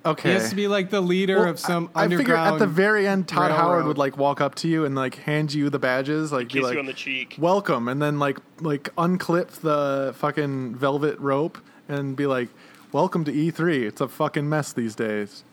Okay. 0.04 0.28
He 0.30 0.34
has 0.34 0.50
to 0.50 0.56
be 0.56 0.68
like 0.68 0.90
the 0.90 1.00
leader 1.00 1.40
Well, 1.40 1.50
of 1.50 1.58
some 1.58 1.90
I, 1.94 2.04
I 2.04 2.08
figure 2.08 2.36
at 2.36 2.58
the 2.58 2.66
very 2.66 3.06
end, 3.06 3.26
Todd 3.28 3.50
Howard 3.50 3.86
would 3.86 3.98
like 3.98 4.16
walk 4.16 4.40
up 4.40 4.54
to 4.56 4.68
you 4.68 4.84
and 4.84 4.94
like 4.94 5.16
hand 5.16 5.52
you 5.54 5.70
the 5.70 5.78
badges, 5.78 6.32
like 6.32 6.48
be 6.48 6.54
Kiss 6.54 6.62
like, 6.64 6.74
you 6.74 6.80
on 6.80 6.86
the 6.86 6.92
cheek. 6.92 7.36
welcome 7.38 7.88
and 7.88 8.00
then 8.02 8.18
like 8.18 8.38
like 8.60 8.94
unclip 8.96 9.48
the 9.60 10.12
fucking 10.16 10.74
velvet 10.76 11.18
rope 11.18 11.58
and 11.88 12.16
be 12.16 12.26
like 12.26 12.48
welcome 12.92 13.24
to 13.24 13.32
E3 13.32 13.82
it's 13.86 14.00
a 14.00 14.08
fucking 14.08 14.48
mess 14.48 14.72
these 14.72 14.94
days 14.94 15.44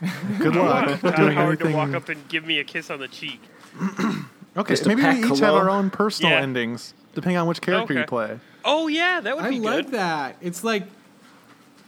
good 0.38 0.56
luck 0.56 1.00
Todd 1.00 1.16
doing 1.16 1.34
Howard 1.36 1.60
to 1.60 1.72
walk 1.72 1.94
up 1.94 2.08
and 2.08 2.26
give 2.28 2.44
me 2.46 2.58
a 2.58 2.64
kiss 2.64 2.90
on 2.90 2.98
the 3.00 3.08
cheek. 3.08 3.40
okay 4.56 4.74
Mr. 4.74 4.86
maybe 4.88 5.02
we 5.02 5.32
each 5.32 5.38
have 5.40 5.54
our 5.54 5.70
own 5.70 5.90
personal 5.90 6.32
Yeah. 6.32 6.40
endings 6.42 6.94
depending 7.14 7.36
on 7.38 7.46
which 7.46 7.60
character 7.60 7.94
you 7.94 8.04
play 8.04 8.38
Oh 8.66 8.88
yeah, 8.88 9.20
that 9.20 9.36
would 9.36 9.44
I 9.44 9.50
be 9.50 9.60
like 9.60 9.90
that. 9.90 10.36
It's 10.40 10.64
like 10.64 10.84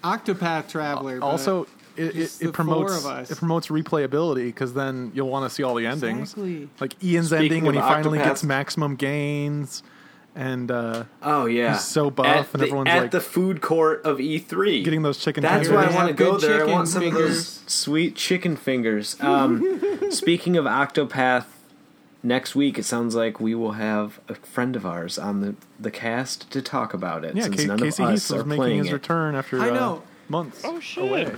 Octopath 0.07 0.69
Traveler. 0.69 1.21
but- 1.21 1.27
also 1.27 1.66
it, 1.97 2.14
it, 2.14 2.37
it 2.42 2.53
promotes 2.53 3.05
it 3.31 3.38
promotes 3.38 3.69
replayability 3.69 4.45
because 4.47 4.75
then 4.75 5.11
you'll 5.14 5.31
want 5.31 5.49
to 5.49 5.55
see 5.55 5.62
all 5.62 5.75
the 5.75 5.87
endings 5.87 6.33
Exactly. 6.35 6.69
like 6.79 7.03
Ian's 7.03 7.29
Speaking 7.29 7.45
ending 7.45 7.64
when 7.64 7.75
he 7.75 7.81
of 7.81 7.87
finally 7.87 8.19
Octopath- 8.19 8.25
gets 8.25 8.45
maximum 8.45 8.97
gains 8.97 9.83
and 10.35 10.71
uh, 10.71 11.05
Oh 11.23 11.47
yeah, 11.47 11.73
He's 11.73 11.85
so 11.87 12.11
buff 12.11 12.27
at 12.27 12.37
and 12.53 12.61
the, 12.61 12.66
everyone's 12.66 12.88
at 12.90 13.03
like- 13.05 13.11
the 13.12 13.23
food 13.23 13.62
court 13.62 14.05
of 14.05 14.19
E3. 14.19 14.85
getting 14.85 15.01
those 15.01 15.16
chicken 15.16 15.40
That's 15.42 15.66
tenders. 15.69 15.73
why 15.73 15.90
I 15.90 15.95
want 15.97 16.09
to 16.09 16.12
go 16.14 16.37
there. 16.37 16.69
I 16.69 16.71
want 16.71 16.88
some 16.88 17.03
of 17.03 17.14
fingers. 17.14 17.61
those 17.62 17.73
sweet 17.73 18.14
chicken 18.14 18.57
fingers. 18.57 19.16
Um, 19.23 19.81
speaking 20.11 20.59
of 20.59 20.66
Octopath, 20.66 21.47
next 22.27 22.55
week 22.55 22.79
it 22.79 22.85
sounds 22.85 23.15
like 23.15 23.39
we 23.41 23.55
will 23.55 23.73
have 23.73 24.21
a 24.29 24.35
friend 24.35 24.75
of 24.77 24.85
ours 24.85 25.19
on 25.19 25.41
the, 25.41 25.55
the 25.79 25.91
cast 25.91 26.51
to 26.51 26.61
talk 26.61 26.93
about 26.93 27.25
it. 27.25 27.37
yeah 27.37 27.45
since 27.45 27.57
Ca- 27.62 27.67
none 27.67 27.79
Casey 27.79 28.03
of 28.03 28.09
Heath 28.11 28.17
us 28.17 28.31
was 28.31 28.41
are 28.41 28.45
making 28.45 28.57
playing 28.61 28.79
his 28.79 28.89
it. 28.89 28.93
return 28.93 29.35
after 29.35 29.61
I 29.61 29.71
uh, 29.71 29.75
know. 29.75 30.03
months 30.29 30.61
Oh 30.65 30.81
shit. 30.81 31.05
away 31.05 31.33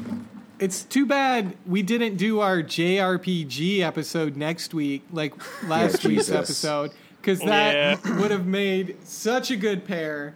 It's 0.58 0.82
too 0.84 1.06
bad 1.06 1.56
we 1.66 1.82
didn't 1.82 2.16
do 2.16 2.40
our 2.40 2.62
JRPG 2.62 3.80
episode 3.80 4.36
next 4.36 4.74
week, 4.74 5.04
like 5.12 5.34
last 5.68 6.04
week's 6.04 6.26
Jesus. 6.26 6.34
episode, 6.34 6.90
because 7.20 7.38
that 7.40 7.74
Yeah. 8.04 8.16
would 8.20 8.30
have 8.30 8.46
made 8.46 8.96
such 9.06 9.50
a 9.52 9.56
good 9.56 9.84
pair. 9.84 10.34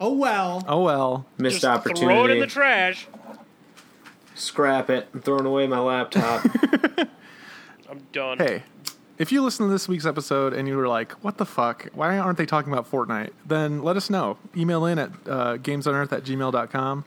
Oh 0.00 0.12
well. 0.12 0.64
oh 0.68 0.82
well 0.82 1.26
Missed 1.38 1.56
Just 1.56 1.64
opportunity. 1.64 2.06
throw 2.14 2.24
it 2.26 2.30
in 2.32 2.40
the 2.40 2.46
trash. 2.46 3.06
Scrap 4.34 4.88
it. 4.90 5.08
I'm 5.14 5.20
throwing 5.22 5.46
away 5.46 5.66
my 5.66 5.80
laptop. 5.80 6.44
I'm 7.90 8.06
done. 8.12 8.38
Hey, 8.38 8.62
if 9.18 9.32
you 9.32 9.42
listen 9.42 9.66
to 9.66 9.72
this 9.72 9.88
week's 9.88 10.06
episode 10.06 10.52
and 10.52 10.68
you 10.68 10.76
were 10.76 10.88
like, 10.88 11.12
what 11.24 11.38
the 11.38 11.46
fuck? 11.46 11.88
Why 11.92 12.18
aren't 12.18 12.38
they 12.38 12.46
talking 12.46 12.72
about 12.72 12.90
Fortnite? 12.90 13.30
Then 13.46 13.82
let 13.82 13.96
us 13.96 14.08
know. 14.10 14.38
Email 14.56 14.86
in 14.86 14.98
at 14.98 15.10
uh, 15.26 15.56
gamesonearth 15.58 16.12
at 16.12 16.24
gmail.com. 16.24 17.04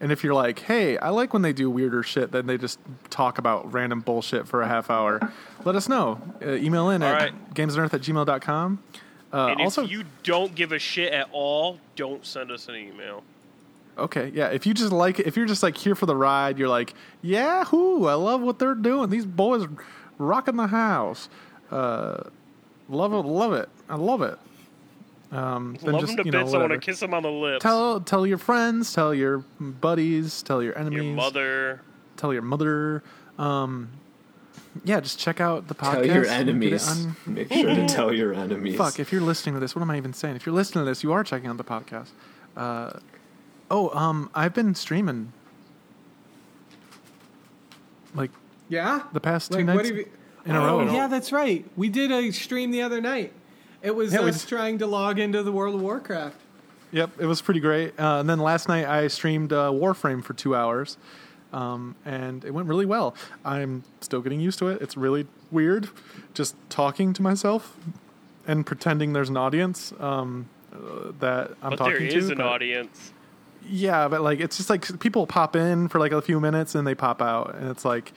And 0.00 0.10
if 0.10 0.24
you're 0.24 0.34
like, 0.34 0.58
hey, 0.58 0.98
I 0.98 1.10
like 1.10 1.32
when 1.32 1.42
they 1.42 1.52
do 1.52 1.70
weirder 1.70 2.02
shit 2.02 2.32
than 2.32 2.46
they 2.48 2.58
just 2.58 2.80
talk 3.08 3.38
about 3.38 3.72
random 3.72 4.00
bullshit 4.00 4.48
for 4.48 4.60
a 4.60 4.66
half 4.66 4.90
hour, 4.90 5.32
let 5.64 5.76
us 5.76 5.88
know. 5.88 6.20
Uh, 6.44 6.54
email 6.54 6.90
in 6.90 7.04
All 7.04 7.08
at 7.08 7.22
right. 7.22 7.54
gamesonearth 7.54 7.94
at 7.94 8.00
gmail.com. 8.00 8.82
Uh, 9.32 9.46
and 9.46 9.60
also, 9.60 9.84
if 9.84 9.90
you 9.92 10.02
don't 10.24 10.54
give 10.56 10.72
a 10.72 10.78
shit 10.78 11.12
at 11.12 11.28
all, 11.30 11.78
don't 11.94 12.26
send 12.26 12.50
us 12.50 12.68
an 12.68 12.74
email. 12.74 13.22
Okay, 13.96 14.32
yeah. 14.34 14.48
If 14.48 14.66
you 14.66 14.74
just 14.74 14.92
like 14.92 15.20
if 15.20 15.36
you're 15.36 15.46
just 15.46 15.62
like 15.62 15.76
here 15.76 15.94
for 15.94 16.06
the 16.06 16.16
ride, 16.16 16.58
you're 16.58 16.68
like, 16.68 16.94
Yahoo! 17.22 18.06
I 18.06 18.14
love 18.14 18.40
what 18.40 18.58
they're 18.58 18.74
doing. 18.74 19.08
These 19.08 19.24
boys 19.26 19.66
rocking 20.18 20.56
the 20.56 20.66
house. 20.66 21.28
Uh, 21.72 22.24
love 22.88 23.12
it, 23.12 23.16
love 23.26 23.52
it. 23.54 23.68
I 23.88 23.96
love 23.96 24.22
it. 24.22 24.38
Um, 25.30 25.78
then 25.82 25.92
Love 25.92 26.00
just, 26.02 26.12
him 26.12 26.16
to 26.18 26.24
you 26.26 26.30
know, 26.30 26.42
bits. 26.42 26.52
I 26.54 26.58
want 26.58 26.72
to 26.72 26.78
kiss 26.78 27.00
him 27.02 27.14
on 27.14 27.22
the 27.22 27.30
lips. 27.30 27.62
Tell 27.62 28.00
tell 28.00 28.26
your 28.26 28.36
friends, 28.36 28.92
tell 28.92 29.14
your 29.14 29.38
buddies, 29.58 30.42
tell 30.42 30.62
your 30.62 30.76
enemies, 30.78 31.02
your 31.04 31.14
mother. 31.14 31.80
tell 32.18 32.34
your 32.34 32.42
mother. 32.42 33.02
Um, 33.38 33.88
yeah, 34.84 35.00
just 35.00 35.18
check 35.18 35.40
out 35.40 35.68
the 35.68 35.74
podcast. 35.74 35.92
tell 35.92 36.06
your 36.06 36.26
enemies. 36.26 36.86
on- 36.86 37.16
Make 37.24 37.50
sure 37.50 37.74
to 37.74 37.88
tell 37.88 38.12
your 38.12 38.34
enemies. 38.34 38.76
Fuck, 38.76 39.00
if 39.00 39.10
you're 39.10 39.22
listening 39.22 39.54
to 39.54 39.60
this, 39.60 39.74
what 39.74 39.80
am 39.80 39.90
I 39.90 39.96
even 39.96 40.12
saying? 40.12 40.36
If 40.36 40.44
you're 40.44 40.54
listening 40.54 40.84
to 40.84 40.90
this, 40.90 41.02
you 41.02 41.12
are 41.12 41.24
checking 41.24 41.48
out 41.48 41.56
the 41.56 41.64
podcast. 41.64 42.08
Uh, 42.54 42.98
oh, 43.70 43.88
um, 43.98 44.28
I've 44.34 44.52
been 44.52 44.74
streaming 44.74 45.32
like 48.14 48.30
Yeah. 48.68 49.02
the 49.12 49.20
past 49.20 49.50
two 49.52 49.58
Like, 49.58 49.66
what 49.68 49.76
nights 49.76 49.88
have 49.88 49.96
you- 49.98 50.08
in 50.44 50.54
a 50.54 50.60
Oh, 50.62 50.78
row. 50.84 50.92
yeah, 50.92 51.06
that's 51.06 51.32
right. 51.32 51.64
We 51.76 51.88
did 51.88 52.10
a 52.10 52.30
stream 52.32 52.70
the 52.70 52.82
other 52.82 53.00
night. 53.00 53.32
It 53.82 53.94
was 53.94 54.12
Yeah, 54.12 54.20
we 54.22 54.28
us 54.30 54.36
just- 54.36 54.48
trying 54.48 54.78
to 54.78 54.86
log 54.86 55.18
into 55.18 55.42
the 55.42 55.52
World 55.52 55.74
of 55.74 55.80
Warcraft. 55.82 56.36
Yep, 56.92 57.10
it 57.20 57.26
was 57.26 57.40
pretty 57.40 57.60
great. 57.60 57.98
Uh, 57.98 58.18
and 58.20 58.28
then 58.28 58.38
last 58.38 58.68
night 58.68 58.86
I 58.86 59.08
streamed 59.08 59.52
uh, 59.52 59.70
Warframe 59.70 60.22
for 60.22 60.34
two 60.34 60.54
hours, 60.54 60.98
um, 61.52 61.94
and 62.04 62.44
it 62.44 62.52
went 62.52 62.68
really 62.68 62.84
well. 62.86 63.14
I'm 63.44 63.82
still 64.00 64.20
getting 64.20 64.40
used 64.40 64.58
to 64.58 64.68
it. 64.68 64.82
It's 64.82 64.96
really 64.96 65.26
weird, 65.50 65.88
just 66.34 66.54
talking 66.68 67.12
to 67.14 67.22
myself 67.22 67.76
and 68.46 68.66
pretending 68.66 69.12
there's 69.14 69.30
an 69.30 69.36
audience 69.38 69.92
um, 70.00 70.46
uh, 70.72 71.12
that 71.20 71.52
I'm 71.62 71.70
But 71.70 71.76
talking 71.76 71.98
there 72.00 72.10
to. 72.10 72.16
is 72.18 72.28
an 72.30 72.38
but- 72.38 72.46
audience. 72.46 73.12
Yeah, 73.64 74.08
but 74.08 74.22
like 74.22 74.40
it's 74.40 74.56
just 74.56 74.68
like 74.68 74.98
people 74.98 75.24
pop 75.26 75.54
in 75.54 75.86
for 75.88 76.00
like 76.00 76.10
a 76.10 76.20
few 76.20 76.40
minutes 76.40 76.74
and 76.74 76.84
they 76.86 76.96
pop 76.96 77.22
out, 77.22 77.54
and 77.54 77.70
it's 77.70 77.84
like 77.84 78.12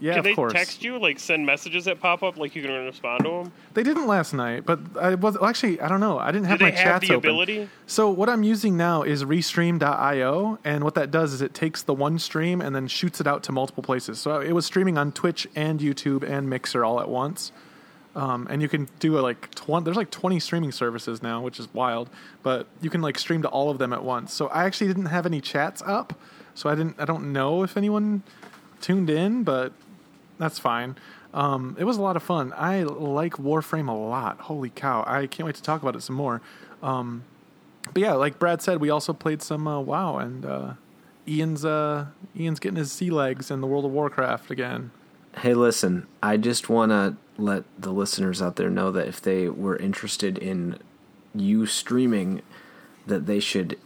Yeah, 0.00 0.12
Can 0.12 0.18
of 0.20 0.24
they 0.24 0.34
course. 0.34 0.54
text 0.54 0.82
you, 0.82 0.98
like 0.98 1.18
send 1.18 1.44
messages 1.44 1.84
that 1.84 2.00
pop 2.00 2.22
up, 2.22 2.38
like 2.38 2.56
you 2.56 2.62
can 2.62 2.70
respond 2.86 3.22
to 3.24 3.30
them? 3.30 3.52
They 3.74 3.82
didn't 3.82 4.06
last 4.06 4.32
night, 4.32 4.64
but 4.64 4.80
I 4.98 5.14
was 5.14 5.34
well, 5.38 5.44
actually 5.50 5.78
I 5.80 5.88
don't 5.88 6.00
know. 6.00 6.18
I 6.18 6.32
didn't 6.32 6.46
have 6.46 6.58
Do 6.58 6.64
my 6.64 6.70
they 6.70 6.76
have 6.78 6.84
chats 7.02 7.08
the 7.08 7.14
open. 7.16 7.28
ability? 7.30 7.68
So 7.86 8.08
what 8.10 8.30
I'm 8.30 8.42
using 8.42 8.78
now 8.78 9.02
is 9.02 9.24
Restream.io, 9.24 10.58
and 10.64 10.84
what 10.84 10.94
that 10.94 11.10
does 11.10 11.32
is 11.32 11.42
it 11.42 11.54
takes 11.54 11.82
the 11.82 11.94
one 11.94 12.18
stream 12.18 12.60
and 12.60 12.74
then 12.74 12.88
shoots 12.88 13.20
it 13.20 13.26
out 13.26 13.42
to 13.44 13.52
multiple 13.52 13.82
places. 13.82 14.18
So 14.18 14.40
it 14.40 14.52
was 14.52 14.64
streaming 14.66 14.98
on 14.98 15.12
Twitch 15.12 15.46
and 15.54 15.80
YouTube 15.80 16.22
and 16.28 16.48
Mixer 16.48 16.84
all 16.84 17.00
at 17.00 17.08
once. 17.08 17.52
Um, 18.16 18.48
and 18.50 18.60
you 18.60 18.68
can 18.68 18.88
do 18.98 19.18
a, 19.18 19.20
like 19.20 19.54
twenty. 19.54 19.84
There's 19.84 19.96
like 19.96 20.10
20 20.10 20.40
streaming 20.40 20.72
services 20.72 21.22
now, 21.22 21.42
which 21.42 21.60
is 21.60 21.72
wild. 21.72 22.10
But 22.42 22.66
you 22.80 22.90
can 22.90 23.02
like 23.02 23.18
stream 23.18 23.42
to 23.42 23.48
all 23.48 23.70
of 23.70 23.78
them 23.78 23.92
at 23.92 24.02
once. 24.02 24.32
So 24.32 24.48
I 24.48 24.64
actually 24.64 24.88
didn't 24.88 25.06
have 25.06 25.26
any 25.26 25.40
chats 25.40 25.80
up, 25.86 26.18
so 26.54 26.68
I 26.68 26.74
didn't. 26.74 26.96
I 26.98 27.04
don't 27.04 27.32
know 27.32 27.62
if 27.62 27.76
anyone 27.76 28.22
tuned 28.80 29.10
in, 29.10 29.44
but 29.44 29.72
that's 30.40 30.58
fine. 30.58 30.96
Um, 31.32 31.76
it 31.78 31.84
was 31.84 31.96
a 31.96 32.02
lot 32.02 32.16
of 32.16 32.22
fun. 32.22 32.52
I 32.56 32.82
like 32.82 33.34
Warframe 33.34 33.88
a 33.88 33.92
lot. 33.92 34.40
Holy 34.40 34.70
cow! 34.70 35.04
I 35.06 35.26
can't 35.26 35.46
wait 35.46 35.54
to 35.56 35.62
talk 35.62 35.82
about 35.82 35.94
it 35.94 36.02
some 36.02 36.16
more. 36.16 36.40
Um, 36.82 37.24
but 37.92 38.02
yeah, 38.02 38.14
like 38.14 38.38
Brad 38.38 38.62
said, 38.62 38.80
we 38.80 38.90
also 38.90 39.12
played 39.12 39.42
some 39.42 39.68
uh, 39.68 39.80
WoW, 39.80 40.18
and 40.18 40.44
uh, 40.44 40.72
Ian's 41.28 41.64
uh, 41.64 42.06
Ian's 42.36 42.58
getting 42.58 42.76
his 42.76 42.90
sea 42.90 43.10
legs 43.10 43.50
in 43.50 43.60
the 43.60 43.66
World 43.66 43.84
of 43.84 43.92
Warcraft 43.92 44.50
again. 44.50 44.90
Hey, 45.38 45.54
listen, 45.54 46.08
I 46.22 46.36
just 46.36 46.68
want 46.68 46.90
to 46.90 47.16
let 47.40 47.62
the 47.78 47.92
listeners 47.92 48.42
out 48.42 48.56
there 48.56 48.70
know 48.70 48.90
that 48.90 49.06
if 49.06 49.20
they 49.20 49.48
were 49.48 49.76
interested 49.76 50.36
in 50.36 50.78
you 51.34 51.66
streaming, 51.66 52.42
that 53.06 53.26
they 53.26 53.38
should 53.38 53.78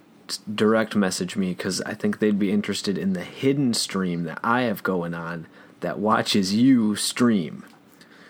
direct 0.52 0.96
message 0.96 1.36
me 1.36 1.50
because 1.50 1.82
I 1.82 1.92
think 1.92 2.18
they'd 2.18 2.38
be 2.38 2.50
interested 2.50 2.96
in 2.96 3.12
the 3.12 3.24
hidden 3.24 3.74
stream 3.74 4.24
that 4.24 4.38
I 4.42 4.62
have 4.62 4.82
going 4.82 5.12
on 5.12 5.46
that 5.84 5.98
watches 5.98 6.52
you 6.54 6.96
stream. 6.96 7.64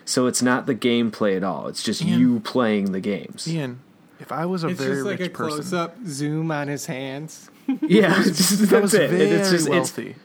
So 0.05 0.27
it's 0.27 0.43
not 0.43 0.67
the 0.67 0.75
gameplay 0.75 1.37
at 1.37 1.43
all. 1.43 1.67
It's 1.69 1.83
just 1.83 2.03
Ian. 2.03 2.21
you 2.21 2.41
playing 2.41 2.93
the 2.93 3.01
games. 3.01 3.49
Ian, 3.49 3.81
if 4.21 4.31
I 4.31 4.45
was 4.45 4.63
a 4.65 4.69
It's 4.69 4.81
very 4.81 4.97
just 4.97 5.07
like 5.07 5.19
rich 5.21 5.29
a 5.31 5.33
close 5.33 5.73
up 5.73 5.97
zoom 6.07 6.51
on 6.51 6.69
his 6.69 6.87
hands. 6.87 7.51
Yeah, 7.81 8.13
it's 8.19 8.37
just, 8.37 8.61
if 8.63 8.73
I 8.75 8.81
was 8.81 8.93
it. 8.93 9.09
very 9.09 9.23
It's 9.31 9.51
just 9.51 9.67
it's 9.67 9.71
wealthy, 9.71 10.17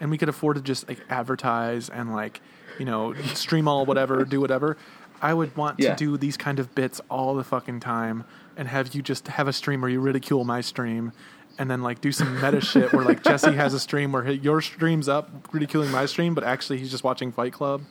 and 0.00 0.10
we 0.10 0.18
could 0.18 0.28
afford 0.28 0.56
to 0.56 0.62
just 0.62 0.88
like 0.88 0.98
advertise 1.08 1.88
and 1.88 2.12
like 2.12 2.40
you 2.80 2.84
know 2.84 3.14
stream 3.34 3.68
all 3.68 3.86
whatever, 3.86 4.24
do 4.24 4.40
whatever, 4.40 4.76
I 5.22 5.32
would 5.32 5.56
want 5.56 5.78
Yeah. 5.78 5.90
to 5.90 5.96
do 5.96 6.16
these 6.16 6.36
kind 6.36 6.58
of 6.58 6.74
bits 6.74 7.00
all 7.08 7.36
the 7.36 7.44
fucking 7.44 7.78
time 7.78 8.24
and 8.56 8.66
have 8.66 8.94
you 8.96 9.02
just 9.02 9.28
have 9.28 9.46
a 9.46 9.52
stream 9.52 9.80
where 9.82 9.90
you 9.90 10.00
ridicule 10.00 10.44
my 10.44 10.60
stream. 10.60 11.12
And 11.58 11.68
then 11.70 11.82
like 11.82 12.00
do 12.00 12.12
some 12.12 12.34
meta 12.40 12.60
shit 12.60 12.92
where 12.92 13.04
like 13.04 13.24
Jesse 13.24 13.52
has 13.52 13.74
a 13.74 13.80
stream 13.80 14.12
where 14.12 14.22
he, 14.24 14.34
your 14.34 14.60
stream's 14.60 15.08
up 15.08 15.28
ridiculing 15.52 15.90
my 15.90 16.06
stream, 16.06 16.34
but 16.34 16.44
actually 16.44 16.78
he's 16.78 16.90
just 16.90 17.02
watching 17.02 17.32
Fight 17.32 17.52
Club 17.52 17.82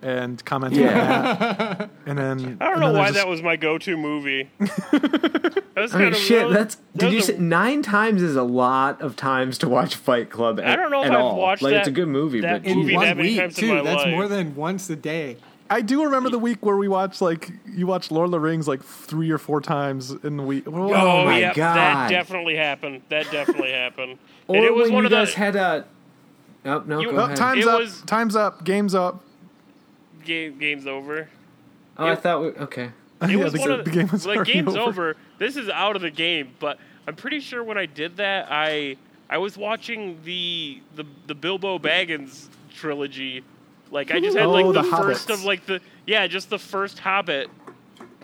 and 0.00 0.44
commenting 0.44 0.86
on 0.86 0.94
that. 0.94 1.90
And 2.06 2.16
then 2.16 2.58
I 2.60 2.70
don't 2.70 2.78
know 2.78 2.92
why 2.92 3.06
there's 3.10 3.16
that 3.16 3.26
was 3.28 3.42
my 3.42 3.56
go-to 3.56 3.96
movie. 3.96 4.48
that 4.60 5.62
was 5.76 5.94
I 5.94 5.98
mean, 5.98 6.08
of- 6.08 6.16
shit. 6.16 6.38
that 6.38 6.46
was- 6.46 6.56
That's 6.56 6.76
did 6.96 7.04
was 7.06 7.12
you 7.14 7.18
a- 7.18 7.22
say 7.22 7.38
nine 7.38 7.82
times 7.82 8.22
is 8.22 8.36
a 8.36 8.42
lot 8.44 9.00
of 9.02 9.16
times 9.16 9.58
to 9.58 9.68
watch 9.68 9.96
Fight 9.96 10.30
Club. 10.30 10.60
At, 10.60 10.66
I 10.66 10.76
don't 10.76 10.90
know 10.92 11.02
if 11.02 11.10
I've 11.10 11.18
all. 11.18 11.36
watched 11.40 11.62
like 11.62 11.72
that- 11.72 11.78
it's 11.80 11.88
a 11.88 11.90
good 11.92 12.06
movie, 12.08 12.40
that 12.42 12.62
but 12.62 12.70
In 12.70 12.78
movie 12.78 12.94
one 12.94 13.04
that 13.06 13.16
many 13.16 13.30
week, 13.30 13.38
times 13.40 13.58
in 13.58 13.64
too. 13.68 13.74
my 13.74 13.82
That's 13.82 14.04
life. 14.04 14.12
more 14.12 14.28
than 14.28 14.54
once 14.54 14.88
a 14.90 14.96
day. 14.96 15.38
I 15.70 15.82
do 15.82 16.04
remember 16.04 16.30
the 16.30 16.38
week 16.38 16.64
where 16.64 16.76
we 16.76 16.88
watched 16.88 17.20
like 17.20 17.50
you 17.66 17.86
watched 17.86 18.10
Lord 18.10 18.26
of 18.26 18.30
the 18.30 18.40
Rings 18.40 18.66
like 18.66 18.82
three 18.82 19.30
or 19.30 19.38
four 19.38 19.60
times 19.60 20.10
in 20.10 20.36
the 20.36 20.42
week. 20.42 20.66
Whoa. 20.66 20.92
Oh, 20.94 21.24
my 21.24 21.38
yeah, 21.40 21.52
God. 21.54 21.76
that 21.76 22.08
definitely 22.10 22.56
happened. 22.56 23.02
That 23.10 23.30
definitely 23.30 23.72
happened. 23.72 24.18
or 24.46 24.56
and 24.56 24.64
it 24.64 24.72
was 24.74 24.84
when 24.84 24.94
one 24.94 25.02
you 25.02 25.06
of 25.06 25.10
the 25.10 25.16
guys 25.16 25.34
had 25.34 25.56
a. 25.56 25.84
Oh 26.64 26.82
no, 26.86 27.00
You- 27.00 27.10
go 27.12 27.16
Oh, 27.18 27.24
ahead. 27.24 27.36
time's 27.36 27.64
It 27.64 27.68
up. 27.68 27.80
was- 27.80 28.02
Time's 28.02 28.34
up. 28.36 28.64
Game's 28.64 28.94
up. 28.94 29.22
game, 30.24 30.58
games 30.58 30.86
over. 30.86 31.28
oh, 31.98 32.06
I 32.06 32.14
thought 32.14 32.40
we 32.42 32.48
okay. 32.48 32.90
It 33.22 33.30
Yeah, 33.30 33.36
was 33.44 33.52
the- 33.52 33.58
one 33.60 33.70
of 33.72 33.84
the 33.84 33.90
game 33.90 34.08
was 34.08 34.26
like 34.26 34.44
game's 34.44 34.74
over. 34.76 34.88
over. 34.88 35.16
This 35.38 35.56
is 35.56 35.68
out 35.68 35.96
of 35.96 36.02
the 36.02 36.10
game, 36.10 36.50
but 36.60 36.78
I'm 37.06 37.14
pretty 37.16 37.40
sure 37.40 37.62
when 37.64 37.76
I 37.78 37.86
did 37.86 38.16
that, 38.18 38.46
I 38.50 38.96
I 39.28 39.38
was 39.38 39.56
watching 39.58 40.18
the 40.24 40.80
the 40.96 41.04
the 41.26 41.34
Bilbo 41.34 41.78
Baggins 41.78 42.46
trilogy. 42.74 43.42
Like 43.90 44.10
I 44.10 44.20
just 44.20 44.36
had 44.36 44.46
Oh, 44.46 44.50
like 44.52 44.66
the, 44.66 44.82
the 44.82 44.96
first 44.96 45.30
of 45.30 45.44
like 45.44 45.66
the 45.66 45.80
yeah, 46.06 46.26
just 46.26 46.50
the 46.50 46.58
first 46.58 46.98
Hobbit 46.98 47.50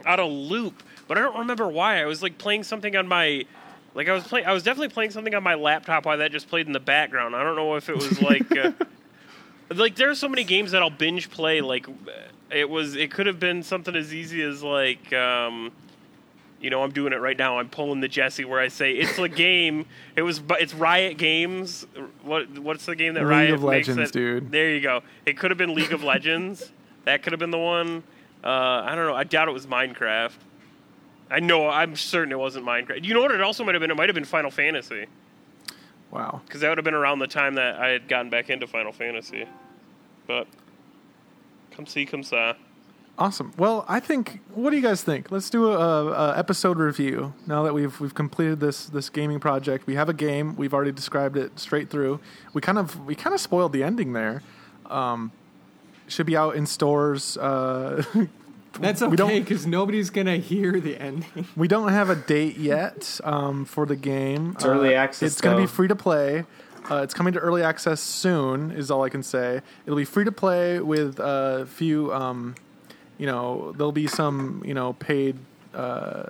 out 0.04 0.20
of 0.20 0.30
loop. 0.30 0.82
But 1.06 1.18
I 1.18 1.20
don't 1.20 1.38
remember 1.38 1.68
why. 1.68 2.00
I 2.00 2.06
was 2.06 2.22
like 2.22 2.38
playing 2.38 2.64
something 2.64 2.96
on 2.96 3.08
my 3.08 3.44
like 3.94 4.08
I 4.08 4.12
was 4.12 4.24
playing 4.24 4.46
I 4.46 4.52
was 4.52 4.62
definitely 4.62 4.88
playing 4.88 5.10
something 5.10 5.34
on 5.34 5.42
my 5.42 5.54
laptop 5.54 6.06
while 6.06 6.18
that 6.18 6.32
just 6.32 6.48
played 6.48 6.66
in 6.66 6.72
the 6.72 6.80
background. 6.80 7.34
I 7.34 7.42
don't 7.42 7.56
know 7.56 7.76
if 7.76 7.88
it 7.88 7.96
was 7.96 8.20
like 8.20 8.50
uh, 8.56 8.72
like 9.74 9.96
there 9.96 10.10
are 10.10 10.14
so 10.14 10.28
many 10.28 10.44
games 10.44 10.72
that 10.72 10.82
I'll 10.82 10.90
binge 10.90 11.30
play. 11.30 11.60
Like 11.60 11.86
it 12.50 12.68
was, 12.68 12.94
it 12.94 13.10
could 13.10 13.26
have 13.26 13.40
been 13.40 13.62
something 13.62 13.94
as 13.96 14.14
easy 14.14 14.42
as 14.42 14.62
like, 14.62 15.12
um, 15.12 15.72
you 16.60 16.70
know, 16.70 16.82
I'm 16.82 16.92
doing 16.92 17.12
it 17.12 17.16
right 17.20 17.36
now. 17.38 17.58
I'm 17.58 17.68
pulling 17.68 18.00
the 18.00 18.08
Jesse 18.08 18.44
where 18.44 18.60
I 18.60 18.68
say 18.68 18.92
it's 18.92 19.18
a 19.18 19.28
game. 19.28 19.86
It 20.16 20.22
was, 20.22 20.38
but 20.40 20.60
it's 20.62 20.72
Riot 20.74 21.18
Games. 21.18 21.86
What 22.22 22.58
what's 22.58 22.86
the 22.86 22.96
game 22.96 23.14
that 23.14 23.24
Riot? 23.24 23.52
League 23.52 23.60
Riot 23.60 23.64
of 23.64 23.70
makes 23.70 23.88
Legends, 23.88 24.10
it- 24.10 24.12
dude. 24.12 24.50
There 24.50 24.70
you 24.70 24.80
go. 24.80 25.02
It 25.26 25.36
could 25.38 25.50
have 25.50 25.58
been 25.58 25.74
League 25.74 25.92
of 25.92 26.02
Legends. 26.14 26.72
That 27.04 27.22
could 27.22 27.32
have 27.32 27.40
been 27.40 27.50
the 27.50 27.58
one. 27.58 28.02
Uh, 28.42 28.48
I 28.48 28.94
don't 28.94 29.06
know. 29.06 29.14
I 29.14 29.24
doubt 29.24 29.48
it 29.48 29.52
was 29.52 29.66
Minecraft. 29.66 30.32
I 31.30 31.40
know. 31.40 31.68
I'm 31.68 31.96
certain 31.96 32.32
it 32.32 32.38
wasn't 32.38 32.64
Minecraft. 32.66 33.04
You 33.04 33.14
know 33.14 33.20
what? 33.22 33.30
It 33.30 33.40
also 33.40 33.64
might 33.64 33.74
have 33.74 33.80
been. 33.80 33.90
It 33.90 33.96
might 33.96 34.08
have 34.08 34.14
been 34.14 34.24
Final 34.24 34.50
Fantasy 34.50 35.06
Wow. 36.10 36.40
because 36.46 36.60
that 36.60 36.68
would 36.68 36.78
have 36.78 36.84
been 36.84 36.94
around 36.94 37.18
the 37.18 37.26
time 37.26 37.54
that 37.56 37.76
I 37.76 37.88
had 37.88 38.08
gotten 38.08 38.30
back 38.30 38.48
into 38.50 38.66
Final 38.66 38.92
Fantasy. 38.92 39.46
But 40.26 40.46
come 41.72 41.86
see, 41.86 42.06
come 42.06 42.22
saw. 42.22 42.54
Awesome. 43.16 43.52
Well, 43.56 43.84
I 43.88 44.00
think. 44.00 44.40
What 44.54 44.70
do 44.70 44.76
you 44.76 44.82
guys 44.82 45.02
think? 45.02 45.30
Let's 45.30 45.48
do 45.48 45.70
a, 45.70 46.10
a 46.12 46.36
episode 46.38 46.78
review. 46.78 47.32
Now 47.46 47.62
that 47.62 47.72
we've 47.72 47.98
we've 48.00 48.14
completed 48.14 48.58
this 48.58 48.86
this 48.86 49.08
gaming 49.08 49.38
project, 49.38 49.86
we 49.86 49.94
have 49.94 50.08
a 50.08 50.12
game. 50.14 50.56
We've 50.56 50.74
already 50.74 50.90
described 50.92 51.36
it 51.36 51.58
straight 51.60 51.90
through. 51.90 52.18
We 52.54 52.60
kind 52.60 52.76
of 52.78 53.06
we 53.06 53.14
kind 53.14 53.32
of 53.32 53.40
spoiled 53.40 53.72
the 53.72 53.84
ending 53.84 54.14
there. 54.14 54.42
Um, 54.86 55.30
should 56.08 56.26
be 56.26 56.36
out 56.36 56.56
in 56.56 56.66
stores. 56.66 57.36
Uh, 57.36 58.02
That's 58.80 59.00
We 59.02 59.16
don't- 59.16 59.30
okay 59.30 59.38
because 59.40 59.64
nobody's 59.64 60.10
gonna 60.10 60.38
hear 60.38 60.80
the 60.80 60.96
ending. 61.00 61.46
we 61.56 61.68
don't 61.68 61.92
have 61.92 62.10
a 62.10 62.16
date 62.16 62.56
yet 62.56 63.20
um, 63.22 63.64
for 63.64 63.86
the 63.86 63.94
game. 63.96 64.52
It's 64.56 64.64
early 64.64 64.94
access, 64.96 65.30
It's 65.32 65.40
going 65.40 65.54
to 65.56 65.62
be 65.62 65.68
free 65.68 65.86
to 65.86 65.94
play. 65.94 66.44
Uh, 66.90 66.96
it's 66.96 67.14
coming 67.14 67.32
to 67.34 67.38
early 67.38 67.62
access 67.62 68.00
soon. 68.00 68.72
Is 68.72 68.90
all 68.90 69.04
I 69.04 69.08
can 69.08 69.22
say. 69.22 69.60
It'll 69.86 69.96
be 69.96 70.04
free 70.04 70.24
to 70.24 70.32
play 70.32 70.80
with 70.80 71.20
a 71.20 71.66
few. 71.70 72.12
Um, 72.12 72.56
you 73.18 73.26
know, 73.26 73.72
there'll 73.76 73.92
be 73.92 74.06
some. 74.06 74.62
You 74.64 74.74
know, 74.74 74.92
paid. 74.94 75.36
Uh, 75.74 76.24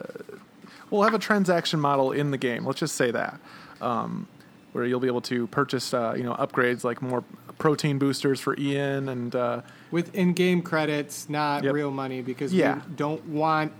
we'll 0.91 1.03
have 1.03 1.15
a 1.15 1.19
transaction 1.19 1.81
model 1.81 2.13
in 2.13 2.31
the 2.31 2.39
game. 2.39 2.65
Let's 2.65 2.81
just 2.81 2.95
say 2.97 3.11
that. 3.11 3.39
Um, 3.81 4.27
where 4.73 4.85
you'll 4.85 5.01
be 5.01 5.07
able 5.07 5.21
to 5.23 5.47
purchase, 5.49 5.95
uh, 5.95 6.15
you 6.17 6.25
know, 6.25 6.35
upgrades 6.35 6.83
like 6.83 7.01
more 7.03 7.23
protein 7.59 7.99
boosters 7.99 8.41
for 8.41 8.59
Ian 8.59 9.09
and 9.09 9.35
uh, 9.37 9.61
With 9.93 10.13
in-game 10.17 10.63
credits, 10.63 11.29
not 11.29 11.63
Yep. 11.63 11.75
real 11.75 11.91
money, 11.93 12.23
because 12.23 12.53
Yeah. 12.53 12.77
we 12.89 12.95
don't 12.97 13.25
want 13.29 13.71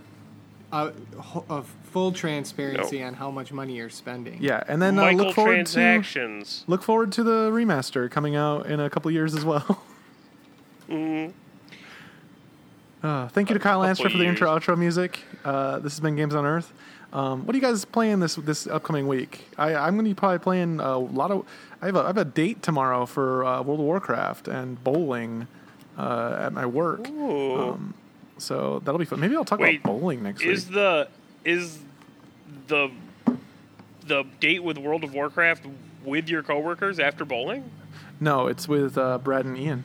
a, 0.71 0.93
a 1.49 1.63
full 1.91 2.13
transparency 2.13 2.99
No. 3.01 3.07
on 3.07 3.13
how 3.15 3.29
much 3.29 3.51
money 3.51 3.75
you're 3.75 3.89
spending. 3.89 4.37
yeah, 4.41 4.63
and 4.69 4.81
then 4.81 4.97
uh, 4.97 5.11
look 5.11 5.35
forward 5.35 5.65
to 5.65 5.73
transactions. 5.73 6.63
look 6.67 6.81
forward 6.81 7.11
to 7.13 7.23
the 7.23 7.49
remaster 7.51 8.09
coming 8.09 8.35
out 8.37 8.65
in 8.67 8.79
a 8.79 8.89
couple 8.89 9.11
years 9.11 9.35
as 9.35 9.43
well. 9.43 9.81
Uh, 13.05 13.27
thank 13.27 13.49
you 13.49 13.53
to 13.53 13.59
Kyle 13.59 13.81
Landstra 13.81 14.11
for 14.11 14.17
the 14.17 14.23
years. 14.23 14.29
intro 14.29 14.49
outro 14.49 14.75
music. 14.77 15.19
Uh, 15.43 15.77
this 15.79 15.93
has 15.93 15.99
been 15.99 16.15
Games 16.15 16.33
on 16.33 16.43
Earth. 16.43 16.73
Um, 17.13 17.45
what 17.45 17.53
are 17.53 17.57
you 17.57 17.61
guys 17.61 17.85
playing 17.85 18.19
this 18.19 18.35
this 18.35 18.65
upcoming 18.65 19.07
week? 19.07 19.47
I, 19.57 19.75
I'm 19.75 19.93
going 19.93 20.05
to 20.05 20.09
be 20.09 20.15
probably 20.15 20.39
playing 20.39 20.79
a 20.79 20.97
lot 20.97 21.29
of. 21.29 21.45
I 21.81 21.85
have 21.85 21.95
a, 21.95 21.99
I 21.99 22.07
have 22.07 22.17
a 22.17 22.25
date 22.25 22.63
tomorrow 22.63 23.05
for 23.05 23.45
uh, 23.45 23.61
World 23.61 23.79
of 23.79 23.85
Warcraft 23.85 24.47
and 24.47 24.83
bowling 24.83 25.47
uh, 25.97 26.37
at 26.39 26.53
my 26.53 26.65
work. 26.65 27.07
Ooh. 27.09 27.93
So 28.39 28.81
that'll 28.83 28.99
be 28.99 29.05
fun. 29.05 29.19
Maybe 29.19 29.35
I'll 29.35 29.45
talk 29.45 29.59
Wait, 29.59 29.81
about 29.81 29.99
bowling 29.99 30.23
next 30.23 30.41
is 30.41 30.65
week. 30.65 30.73
the 30.73 31.07
is 31.45 31.79
the 32.67 32.89
the 34.07 34.23
date 34.39 34.63
with 34.63 34.77
World 34.77 35.03
of 35.03 35.13
Warcraft 35.13 35.67
with 36.03 36.27
your 36.27 36.41
coworkers 36.43 36.99
after 36.99 37.23
bowling? 37.23 37.69
No, 38.19 38.47
it's 38.47 38.67
with 38.67 38.97
uh, 38.97 39.19
Brad 39.19 39.45
and 39.45 39.57
Ian. 39.57 39.83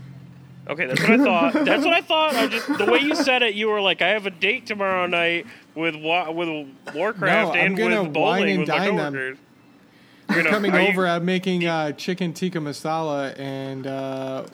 Okay, 0.71 0.87
that's 0.87 1.01
what 1.01 1.11
I 1.11 1.17
thought. 1.25 1.53
That's 1.65 1.85
what 1.85 1.95
I 1.95 2.01
thought. 2.01 2.35
I 2.35 2.47
just 2.47 2.67
the 2.79 2.85
way 2.87 3.01
you 3.01 3.17
said 3.17 3.43
it, 3.43 3.55
you 3.55 3.69
were 3.69 3.81
like, 3.81 4.03
"I 4.03 4.09
have 4.11 4.27
a 4.27 4.31
date 4.31 4.67
tomorrow 4.67 5.07
night 5.07 5.47
with 5.75 5.97
wa- 5.97 6.31
with 6.31 6.49
Warcraft 6.95 7.55
No, 7.55 7.61
and 7.61 7.77
with 7.77 8.13
bowling 8.13 8.51
and 8.51 8.59
with 8.61 8.69
my 8.69 8.77
dine 8.79 8.97
them. 8.97 9.39
Gonna- 10.29 10.49
coming 10.51 10.71
are 10.71 10.81
you- 10.81 10.89
over. 10.89 11.09
I'm 11.09 11.25
making 11.25 11.67
uh, 11.67 11.91
chicken 11.93 12.33
tikka 12.33 12.59
masala, 12.61 13.37
and 13.37 13.85
uh, 13.87 14.45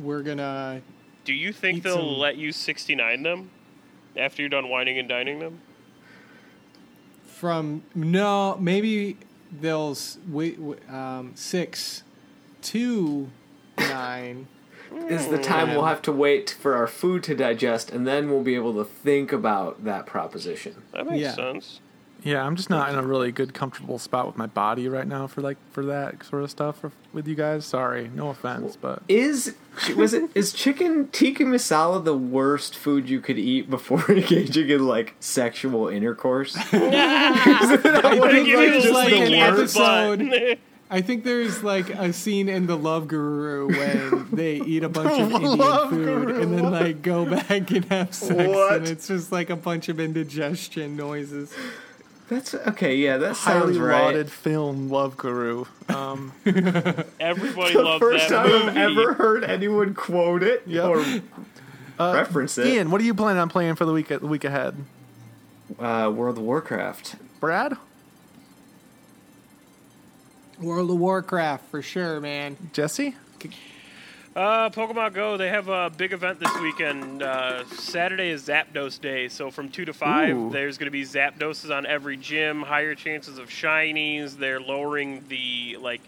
we're 0.00 0.22
gonna. 0.22 0.80
do 1.26 1.34
you 1.34 1.52
think 1.52 1.82
they'll 1.82 1.96
some- 1.96 2.18
let 2.18 2.36
you 2.38 2.50
69 2.50 3.22
them 3.22 3.50
after 4.16 4.40
you're 4.40 4.48
done 4.48 4.70
whining 4.70 4.98
and 4.98 5.06
dining 5.06 5.38
them? 5.38 5.60
From 7.26 7.82
no, 7.94 8.56
maybe 8.58 9.16
they'll 9.60 9.96
wait. 10.28 10.58
Um, 10.90 11.32
six, 11.34 12.02
two, 12.62 13.28
nine, 13.78 14.48
is 15.08 15.28
the 15.28 15.38
time 15.38 15.70
we'll 15.70 15.82
hmm. 15.82 15.88
have 15.88 16.02
to 16.02 16.12
wait 16.12 16.50
for 16.50 16.74
our 16.74 16.86
food 16.86 17.22
to 17.24 17.34
digest, 17.34 17.90
and 17.90 18.06
then 18.06 18.30
we'll 18.30 18.42
be 18.42 18.54
able 18.54 18.74
to 18.74 18.84
think 18.84 19.32
about 19.32 19.84
that 19.84 20.06
proposition. 20.06 20.82
That 20.92 21.06
makes 21.06 21.22
Yeah. 21.22 21.34
sense. 21.34 21.80
Yeah, 22.24 22.44
I'm 22.44 22.56
just 22.56 22.68
not 22.68 22.90
in 22.90 22.96
a 22.96 23.02
really 23.02 23.30
good, 23.30 23.54
comfortable 23.54 23.98
spot 23.98 24.26
with 24.26 24.36
my 24.36 24.46
body 24.46 24.88
right 24.88 25.06
now 25.06 25.28
for 25.28 25.40
like 25.40 25.56
for 25.70 25.84
that 25.86 26.24
sort 26.24 26.42
of 26.42 26.50
stuff 26.50 26.80
for, 26.80 26.90
with 27.12 27.28
you 27.28 27.36
guys. 27.36 27.64
Sorry, 27.64 28.10
no 28.12 28.30
offense, 28.30 28.76
but 28.76 29.02
Is 29.08 29.54
was 29.96 30.14
it 30.14 30.28
is 30.34 30.52
chicken 30.52 31.08
tikka 31.08 31.44
masala 31.44 32.04
the 32.04 32.16
worst 32.16 32.74
food 32.74 33.08
you 33.08 33.20
could 33.20 33.38
eat 33.38 33.70
before 33.70 34.04
engaging 34.10 34.68
in 34.68 34.86
like 34.86 35.14
sexual 35.20 35.86
intercourse? 35.88 36.56
I 36.72 38.16
Wanna 38.18 38.32
think 38.32 38.46
give 38.46 38.60
you 38.60 38.70
there's 38.72 38.84
a 38.86 38.92
like 38.92 39.12
an 39.12 39.26
sneaky 39.26 39.40
episode. 39.40 40.58
Butt. 40.88 40.96
I 40.98 41.00
think 41.02 41.24
there's 41.24 41.62
like 41.62 41.90
a 41.90 42.12
scene 42.12 42.48
in 42.48 42.66
the 42.66 42.76
Love 42.76 43.08
Guru 43.08 43.68
when 43.68 44.28
they 44.32 44.56
eat 44.56 44.84
a 44.84 44.88
bunch 44.88 45.10
of 45.20 45.32
Indian 45.32 45.58
Love 45.58 45.90
food 45.90 46.30
and 46.30 46.52
then 46.58 46.70
like 46.70 47.02
go 47.02 47.24
back 47.24 47.70
and 47.70 47.84
have 47.86 48.14
sex, 48.14 48.48
What? 48.48 48.76
and 48.78 48.88
it's 48.88 49.08
just 49.08 49.30
like 49.32 49.50
a 49.50 49.56
bunch 49.56 49.88
of 49.88 50.00
indigestion 50.00 50.96
noises. 50.96 51.52
That's 52.28 52.54
okay. 52.54 52.96
Yeah, 52.96 53.16
that 53.16 53.34
highly 53.38 53.60
sounds 53.74 53.78
right. 53.78 54.02
lauded 54.04 54.30
film 54.30 54.90
Love 54.90 55.16
Guru. 55.16 55.64
Um, 55.88 56.32
Everybody 57.18 57.72
The 57.72 57.82
loves 57.82 58.00
first 58.00 58.28
that 58.28 58.44
time 58.46 58.66
movie. 58.66 58.78
I've 58.80 58.98
ever 58.98 59.14
heard 59.14 59.44
anyone 59.44 59.94
quote 59.94 60.42
it 60.42 60.62
Yep. 60.66 60.84
or 60.84 61.04
reference 61.98 62.58
it. 62.58 62.66
Ian, 62.66 62.90
what 62.90 63.00
are 63.00 63.04
you 63.04 63.14
planning 63.14 63.40
on 63.40 63.48
playing 63.48 63.76
for 63.76 63.86
the 63.86 63.92
week 63.94 64.08
the 64.08 64.18
week 64.20 64.44
ahead? 64.44 64.76
Uh, 65.78 66.12
World 66.14 66.36
of 66.38 66.44
Warcraft. 66.44 67.16
Brad, 67.40 67.76
World 70.60 70.90
of 70.90 70.98
Warcraft 70.98 71.64
for 71.70 71.82
sure, 71.82 72.20
man. 72.20 72.56
Jesse, 72.72 73.14
Uh, 74.36 74.70
Pokemon 74.70 75.14
Go, 75.14 75.36
they 75.36 75.48
have 75.48 75.68
a 75.68 75.90
big 75.90 76.12
event 76.12 76.38
this 76.38 76.54
weekend. 76.60 77.22
Uh, 77.24 77.64
Saturday 77.66 78.28
is 78.30 78.46
Zapdos 78.46 79.00
Day, 79.00 79.28
so 79.28 79.50
from 79.50 79.68
2 79.68 79.84
to 79.86 79.92
5, 79.92 80.36
Ooh. 80.36 80.50
there's 80.50 80.78
going 80.78 80.86
to 80.86 80.92
be 80.92 81.02
Zapdoses 81.02 81.74
on 81.76 81.86
every 81.86 82.16
gym, 82.16 82.62
higher 82.62 82.94
chances 82.94 83.38
of 83.38 83.48
shinies. 83.48 84.36
They're 84.38 84.60
lowering 84.60 85.24
the, 85.28 85.78
like, 85.80 86.02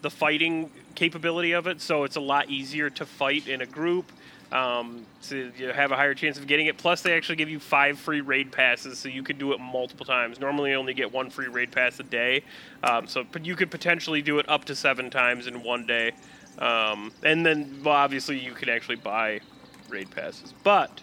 the 0.00 0.08
fighting 0.10 0.70
capability 0.94 1.52
of 1.52 1.66
it, 1.66 1.82
so 1.82 2.04
it's 2.04 2.16
a 2.16 2.20
lot 2.20 2.48
easier 2.48 2.88
to 2.90 3.04
fight 3.04 3.46
in 3.46 3.60
a 3.60 3.66
group. 3.66 4.10
Um, 4.52 5.04
to 5.24 5.50
you 5.58 5.72
have 5.72 5.90
a 5.90 5.96
higher 5.96 6.14
chance 6.14 6.38
of 6.38 6.46
getting 6.46 6.66
it. 6.66 6.78
Plus, 6.78 7.02
they 7.02 7.16
actually 7.16 7.36
give 7.36 7.48
you 7.48 7.58
five 7.58 7.98
free 7.98 8.20
raid 8.20 8.52
passes, 8.52 8.98
so 8.98 9.08
you 9.08 9.22
could 9.22 9.38
do 9.38 9.52
it 9.52 9.58
multiple 9.58 10.06
times. 10.06 10.38
Normally, 10.38 10.70
you 10.70 10.76
only 10.76 10.94
get 10.94 11.12
one 11.12 11.30
free 11.30 11.48
raid 11.48 11.72
pass 11.72 11.98
a 11.98 12.04
day, 12.04 12.44
um, 12.84 13.06
so 13.08 13.24
but 13.32 13.44
you 13.44 13.56
could 13.56 13.70
potentially 13.70 14.22
do 14.22 14.38
it 14.38 14.48
up 14.48 14.64
to 14.66 14.76
seven 14.76 15.10
times 15.10 15.46
in 15.46 15.62
one 15.62 15.84
day. 15.84 16.12
Um, 16.58 17.12
and 17.22 17.44
then, 17.44 17.80
well, 17.84 17.94
obviously, 17.94 18.38
you 18.38 18.52
can 18.52 18.68
actually 18.68 18.96
buy 18.96 19.40
raid 19.88 20.10
passes, 20.10 20.54
but 20.62 21.02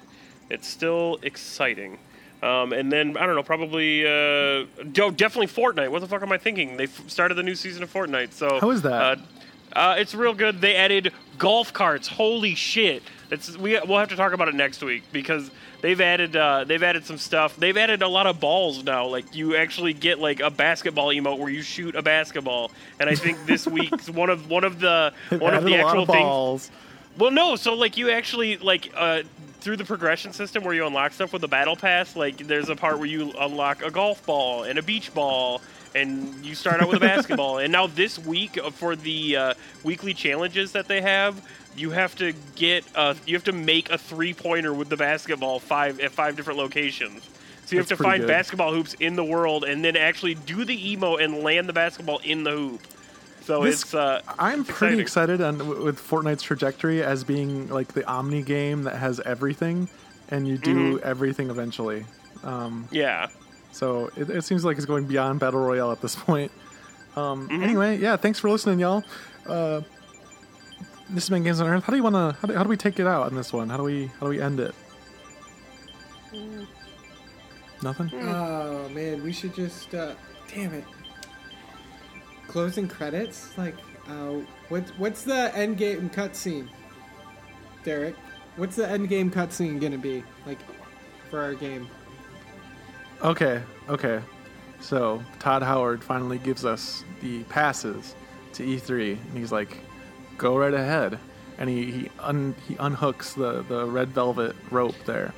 it's 0.50 0.68
still 0.68 1.20
exciting. 1.22 2.00
Um, 2.42 2.74
and 2.74 2.92
then 2.92 3.16
I 3.16 3.26
don't 3.26 3.36
know, 3.36 3.44
probably 3.44 4.06
uh, 4.06 4.10
oh, 4.10 5.12
definitely 5.12 5.48
Fortnite. 5.48 5.90
What 5.90 6.02
the 6.02 6.08
fuck 6.08 6.22
am 6.22 6.32
I 6.32 6.38
thinking? 6.38 6.76
They 6.76 6.86
f- 6.86 7.10
started 7.10 7.36
the 7.36 7.44
new 7.44 7.56
season 7.56 7.84
of 7.84 7.94
Fortnite, 7.94 8.34
so 8.34 8.60
How 8.60 8.70
is 8.70 8.82
that? 8.82 9.20
Uh, 9.74 9.80
uh, 9.80 9.96
it's 9.98 10.14
real 10.14 10.34
good. 10.34 10.60
They 10.60 10.76
added 10.76 11.14
golf 11.38 11.72
carts. 11.72 12.08
Holy 12.08 12.54
shit! 12.54 13.02
It's 13.34 13.58
we 13.58 13.80
we'll 13.88 13.98
have 13.98 14.10
to 14.10 14.16
talk 14.16 14.34
about 14.34 14.48
it 14.48 14.56
next 14.56 14.84
week 14.84 15.04
because 15.12 15.50
they've 15.82 16.00
added 16.00 16.36
uh, 16.36 16.64
they've 16.64 16.84
added 16.84 17.06
some 17.06 17.18
stuff. 17.18 17.56
They've 17.58 17.76
added 17.76 18.02
a 18.02 18.08
lot 18.08 18.28
of 18.28 18.40
balls 18.40 18.84
now. 18.84 19.08
Like 19.08 19.36
you 19.36 19.56
actually 19.56 19.94
get 19.94 20.20
like 20.20 20.40
a 20.40 20.52
basketball 20.52 21.08
emote 21.08 21.40
where 21.40 21.50
you 21.50 21.64
shoot 21.64 21.96
a 21.96 22.02
basketball. 22.02 22.72
And 23.00 23.10
I 23.10 23.16
think 23.16 23.46
this 23.46 23.66
week's 23.80 24.10
one 24.10 24.30
of 24.30 24.50
one 24.50 24.64
of 24.64 24.80
the 24.80 25.14
one 25.30 25.54
of 25.54 25.64
the 25.64 25.76
actual 25.76 26.04
of 26.04 26.08
things. 26.08 26.20
balls. 26.20 26.72
Well, 27.18 27.32
no. 27.32 27.56
So 27.56 27.74
like 27.74 27.98
you 27.98 28.12
actually 28.12 28.58
like 28.58 28.92
uh, 28.96 29.24
through 29.64 29.78
the 29.78 29.86
progression 29.86 30.34
system 30.34 30.64
where 30.64 30.74
you 30.74 30.86
unlock 30.86 31.14
stuff 31.14 31.32
with 31.32 31.42
the 31.42 31.48
battle 31.48 31.76
pass. 31.76 32.16
Like 32.16 32.38
there's 32.38 32.70
a 32.70 32.76
part 32.76 33.00
where 33.00 33.08
you 33.08 33.32
unlock 33.40 33.82
a 33.82 33.90
golf 33.90 34.26
ball 34.26 34.64
and 34.64 34.78
a 34.78 34.84
beach 34.84 35.14
ball, 35.14 35.62
and 35.96 36.44
you 36.46 36.56
start 36.56 36.82
out 36.82 36.88
with 36.90 36.98
a 36.98 37.00
basketball. 37.14 37.58
And 37.60 37.72
now 37.72 37.88
this 37.88 38.18
week 38.20 38.58
uh, 38.58 38.70
for 38.72 38.96
the 38.96 39.36
uh, 39.38 39.54
weekly 39.84 40.14
challenges 40.14 40.72
that 40.74 40.88
they 40.88 41.02
have, 41.02 41.42
you 41.76 41.92
have 41.92 42.16
to 42.16 42.34
get 42.56 42.84
uh, 42.96 43.14
you 43.26 43.36
have 43.36 43.44
to 43.46 43.52
make 43.52 43.90
a 43.90 43.98
three 43.98 44.34
pointer 44.34 44.74
with 44.74 44.90
the 44.90 44.98
basketball 44.98 45.60
five 45.60 46.00
at 46.00 46.12
five 46.12 46.36
different 46.36 46.60
locations. 46.60 47.24
So 47.66 47.76
you 47.76 47.82
That's 47.82 47.90
have 47.92 47.98
to 48.00 48.04
find 48.04 48.22
good. 48.22 48.28
basketball 48.28 48.74
hoops 48.74 48.94
in 49.00 49.16
the 49.16 49.24
world 49.24 49.64
and 49.64 49.84
then 49.84 49.96
actually 49.96 50.36
do 50.36 50.66
the 50.66 50.92
emo 50.92 51.16
and 51.16 51.40
land 51.40 51.70
the 51.70 51.74
basketball 51.74 52.20
in 52.24 52.44
the 52.44 52.52
hoop. 52.52 52.82
So 53.42 53.64
This- 53.64 53.82
it's 53.84 53.94
uh, 53.94 54.22
I'm 54.38 54.64
pretty 54.66 55.00
exciting. 55.02 55.38
excited 55.40 55.42
on, 55.70 55.84
with 55.84 55.98
Fortnite's 56.00 56.44
trajectory 56.44 57.02
as 57.04 57.24
being 57.24 57.70
like 57.70 57.90
the 57.94 58.06
Omni 58.06 58.42
game 58.42 58.84
that 58.84 58.96
has 58.98 59.20
everything, 59.22 59.88
and 60.30 60.48
you 60.48 60.58
do 60.58 60.98
Mm-hmm. 60.98 61.08
everything 61.08 61.50
eventually. 61.50 62.06
yeah. 62.92 63.28
So 63.74 64.10
it, 64.16 64.30
it 64.30 64.44
seems 64.44 64.64
like 64.64 64.78
it's 64.78 64.86
going 64.86 65.06
beyond 65.08 65.40
battle 65.42 65.60
royale 65.60 65.92
at 65.92 66.02
this 66.02 66.16
point. 66.16 66.52
Um, 67.18 67.48
Mm-hmm. 67.50 67.64
Anyway, 67.64 67.98
yeah, 68.00 68.16
thanks 68.16 68.40
for 68.40 68.50
listening, 68.50 68.80
y'all. 68.80 69.04
Uh, 69.46 69.82
this 71.10 71.26
has 71.26 71.30
been 71.30 71.44
Games 71.44 71.60
on 71.60 71.68
Earth. 71.68 71.84
How 71.84 71.92
do 71.92 71.98
you 71.98 72.04
want 72.04 72.16
to? 72.16 72.38
How, 72.40 72.48
do- 72.48 72.54
how 72.56 72.64
do 72.64 72.70
we 72.70 72.78
take 72.78 72.98
it 73.00 73.06
out 73.06 73.28
on 73.28 73.36
this 73.36 73.52
one? 73.54 73.70
How 73.70 73.78
do 73.78 73.84
we? 73.84 74.08
How 74.20 74.22
do 74.22 74.30
we 74.30 74.42
end 74.42 74.60
it? 74.60 74.74
Nothing. 77.82 78.10
Oh 78.14 78.88
man, 78.90 79.22
we 79.24 79.32
should 79.34 79.54
just. 79.54 79.94
Uh, 79.94 80.14
damn 80.54 80.74
it. 80.74 80.86
Closing 82.48 82.88
credits? 82.88 83.58
Like, 83.58 83.76
uh, 84.08 84.36
what, 84.70 84.88
what's 84.98 85.24
the 85.24 85.56
end 85.56 85.78
game 85.78 86.10
cutscene? 86.10 86.70
Derek, 87.84 88.16
what's 88.56 88.76
the 88.76 88.88
end 88.88 89.10
game 89.10 89.30
cutscene 89.30 89.80
gonna 89.82 89.98
be 89.98 90.24
like 90.46 90.60
for 91.30 91.42
our 91.42 91.54
game? 91.54 91.88
Okay, 93.24 93.62
okay. 93.88 94.22
So 94.82 95.24
Todd 95.40 95.64
Howard 95.64 96.04
finally 96.04 96.38
gives 96.38 96.66
us 96.66 97.06
the 97.22 97.44
passes 97.44 98.16
to 98.52 98.64
E3, 98.64 99.18
and 99.30 99.38
he's 99.38 99.52
like, 99.52 99.78
"Go 100.38 100.58
right 100.58 100.74
ahead." 100.74 101.18
And 101.58 101.70
he 101.70 101.92
he, 101.92 102.10
un, 102.20 102.54
he 102.68 102.76
unhooks 102.76 103.34
the 103.34 103.64
the 103.64 103.86
red 103.86 104.10
velvet 104.10 104.58
rope 104.72 104.96
there, 105.06 105.34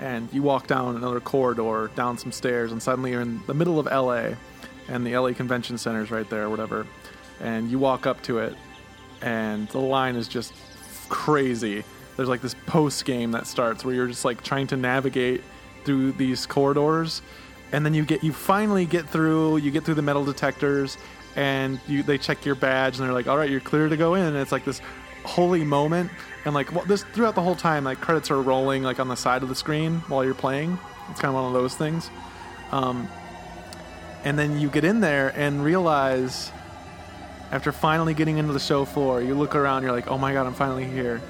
and 0.00 0.28
you 0.34 0.42
walk 0.42 0.66
down 0.66 0.96
another 0.96 1.18
corridor, 1.18 1.90
down 1.96 2.18
some 2.18 2.30
stairs, 2.30 2.72
and 2.72 2.82
suddenly 2.82 3.12
you're 3.12 3.22
in 3.22 3.40
the 3.46 3.54
middle 3.54 3.78
of 3.78 3.86
LA, 3.86 4.34
and 4.88 5.06
the 5.06 5.16
LA 5.16 5.32
Convention 5.32 5.78
Center's 5.78 6.10
right 6.10 6.28
there, 6.28 6.44
or 6.44 6.50
whatever. 6.50 6.86
And 7.40 7.70
you 7.70 7.78
walk 7.78 8.06
up 8.06 8.20
to 8.24 8.40
it, 8.40 8.54
and 9.22 9.66
the 9.68 9.78
line 9.78 10.14
is 10.14 10.28
just 10.28 10.52
crazy. 11.08 11.84
There's 12.18 12.28
like 12.28 12.42
this 12.42 12.54
post 12.66 13.06
game 13.06 13.30
that 13.30 13.46
starts 13.46 13.82
where 13.82 13.94
you're 13.94 14.08
just 14.08 14.26
like 14.26 14.42
trying 14.42 14.66
to 14.66 14.76
navigate 14.76 15.42
through 15.84 16.12
these 16.12 16.46
corridors, 16.46 17.22
and 17.72 17.84
then 17.84 17.94
you 17.94 18.04
get 18.04 18.24
you 18.24 18.32
finally 18.32 18.86
get 18.86 19.08
through. 19.08 19.58
You 19.58 19.70
get 19.70 19.84
through 19.84 19.94
the 19.94 20.02
metal 20.02 20.24
detectors, 20.24 20.96
and 21.36 21.80
you 21.86 22.02
they 22.02 22.18
check 22.18 22.44
your 22.44 22.54
badge, 22.54 22.98
and 22.98 23.06
they're 23.06 23.14
like, 23.14 23.26
"All 23.26 23.36
right, 23.36 23.50
you're 23.50 23.60
clear 23.60 23.88
to 23.88 23.96
go 23.96 24.14
in." 24.14 24.24
And 24.24 24.36
it's 24.36 24.52
like 24.52 24.64
this 24.64 24.80
holy 25.24 25.64
moment, 25.64 26.10
and 26.44 26.54
like 26.54 26.72
well, 26.74 26.84
this 26.84 27.04
throughout 27.04 27.34
the 27.34 27.42
whole 27.42 27.56
time, 27.56 27.84
like 27.84 28.00
credits 28.00 28.30
are 28.30 28.40
rolling 28.40 28.82
like 28.82 29.00
on 29.00 29.08
the 29.08 29.16
side 29.16 29.42
of 29.42 29.48
the 29.48 29.54
screen 29.54 30.00
while 30.08 30.24
you're 30.24 30.34
playing. 30.34 30.78
It's 31.10 31.20
kind 31.20 31.34
of 31.34 31.34
one 31.34 31.44
of 31.44 31.52
those 31.52 31.74
things. 31.74 32.10
Um, 32.72 33.08
and 34.24 34.38
then 34.38 34.60
you 34.60 34.68
get 34.68 34.84
in 34.84 35.00
there 35.00 35.32
and 35.34 35.64
realize 35.64 36.52
after 37.50 37.72
finally 37.72 38.14
getting 38.14 38.38
into 38.38 38.52
the 38.52 38.60
show 38.60 38.84
floor, 38.84 39.20
you 39.20 39.34
look 39.34 39.54
around, 39.54 39.82
you're 39.82 39.92
like, 39.92 40.08
oh 40.08 40.18
my 40.18 40.32
god, 40.32 40.46
I'm 40.46 40.54
finally 40.54 40.84
here. 40.84 41.20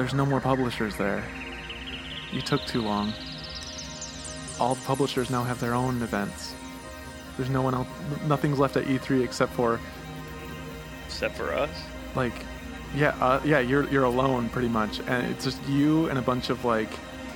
There's 0.00 0.14
no 0.14 0.24
more 0.24 0.40
publishers 0.40 0.96
there. 0.96 1.22
You 2.32 2.40
took 2.40 2.64
too 2.64 2.80
long. 2.80 3.12
All 4.58 4.74
the 4.74 4.84
publishers 4.86 5.28
now 5.28 5.44
have 5.44 5.60
their 5.60 5.74
own 5.74 6.00
events. 6.00 6.54
There's 7.36 7.50
no 7.50 7.60
one 7.60 7.74
else, 7.74 7.86
nothing's 8.24 8.58
left 8.58 8.78
at 8.78 8.86
E3 8.86 9.22
except 9.22 9.52
for, 9.52 9.78
Except 11.04 11.36
for 11.36 11.52
us. 11.52 11.68
like, 12.14 12.32
yeah, 12.96 13.10
uh, 13.20 13.42
yeah, 13.44 13.58
you're 13.58 13.86
you're 13.90 14.04
alone 14.04 14.48
pretty 14.48 14.68
much, 14.70 15.00
and 15.00 15.26
it's 15.30 15.44
just 15.44 15.62
you 15.68 16.08
and 16.08 16.18
a 16.18 16.22
bunch 16.22 16.48
of 16.48 16.64
like 16.64 16.88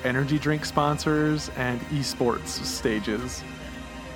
energy 0.02 0.38
drink 0.38 0.64
sponsors 0.64 1.50
and 1.58 1.78
esports 1.90 2.64
stages, 2.64 3.44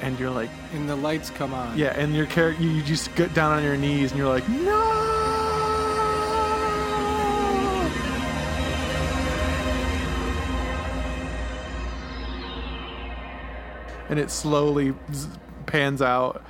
and 0.01 0.18
you're 0.18 0.30
like, 0.30 0.49
And 0.72 0.88
the 0.88 0.96
lights 0.96 1.28
come 1.28 1.53
on. 1.53 1.76
Yeah, 1.76 1.88
and 1.88 2.16
your 2.16 2.24
character, 2.24 2.62
you, 2.62 2.70
you 2.70 2.82
just 2.82 3.14
get 3.14 3.34
down 3.34 3.53
on 3.53 3.62
your 3.62 3.76
knees 3.76 4.11
and 4.11 4.18
you're 4.18 4.26
like, 4.32 4.49
no. 4.49 4.97
And 14.09 14.18
it 14.18 14.30
slowly 14.30 14.94
pans 15.66 16.00
out, 16.00 16.42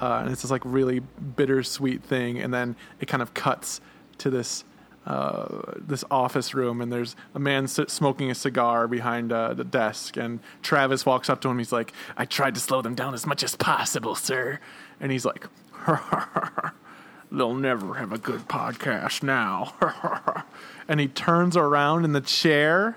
uh, 0.00 0.20
and 0.22 0.30
it's 0.30 0.42
this 0.42 0.50
like 0.50 0.62
really 0.64 1.00
bittersweet 1.00 2.02
thing, 2.02 2.38
and 2.38 2.52
then 2.52 2.76
it 3.00 3.06
kind 3.06 3.22
of 3.22 3.34
cuts 3.34 3.80
to 4.18 4.30
this. 4.30 4.64
Uh, 5.04 5.72
this 5.76 6.04
office 6.12 6.54
room, 6.54 6.80
and 6.80 6.92
there's 6.92 7.16
a 7.34 7.38
man 7.40 7.66
smoking 7.66 8.30
a 8.30 8.36
cigar 8.36 8.86
behind 8.86 9.32
uh, 9.32 9.52
the 9.52 9.64
desk. 9.64 10.16
And 10.16 10.38
Travis 10.62 11.04
walks 11.04 11.28
up 11.28 11.40
to 11.40 11.48
him. 11.48 11.58
He's 11.58 11.72
like, 11.72 11.92
"I 12.16 12.24
tried 12.24 12.54
to 12.54 12.60
slow 12.60 12.82
them 12.82 12.94
down 12.94 13.12
as 13.12 13.26
much 13.26 13.42
as 13.42 13.56
possible, 13.56 14.14
sir." 14.14 14.60
And 15.00 15.10
he's 15.10 15.24
like, 15.24 15.48
they'll 17.32 17.54
never 17.54 17.94
have 17.94 18.12
a 18.12 18.18
good 18.18 18.46
podcast 18.48 19.22
now. 19.22 19.74
and 20.88 21.00
he 21.00 21.08
turns 21.08 21.56
around 21.56 22.04
in 22.04 22.12
the 22.12 22.20
chair. 22.20 22.96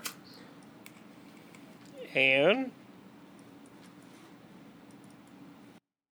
And 2.14 2.70